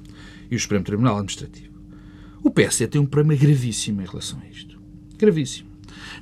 e 0.51 0.57
o 0.57 0.61
Supremo 0.61 0.85
Tribunal 0.85 1.15
Administrativo. 1.15 1.73
O 2.43 2.51
PSD 2.51 2.89
tem 2.89 3.01
um 3.01 3.07
problema 3.07 3.41
gravíssimo 3.41 4.03
em 4.03 4.07
relação 4.07 4.41
a 4.41 4.47
isto. 4.53 4.77
Gravíssimo. 5.17 5.71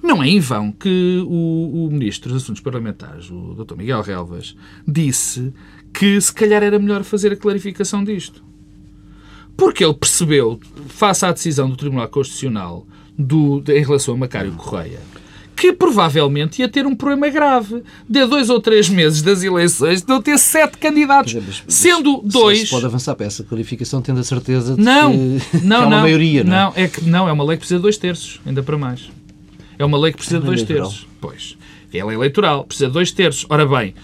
Não 0.03 0.23
é 0.23 0.29
em 0.29 0.41
vão 0.41 0.71
que 0.71 1.25
o, 1.27 1.87
o 1.87 1.91
Ministro 1.91 2.31
dos 2.33 2.43
Assuntos 2.43 2.63
Parlamentares, 2.63 3.31
o 3.31 3.55
Dr. 3.55 3.77
Miguel 3.77 4.03
Relvas, 4.03 4.55
disse 4.87 5.53
que 5.93 6.21
se 6.21 6.33
calhar 6.33 6.63
era 6.63 6.79
melhor 6.79 7.03
fazer 7.03 7.33
a 7.33 7.37
clarificação 7.37 8.05
disto. 8.05 8.45
Porque 9.57 9.85
ele 9.85 9.95
percebeu, 9.95 10.61
face 10.89 11.25
à 11.25 11.33
decisão 11.33 11.69
do 11.69 11.77
Tribunal 11.77 12.09
Constitucional 12.09 12.87
do, 13.19 13.63
em 13.69 13.85
relação 13.85 14.15
a 14.15 14.17
Macário 14.17 14.53
Correia, 14.53 15.01
que 15.61 15.75
provavelmente 15.75 16.61
ia 16.63 16.69
ter 16.71 16.87
um 16.87 16.95
problema 16.97 17.29
grave. 17.29 17.83
De 18.09 18.25
dois 18.25 18.49
ou 18.49 18.59
três 18.61 18.89
meses 18.89 19.21
das 19.21 19.43
eleições, 19.43 20.01
de 20.01 20.11
eu 20.11 20.23
ter 20.23 20.39
sete 20.39 20.79
candidatos, 20.79 21.35
Mas, 21.35 21.45
mas, 21.45 21.63
sendo 21.75 22.23
dois. 22.25 22.61
Se 22.61 22.71
pode 22.71 22.87
avançar 22.87 23.15
para 23.15 23.27
essa 23.27 23.45
clarificação, 23.45 24.01
tendo 24.01 24.21
a 24.21 24.25
certeza 24.25 24.75
de 24.75 24.81
Não, 24.83 25.13
que, 25.13 25.19
não, 25.63 25.81
que 25.81 25.85
uma 25.87 25.91
não. 25.97 26.01
maioria, 26.01 26.43
não, 26.43 26.53
é? 26.53 26.57
não, 26.65 26.73
é 26.77 26.89
que 26.89 27.05
não, 27.05 27.29
é 27.29 27.33
uma 27.33 27.45
lei 27.45 27.57
que 27.57 27.61
precisa 27.61 27.79
de 27.79 27.83
dois 27.83 27.99
terços, 27.99 28.41
ainda 28.47 28.63
para 28.63 28.79
mais. 28.79 29.11
É 29.79 29.85
uma 29.85 29.99
lei 29.99 30.13
que 30.13 30.17
precisa 30.19 30.39
É 30.39 30.41
de 30.41 30.47
dois 30.47 30.61
eleitoral. 30.63 30.89
terços. 30.91 31.07
Pois. 31.21 31.57
É 31.93 32.03
lei 32.05 32.15
eleitoral, 32.17 32.65
precisa 32.65 32.87
de 32.87 32.93
dois 32.95 33.13
terços. 33.13 33.45
Ora 33.51 33.67
bem, 33.67 33.95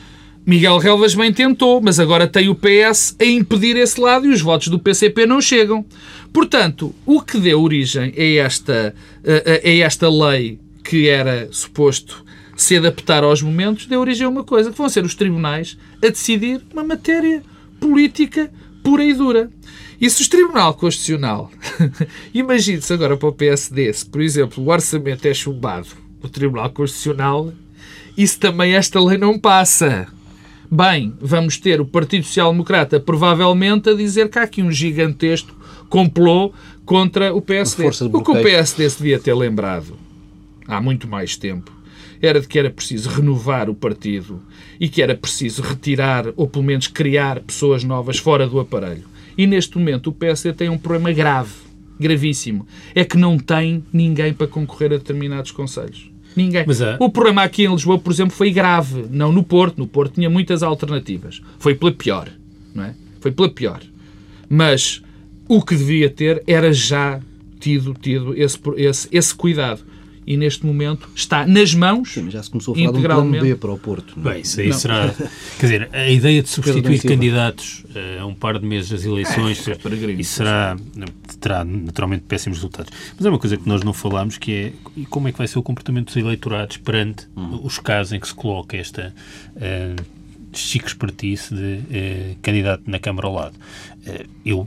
Miguel 0.45 0.77
Relvas 0.77 1.15
bem 1.15 1.33
tentou, 1.33 1.81
mas 1.81 1.99
agora 1.99 2.27
tem 2.29 2.49
o 2.51 2.55
PS 2.55 3.17
a 3.19 3.25
impedir 3.25 3.77
esse 3.77 3.99
lado 3.99 4.27
e 4.27 4.31
os 4.31 4.43
votos 4.43 4.69
do 4.69 4.79
PCP 4.79 5.25
não 5.25 5.41
chegam. 5.41 5.85
Portanto, 6.33 6.95
o 7.07 7.21
que 7.23 7.39
deu 7.39 7.63
origem 7.63 8.13
a 8.15 8.45
esta, 8.45 8.95
a- 9.25 9.67
a 9.69 9.73
esta 9.79 10.09
lei 10.11 10.59
que 10.89 11.09
era 11.09 11.49
suposto 11.51 12.25
se 12.57 12.77
adaptar 12.77 13.25
aos 13.25 13.43
momentos, 13.43 13.87
deu 13.87 14.01
origem 14.01 14.25
a 14.25 14.31
uma 14.31 14.45
coisa, 14.45 14.71
que 14.71 14.79
vão 14.79 14.89
ser 14.89 15.05
os 15.05 15.15
tribunais 15.15 15.77
a 16.03 16.09
decidir 16.09 16.63
uma 16.73 16.85
matéria 16.85 17.43
política 17.81 18.51
pura 18.83 19.05
e 19.05 19.13
dura. 19.13 19.51
E 20.01 20.09
se 20.09 20.23
o 20.23 20.29
Tribunal 20.29 20.75
Constitucional, 20.75 21.51
imagine-se 22.33 22.93
agora 22.93 23.17
para 23.17 23.29
o 23.29 23.33
PSD, 23.33 23.93
se, 23.93 24.07
por 24.07 24.21
exemplo, 24.21 24.63
o 24.63 24.71
orçamento 24.71 25.27
é 25.27 25.35
chumbado 25.35 25.89
no 26.23 26.29
Tribunal 26.29 26.71
Constitucional, 26.71 27.53
isso 28.17 28.39
também 28.39 28.75
esta 28.75 29.03
lei 29.03 29.19
não 29.19 29.39
passa. 29.39 30.07
Bem, 30.71 31.13
vamos 31.21 31.59
ter 31.59 31.81
o 31.81 31.87
Partido 31.87 32.25
Social 32.25 32.53
Democrata 32.53 33.01
provavelmente 33.01 33.91
a 33.91 33.95
dizer 33.95 34.31
que 34.31 34.39
há 34.39 34.43
aqui 34.43 34.63
um 34.63 34.71
gigantesco 34.71 35.55
complô 35.89 36.53
contra 36.85 37.35
o 37.35 37.43
PSD. 37.43 37.89
O 38.13 38.23
que 38.23 38.31
o. 38.31 38.43
PSD 38.43 38.89
se 38.89 38.99
devia 38.99 39.19
ter 39.19 39.35
lembrado 39.35 40.06
há 40.67 40.81
muito 40.81 41.07
mais 41.09 41.37
tempo 41.37 41.73
era 42.21 42.41
de 42.41 42.49
que 42.49 42.59
era 42.59 42.71
preciso 42.71 43.11
renovar 43.11 43.69
o 43.69 43.75
partido 43.75 44.41
e 44.81 44.89
que 44.89 45.03
era 45.03 45.15
preciso 45.15 45.61
retirar 45.63 46.27
ou 46.35 46.49
pelo 46.49 46.65
menos 46.65 46.87
criar 46.87 47.41
pessoas 47.41 47.85
novas 47.85 48.17
fora 48.19 48.47
do 48.49 48.59
aparelho. 48.59 49.05
E 49.37 49.47
neste 49.47 49.77
momento 49.79 50.07
o 50.09 50.13
PSD 50.13 50.55
tem 50.55 50.71
um 50.71 50.79
problema 50.79 51.13
grave, 51.13 51.53
gravíssimo. 52.01 52.67
É 52.95 53.05
que 53.05 53.19
não 53.19 53.39
tem 53.39 53.85
ninguém 53.93 54.33
para 54.33 54.47
concorrer 54.47 54.93
a 54.95 54.97
determinados 54.97 55.51
conselhos. 55.51 56.11
Ninguém. 56.35 56.65
Mas 56.67 56.81
há- 56.81 56.97
O 56.99 57.11
problema 57.11 57.43
aqui 57.43 57.65
em 57.65 57.71
Lisboa, 57.71 57.99
por 57.99 58.11
exemplo, 58.13 58.35
foi 58.35 58.51
grave. 58.51 59.05
Não 59.11 59.31
no 59.31 59.43
Porto. 59.43 59.77
No 59.79 59.87
Porto 59.87 60.15
tinha 60.15 60.31
muitas 60.31 60.63
alternativas. 60.63 61.43
Foi 61.59 61.75
pela 61.75 61.93
pior. 61.93 62.31
Não 62.75 62.85
é? 62.85 62.95
Foi 63.21 63.31
pela 63.31 63.49
pior. 63.51 63.81
Mas 64.49 65.03
o 65.49 65.63
que 65.63 65.77
devia 65.77 66.09
ter 66.11 66.43
era 66.47 66.73
já 66.73 67.21
tido, 67.61 67.95
tido 67.95 68.35
esse, 68.35 68.59
esse, 68.77 69.09
esse 69.13 69.35
cuidado. 69.35 69.83
E 70.27 70.37
neste 70.37 70.67
momento 70.67 71.09
está 71.15 71.47
nas 71.47 71.73
mãos. 71.73 72.13
Sim, 72.13 72.23
mas 72.23 72.33
já 72.33 72.43
se 72.43 72.51
começou 72.51 72.75
a 72.75 72.77
falar 72.77 72.85
de 72.85 72.89
um 72.89 73.01
plano 73.01 73.21
integralmente. 73.21 73.45
B 73.45 73.55
para 73.57 73.71
o 73.73 73.79
Porto. 73.79 74.15
não 74.17 74.29
é? 74.29 74.35
Bem, 74.35 74.43
isso 74.43 74.61
aí 74.61 74.69
Não. 74.71 74.77
será. 74.79 75.15
Quer 75.61 75.67
dizer, 75.67 75.89
a 75.93 76.11
ideia 76.11 76.43
de 76.43 76.49
substituir 76.49 77.01
candidatos 77.03 77.85
eh, 77.95 78.19
a 78.21 78.27
um 78.27 78.35
par 78.35 78.59
de 78.59 78.67
meses 78.67 78.91
das 78.91 79.05
eleições 79.05 79.69
É, 79.69 79.71
é 79.71 79.75
peregrino. 79.77 80.21
isso 80.21 80.35
será, 80.35 80.77
terá 81.41 81.65
naturalmente 81.65 82.25
péssimos 82.27 82.59
resultados. 82.59 82.93
Mas 83.17 83.25
é 83.25 83.29
uma 83.29 83.39
coisa 83.39 83.57
que 83.57 83.69
nós 83.69 83.83
não 83.85 83.93
falámos 83.93 84.37
que 84.37 84.53
é 84.53 84.73
e 84.97 85.07
como 85.07 85.29
é 85.29 85.33
que 85.33 85.39
vai 85.39 85.47
ser 85.47 85.61
o 85.61 85.63
comportamento 85.63 86.07
dos 86.07 86.17
eleitorados 86.17 86.77
perante 86.79 87.29
os 87.63 87.79
casos 87.79 88.13
em 88.13 88.19
que 88.19 88.27
se 88.27 88.35
coloca 88.35 88.77
esta 88.77 89.15
chique 90.53 90.89
espertice 90.89 91.55
de 91.55 91.81
eh, 91.91 92.35
candidato 92.43 92.83
na 92.87 92.99
Câmara 92.99 93.29
ao 93.29 93.35
lado. 93.35 93.55
Eh, 94.05 94.27
eu 94.45 94.67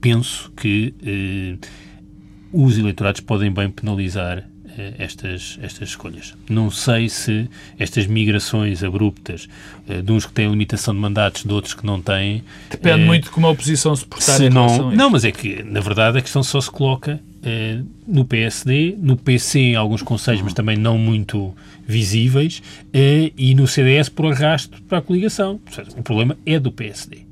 penso 0.00 0.50
que 0.56 0.94
os 2.52 2.78
eleitorados 2.78 3.20
podem 3.20 3.50
bem 3.52 3.68
penalizar 3.70 4.48
estas, 4.98 5.58
estas 5.62 5.90
escolhas. 5.90 6.34
Não 6.48 6.70
sei 6.70 7.08
se 7.08 7.48
estas 7.78 8.06
migrações 8.06 8.82
abruptas 8.82 9.48
eh, 9.88 10.02
de 10.02 10.12
uns 10.12 10.26
que 10.26 10.32
têm 10.32 10.48
limitação 10.48 10.94
de 10.94 11.00
mandatos, 11.00 11.44
de 11.44 11.52
outros 11.52 11.74
que 11.74 11.84
não 11.84 12.00
têm. 12.00 12.42
Depende 12.70 13.02
eh, 13.02 13.06
muito 13.06 13.24
de 13.24 13.30
como 13.30 13.46
a 13.46 13.50
oposição 13.50 13.94
se 13.94 14.04
portar 14.04 14.36
se 14.36 14.48
não, 14.48 14.90
não, 14.92 15.10
mas 15.10 15.24
é 15.24 15.32
que, 15.32 15.62
na 15.62 15.80
verdade, 15.80 16.18
a 16.18 16.20
questão 16.20 16.42
só 16.42 16.60
se 16.60 16.70
coloca 16.70 17.20
eh, 17.42 17.80
no 18.06 18.24
PSD, 18.24 18.96
no 18.98 19.16
PC 19.16 19.58
em 19.58 19.76
alguns 19.76 20.02
conselhos, 20.02 20.42
mas 20.42 20.52
também 20.52 20.76
não 20.76 20.98
muito 20.98 21.54
visíveis, 21.86 22.62
eh, 22.92 23.32
e 23.36 23.54
no 23.54 23.66
CDS 23.66 24.08
por 24.08 24.32
arrasto 24.32 24.80
para 24.82 24.98
a 24.98 25.02
coligação. 25.02 25.58
O 25.96 26.02
problema 26.02 26.36
é 26.44 26.58
do 26.58 26.70
PSD. 26.70 27.29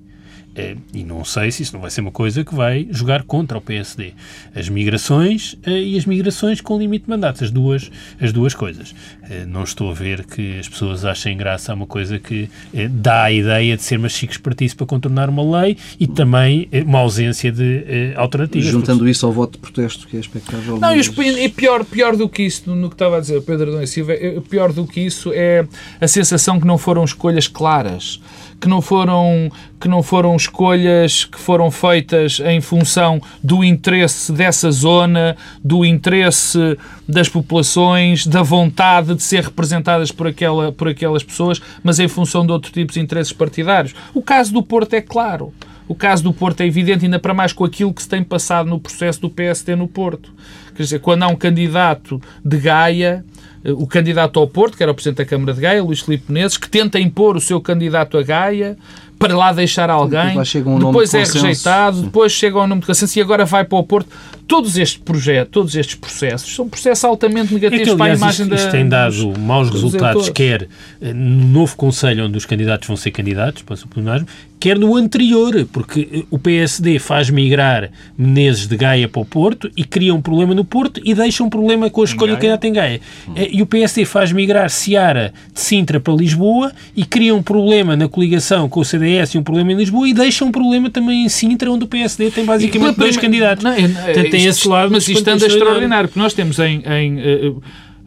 Eh, 0.59 0.77
e 0.93 1.05
não 1.05 1.25
sei 1.25 1.53
se 1.53 1.63
isso 1.63 1.73
não 1.73 1.81
vai 1.81 1.91
ser 1.91 2.01
uma 2.01 2.11
coisa 2.11 2.45
que 2.45 2.55
vai 2.55 2.89
jogar 2.91 3.23
contra 3.23 3.57
o 3.57 3.61
PSD. 3.61 4.13
As 4.55 4.69
migrações 4.69 5.57
eh, 5.65 5.71
e 5.81 5.97
as 5.97 6.05
migrações 6.05 6.61
com 6.61 6.77
limite 6.79 7.05
de 7.05 7.11
mandatos, 7.11 7.43
as 7.43 7.51
duas, 7.51 7.91
as 8.21 8.33
duas 8.33 8.55
coisas. 8.55 8.95
Eh, 9.31 9.45
não 9.47 9.63
estou 9.63 9.91
a 9.91 9.95
ver 9.95 10.25
que 10.25 10.59
as 10.59 10.69
pessoas 10.69 11.05
achem 11.05 11.37
graça 11.37 11.71
a 11.73 11.75
uma 11.75 11.87
coisa 11.87 12.19
que 12.19 12.49
dá 12.91 13.25
a 13.25 13.33
ideia 13.33 13.77
de 13.77 13.83
ser 13.83 13.99
uma 13.99 14.09
chique 14.09 14.33
espertice 14.33 14.75
para 14.75 14.87
contornar 14.87 15.29
uma 15.31 15.61
lei 15.61 15.77
e 16.01 16.07
também 16.07 16.69
uma 16.85 16.99
ausência 16.99 17.53
de 17.53 18.13
alternativas. 18.17 18.69
Juntando 18.69 19.09
isso 19.09 19.25
ao 19.27 19.33
voto 19.33 19.53
de 19.53 19.59
protesto, 19.59 20.09
que 20.09 20.17
é 20.17 20.21
expectável. 20.21 20.79
Não, 20.79 20.93
e, 20.93 20.97
mas- 20.97 21.09
e 21.39 21.49
pior, 21.49 21.85
pior 21.85 22.17
do 22.17 22.29
que 22.29 22.43
isso, 22.43 22.69
no 22.75 22.89
que 22.89 22.95
estava 22.95 23.19
a 23.19 23.21
dizer 23.21 23.37
o 23.37 23.43
Pedro 23.43 23.71
Adão 23.71 23.83
e 23.83 23.87
Silva, 23.87 24.13
é- 24.15 24.41
pior 24.41 24.73
do 24.73 24.87
que 24.87 25.01
isso 25.01 25.31
é 25.33 25.65
a 26.01 26.09
sensação 26.09 26.59
que 26.59 26.67
não 26.67 26.79
foram 26.79 27.05
escolhas 27.05 27.47
claras, 27.47 28.21
que 28.61 28.69
não 28.69 28.81
foram, 28.81 29.51
que 29.81 29.89
não 29.89 30.03
foram 30.03 30.35
escolhas 30.35 31.25
que 31.25 31.39
foram 31.39 31.71
feitas 31.71 32.41
em 32.41 32.61
função 32.61 33.21
do 33.43 33.63
interesse 33.63 34.33
dessa 34.33 34.71
zona, 34.71 35.37
do 35.63 35.85
interesse 35.85 36.77
das 37.09 37.29
populações, 37.29 38.27
da 38.27 38.43
vontade 38.43 39.15
de 39.15 39.23
ser 39.23 39.45
representadas 39.45 40.11
por, 40.11 40.27
aquela, 40.27 40.73
por 40.73 40.89
aquelas 40.89 41.23
pessoas, 41.23 41.61
mas 41.83 41.99
em 41.99 42.09
função 42.09 42.45
de 42.45 42.53
outro 42.53 42.73
tipo 42.73 42.93
de 42.93 43.01
interesses 43.01 43.33
partidários. 43.33 43.95
O 44.13 44.23
caso 44.23 44.53
do 44.53 44.63
Porto 44.63 44.95
é 44.95 45.01
claro. 45.01 45.53
O 45.87 45.95
caso 45.95 46.23
do 46.23 46.35
Porto 46.35 46.61
é 46.61 46.67
evidente, 46.67 47.07
ainda 47.07 47.19
para 47.19 47.33
mais 47.33 47.53
com 47.53 47.65
aquilo 47.65 47.95
que 47.95 48.03
se 48.03 48.09
tem 48.09 48.23
passado 48.23 48.69
no 48.69 48.79
processo 48.79 49.23
do 49.23 49.31
PSD 49.31 49.75
no 49.75 49.89
Porto. 49.89 50.35
Quer 50.77 50.83
dizer, 50.83 50.99
quando 51.01 51.23
há 51.23 51.29
um 51.29 51.37
candidato 51.37 52.21
de 52.45 52.59
Gaia, 52.59 53.25
o 53.65 53.87
candidato 53.87 54.39
ao 54.39 54.47
Porto, 54.47 54.77
que 54.77 54.83
era 54.83 54.93
o 54.93 54.95
Presidente 54.95 55.19
da 55.19 55.25
Câmara 55.25 55.53
de 55.53 55.61
Gaia, 55.61 55.83
Luís 55.83 56.01
Filipe 56.01 56.33
Menezes, 56.33 56.57
que 56.57 56.69
tenta 56.69 56.99
impor 56.99 57.37
o 57.37 57.41
seu 57.41 57.61
candidato 57.61 58.17
a 58.17 58.23
Gaia 58.23 58.77
para 59.19 59.37
lá 59.37 59.53
deixar 59.53 59.91
alguém, 59.91 60.45
chega 60.45 60.71
um 60.71 60.79
depois 60.79 61.11
de 61.11 61.17
é 61.17 61.25
rejeitado, 61.25 62.03
depois 62.03 62.31
chega 62.31 62.57
ao 62.57 62.67
nome 62.69 62.83
de 62.83 62.87
consenso 62.87 63.19
e 63.19 63.23
agora 63.23 63.45
vai 63.45 63.65
para 63.65 63.79
o 63.79 63.83
Porto. 63.83 64.09
Todos 64.49 64.79
estes 64.79 64.97
projetos, 64.99 65.53
todos 65.53 65.77
estes 65.77 65.95
processos, 65.95 66.55
são 66.55 66.67
processos 66.69 67.05
altamente 67.05 67.51
É 67.53 67.55
negativos 67.55 67.89
que, 67.91 67.97
para 67.97 68.05
a 68.07 68.15
aliás, 68.15 68.19
imagem 68.21 68.47
isto, 68.47 68.55
isto 68.57 68.65
da, 68.67 68.73
tem 68.73 68.83
dos- 68.89 68.91
dado 68.91 69.39
maus 69.41 69.71
dos 69.71 69.83
resultados, 69.83 70.27
eleitores. 70.29 70.31
quer 70.31 70.69
eh, 71.07 71.13
no 71.13 71.47
novo 71.49 71.77
Conselho, 71.77 72.25
onde 72.25 72.39
os 72.39 72.47
candidatos 72.47 72.89
vão 72.89 72.97
ser 72.97 73.11
candidatos 73.11 73.63
para 73.63 73.75
o 73.75 73.89
plenário, 73.89 74.27
quer 74.59 74.77
no 74.79 74.97
anterior, 74.97 75.69
porque 75.71 76.09
eh, 76.13 76.23
o 76.31 76.39
PSD 76.39 76.99
faz 76.99 77.29
migrar 77.29 77.91
Menezes 78.17 78.67
de 78.67 78.75
Gaia 78.77 79.07
para 79.07 79.21
o 79.21 79.25
Porto 79.27 79.71
e 79.77 79.85
cria 79.85 80.15
um 80.15 80.23
problema 80.23 80.55
no 80.55 80.65
Porto 80.65 80.99
e 81.05 81.15
deixa 81.15 81.45
um 81.45 81.51
problema 81.51 81.91
com 81.91 82.01
a 82.01 82.05
escolha 82.05 82.33
do 82.35 82.39
Gaia? 82.39 82.57
candidato 82.57 82.65
em 82.65 82.73
Gaia. 82.73 83.01
Eh, 83.37 83.49
E 83.53 83.61
o 83.63 83.67
PSD 83.67 84.07
faz 84.07 84.33
migrar 84.33 84.71
Seara 84.71 85.33
de 85.53 85.61
Sintra 85.61 86.01
para 86.01 86.15
Lisboa 86.15 86.73
e 86.97 87.05
cria 87.05 87.35
um 87.35 87.43
problema 87.43 87.95
na 87.97 88.09
coligação 88.09 88.67
com 88.67 88.81
o 88.81 88.85
CDS 88.85 89.35
e 89.35 89.39
um 89.39 89.43
problema 89.43 89.73
em 89.73 89.77
Lisboa 89.77 90.09
e 90.09 90.15
deixa 90.15 90.43
um 90.43 90.51
problema 90.51 90.89
também 90.89 91.25
em 91.25 91.29
Sintra, 91.29 91.71
onde 91.71 91.85
o 91.85 91.87
PSD 91.87 92.31
tem 92.31 92.47
basicamente 92.47 92.97
dois 92.97 93.17
candidatos. 93.19 93.63
Não, 93.63 93.73
é- 93.73 93.89
Portanto, 93.89 94.38
tem 94.39 94.49
isto- 94.49 94.61
esse 94.61 94.69
lado 94.69 94.91
Mas 94.91 95.09
isto 95.09 95.29
anda 95.29 95.47
extraordinário, 95.47 96.09
porque 96.09 96.21
nós 96.21 96.35
temos 96.35 96.59
em. 96.59 96.83
em, 96.87 97.19
eh, 97.21 97.53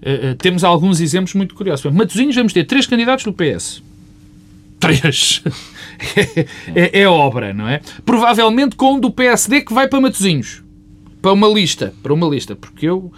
eh, 0.01 0.19
eh, 0.29 0.35
temos 0.35 0.63
alguns 0.63 0.99
exemplos 0.99 1.33
muito 1.33 1.53
curiosos. 1.55 1.91
Matosinhos 1.91 2.35
vamos 2.35 2.53
ter 2.53 2.63
três 2.65 2.85
candidatos 2.85 3.25
do 3.25 3.33
PS. 3.33 3.81
Três. 4.79 5.43
é, 6.75 7.01
é 7.01 7.07
obra, 7.07 7.53
não 7.53 7.67
é? 7.67 7.81
Provavelmente 8.05 8.75
com 8.75 8.95
um 8.95 8.99
do 8.99 9.11
PSD 9.11 9.61
que 9.61 9.73
vai 9.73 9.87
para 9.87 10.01
Matosinhos. 10.01 10.63
Para 11.21 11.31
uma 11.33 11.47
lista. 11.47 11.93
Para 12.01 12.13
uma 12.13 12.27
lista. 12.27 12.55
Porque 12.55 12.87
eu 12.87 13.11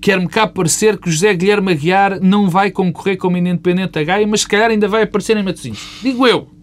quero-me 0.00 0.28
cá 0.28 0.46
parecer 0.46 0.98
que 0.98 1.10
José 1.10 1.32
Guilherme 1.34 1.72
Aguiar 1.72 2.20
não 2.20 2.50
vai 2.50 2.70
concorrer 2.70 3.16
como 3.16 3.38
independente 3.38 3.98
a 3.98 4.04
Gaia, 4.04 4.26
mas 4.26 4.42
se 4.42 4.48
calhar 4.48 4.70
ainda 4.70 4.86
vai 4.86 5.04
aparecer 5.04 5.34
em 5.36 5.42
Matosinhos. 5.42 5.80
Digo 6.02 6.26
eu. 6.26 6.53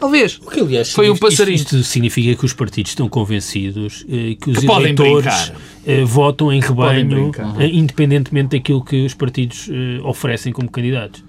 Talvez. 0.00 0.38
O 0.44 0.50
que, 0.50 0.60
aliás, 0.60 0.92
Foi 0.92 1.08
um 1.10 1.14
isto- 1.14 1.22
passarinho. 1.26 1.56
Isto, 1.56 1.82
significa 1.82 2.34
que 2.38 2.44
os 2.44 2.52
partidos 2.52 2.92
estão 2.92 3.08
convencidos 3.08 4.04
eh, 4.08 4.36
que 4.40 4.50
os 4.50 4.58
Que 4.58 4.66
eleitores 4.70 5.52
eh, 5.86 6.04
votam 6.04 6.52
em 6.52 6.60
rebanho, 6.60 7.32
eh, 7.58 7.66
independentemente 7.66 8.56
daquilo 8.56 8.84
que 8.84 9.04
os 9.04 9.14
partidos 9.14 9.68
eh, 9.70 10.00
oferecem 10.04 10.52
como 10.52 10.70
candidatos. 10.70 11.24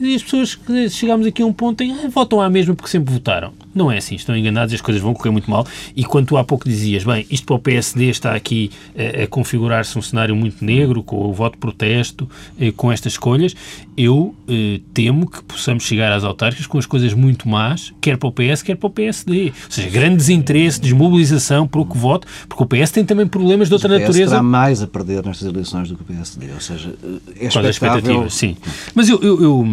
E 0.00 0.14
as 0.14 0.22
pessoas 0.24 0.56
que 0.56 0.90
chegamos 0.90 1.24
aqui 1.24 1.40
a 1.40 1.46
um 1.46 1.52
ponto 1.52 1.80
em 1.82 1.92
ah, 1.92 2.08
votam 2.08 2.40
à 2.40 2.50
mesma 2.50 2.74
porque 2.74 2.90
sempre 2.90 3.14
votaram. 3.14 3.52
Não 3.72 3.90
é 3.90 3.98
assim, 3.98 4.16
estão 4.16 4.36
enganados 4.36 4.72
e 4.72 4.76
as 4.76 4.80
coisas 4.80 5.00
vão 5.00 5.14
correr 5.14 5.30
muito 5.30 5.48
mal. 5.48 5.66
E 5.94 6.04
quando 6.04 6.26
tu 6.26 6.36
há 6.36 6.42
pouco 6.42 6.68
dizias, 6.68 7.04
bem, 7.04 7.24
isto 7.30 7.46
para 7.46 7.56
o 7.56 7.58
PSD 7.58 8.08
está 8.08 8.34
aqui 8.34 8.70
a, 8.96 9.22
a 9.22 9.26
configurar-se 9.26 9.96
um 9.96 10.02
cenário 10.02 10.34
muito 10.34 10.64
negro, 10.64 11.02
com 11.02 11.16
o 11.16 11.32
voto 11.32 11.58
protesto, 11.58 12.28
eh, 12.58 12.72
com 12.72 12.90
estas 12.90 13.14
escolhas, 13.14 13.54
eu 13.96 14.34
eh, 14.48 14.80
temo 14.92 15.28
que 15.28 15.42
possamos 15.44 15.84
chegar 15.84 16.12
às 16.12 16.24
autárquicas 16.24 16.66
com 16.66 16.78
as 16.78 16.86
coisas 16.86 17.14
muito 17.14 17.48
más, 17.48 17.92
quer 18.00 18.16
para 18.16 18.28
o 18.28 18.32
PS, 18.32 18.62
quer 18.62 18.76
para 18.76 18.86
o 18.88 18.90
PSD. 18.90 19.46
Ou 19.46 19.70
seja, 19.70 19.88
grande 19.90 20.16
desinteresse, 20.16 20.80
desmobilização 20.80 21.66
por 21.66 21.80
o 21.80 21.86
que 21.86 21.96
voto, 21.96 22.26
porque 22.48 22.62
o 22.62 22.66
PS 22.66 22.90
tem 22.90 23.04
também 23.04 23.26
problemas 23.26 23.68
de 23.68 23.74
outra 23.74 23.88
o 23.88 23.92
PS 23.92 24.00
natureza. 24.00 24.30
terá 24.30 24.42
mais 24.42 24.82
a 24.82 24.86
perder 24.86 25.24
nestas 25.24 25.48
eleições 25.48 25.88
do 25.88 25.96
que 25.96 26.02
o 26.02 26.04
PSD, 26.04 26.52
ou 26.52 26.60
seja, 26.60 26.94
é 27.38 27.48
Qual 27.48 27.64
é 27.64 27.68
a 27.68 27.70
expectativa? 27.70 28.30
Sim. 28.30 28.56
Mas 28.94 29.08
eu, 29.08 29.20
eu, 29.20 29.42
eu, 29.42 29.64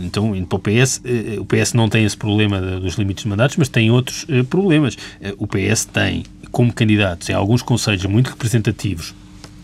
então, 0.00 0.34
indo 0.34 0.46
para 0.46 0.56
o 0.56 0.58
PS, 0.58 1.00
eh, 1.04 1.38
o 1.38 1.44
PS 1.44 1.74
não 1.74 1.88
tem 1.88 2.04
esse 2.04 2.16
problema 2.16 2.60
dos 2.60 2.94
limites 2.94 3.24
de 3.24 3.28
mandatos, 3.28 3.56
mas 3.56 3.68
tem 3.68 3.90
outros 3.90 4.24
eh, 4.28 4.42
problemas. 4.42 4.96
Eh, 5.20 5.34
o 5.38 5.46
PS 5.46 5.84
tem, 5.84 6.24
como 6.50 6.72
candidatos, 6.72 7.28
em 7.28 7.32
alguns 7.32 7.62
conselhos 7.62 8.04
muito 8.06 8.30
representativos, 8.30 9.14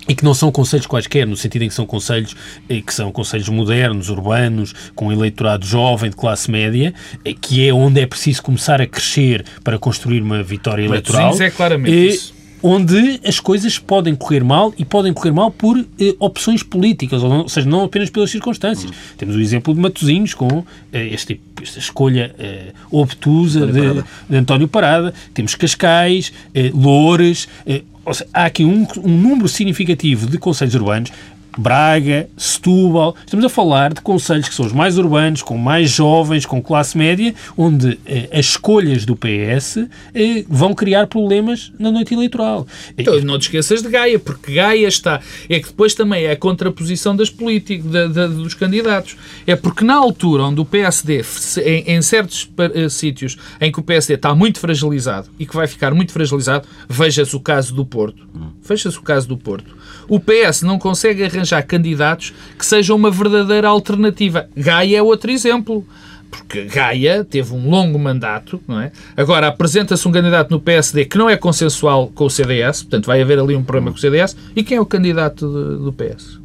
e 0.06 0.14
que 0.14 0.22
não 0.22 0.34
são 0.34 0.52
conselhos 0.52 0.86
quaisquer, 0.86 1.26
no 1.26 1.36
sentido 1.36 1.62
em 1.62 1.68
que 1.68 1.74
são 1.74 1.86
conselhos 1.86 2.36
que 2.68 2.94
são 2.94 3.10
conselhos 3.10 3.48
modernos, 3.48 4.10
urbanos, 4.10 4.74
com 4.94 5.10
eleitorado 5.10 5.64
jovem, 5.64 6.10
de 6.10 6.16
classe 6.16 6.50
média, 6.50 6.92
que 7.40 7.66
é 7.66 7.72
onde 7.72 8.00
é 8.00 8.06
preciso 8.06 8.42
começar 8.42 8.82
a 8.82 8.86
crescer 8.86 9.44
para 9.62 9.78
construir 9.78 10.20
uma 10.20 10.42
vitória 10.42 10.84
eleitoral. 10.84 11.40
é 11.40 11.50
claramente 11.50 12.06
isso 12.08 12.33
onde 12.66 13.20
as 13.26 13.38
coisas 13.38 13.78
podem 13.78 14.14
correr 14.14 14.42
mal 14.42 14.72
e 14.78 14.86
podem 14.86 15.12
correr 15.12 15.32
mal 15.32 15.50
por 15.50 15.78
eh, 15.78 16.14
opções 16.18 16.62
políticas, 16.62 17.22
ou, 17.22 17.46
seja, 17.46 17.68
não 17.68 17.84
apenas 17.84 18.08
pelas 18.08 18.30
circunstâncias. 18.30 18.90
Uhum. 18.90 18.96
Temos 19.18 19.36
o 19.36 19.40
exemplo 19.40 19.74
de 19.74 19.80
Matosinhos 19.80 20.32
com 20.32 20.64
eh, 20.90 21.08
este, 21.08 21.38
esta 21.62 21.78
escolha 21.78 22.34
eh, 22.38 22.72
obtusa 22.90 23.66
de, 23.66 24.02
de, 24.30 24.36
António 24.38 24.66
Parada, 24.66 25.12
temos 25.34 25.54
Cascais, 25.54 26.32
eh, 26.54 26.70
Loures, 26.74 27.46
eh, 27.66 27.82
seja, 28.12 28.26
há 28.32 28.46
aqui 28.46 28.64
um, 28.64 28.86
um 29.02 29.10
número 29.10 29.46
significativo 29.46 30.26
de 30.26 30.38
conselhos 30.38 30.74
urbanos 30.74 31.12
Braga, 31.56 32.28
Setúbal. 32.36 33.16
Estamos 33.24 33.44
a 33.44 33.48
falar 33.48 33.94
de 33.94 34.00
conselhos 34.00 34.48
que 34.48 34.54
são 34.54 34.66
os 34.66 34.72
mais 34.72 34.98
urbanos, 34.98 35.42
com 35.42 35.56
mais 35.56 35.90
jovens, 35.90 36.44
com 36.46 36.62
classe 36.62 36.96
média, 36.96 37.34
onde 37.56 37.98
eh, 38.06 38.28
as 38.32 38.46
escolhas 38.46 39.04
do 39.04 39.16
PS 39.16 39.78
eh, 40.14 40.44
vão 40.48 40.74
criar 40.74 41.06
problemas 41.06 41.72
na 41.78 41.90
noite 41.90 42.14
eleitoral. 42.14 42.66
Então, 42.98 43.18
não 43.20 43.38
te 43.38 43.42
esqueças 43.42 43.82
de 43.82 43.88
Gaia, 43.88 44.18
porque 44.18 44.54
Gaia 44.54 44.86
está. 44.88 45.20
É 45.48 45.60
que 45.60 45.68
depois 45.68 45.94
também 45.94 46.24
é 46.24 46.32
a 46.32 46.36
contraposição 46.36 47.14
das 47.14 47.30
políticas, 47.30 47.90
de, 47.90 48.08
de, 48.08 48.28
dos 48.28 48.54
candidatos. 48.54 49.16
É 49.46 49.54
porque 49.54 49.84
na 49.84 49.94
altura 49.94 50.44
onde 50.44 50.60
o 50.60 50.64
PSD, 50.64 51.22
em, 51.64 51.96
em 51.96 52.02
certos 52.02 52.44
uh, 52.44 52.90
sítios 52.90 53.36
em 53.60 53.70
que 53.70 53.78
o 53.78 53.82
PSD 53.82 54.14
está 54.14 54.34
muito 54.34 54.58
fragilizado 54.58 55.28
e 55.38 55.46
que 55.46 55.54
vai 55.54 55.66
ficar 55.66 55.94
muito 55.94 56.12
fragilizado, 56.12 56.66
veja-se 56.88 57.34
o 57.36 57.40
caso 57.40 57.74
do 57.74 57.84
Porto. 57.84 58.26
Veja-se 58.62 58.98
o 58.98 59.02
caso 59.02 59.28
do 59.28 59.36
Porto. 59.36 59.74
O 60.08 60.20
PS 60.20 60.62
não 60.62 60.78
consegue 60.78 61.24
arranjar 61.24 61.62
candidatos 61.62 62.32
que 62.58 62.64
sejam 62.64 62.96
uma 62.96 63.10
verdadeira 63.10 63.68
alternativa. 63.68 64.48
Gaia 64.56 64.98
é 64.98 65.02
outro 65.02 65.30
exemplo 65.30 65.86
porque 66.30 66.64
Gaia 66.64 67.24
teve 67.24 67.54
um 67.54 67.70
longo 67.70 67.98
mandato, 67.98 68.60
não 68.66 68.80
é? 68.80 68.90
Agora 69.16 69.46
apresenta-se 69.46 70.06
um 70.08 70.12
candidato 70.12 70.50
no 70.50 70.60
PSD 70.60 71.04
que 71.04 71.16
não 71.16 71.30
é 71.30 71.36
consensual 71.36 72.08
com 72.08 72.24
o 72.24 72.30
CDS, 72.30 72.82
portanto 72.82 73.06
vai 73.06 73.22
haver 73.22 73.38
ali 73.38 73.54
um 73.54 73.62
problema 73.62 73.92
com 73.92 73.96
o 73.96 74.00
CDS. 74.00 74.36
E 74.54 74.64
quem 74.64 74.76
é 74.76 74.80
o 74.80 74.86
candidato 74.86 75.46
do 75.46 75.92
PS? 75.92 76.40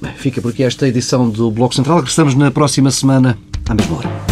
Bem, 0.00 0.12
fica 0.16 0.40
por 0.40 0.50
aqui 0.50 0.62
esta 0.62 0.88
edição 0.88 1.28
do 1.28 1.50
Bloco 1.50 1.74
Central. 1.74 1.98
Regressamos 1.98 2.34
na 2.34 2.50
próxima 2.50 2.90
semana, 2.90 3.38
à 3.68 3.74
mesma 3.74 3.98
hora. 3.98 4.29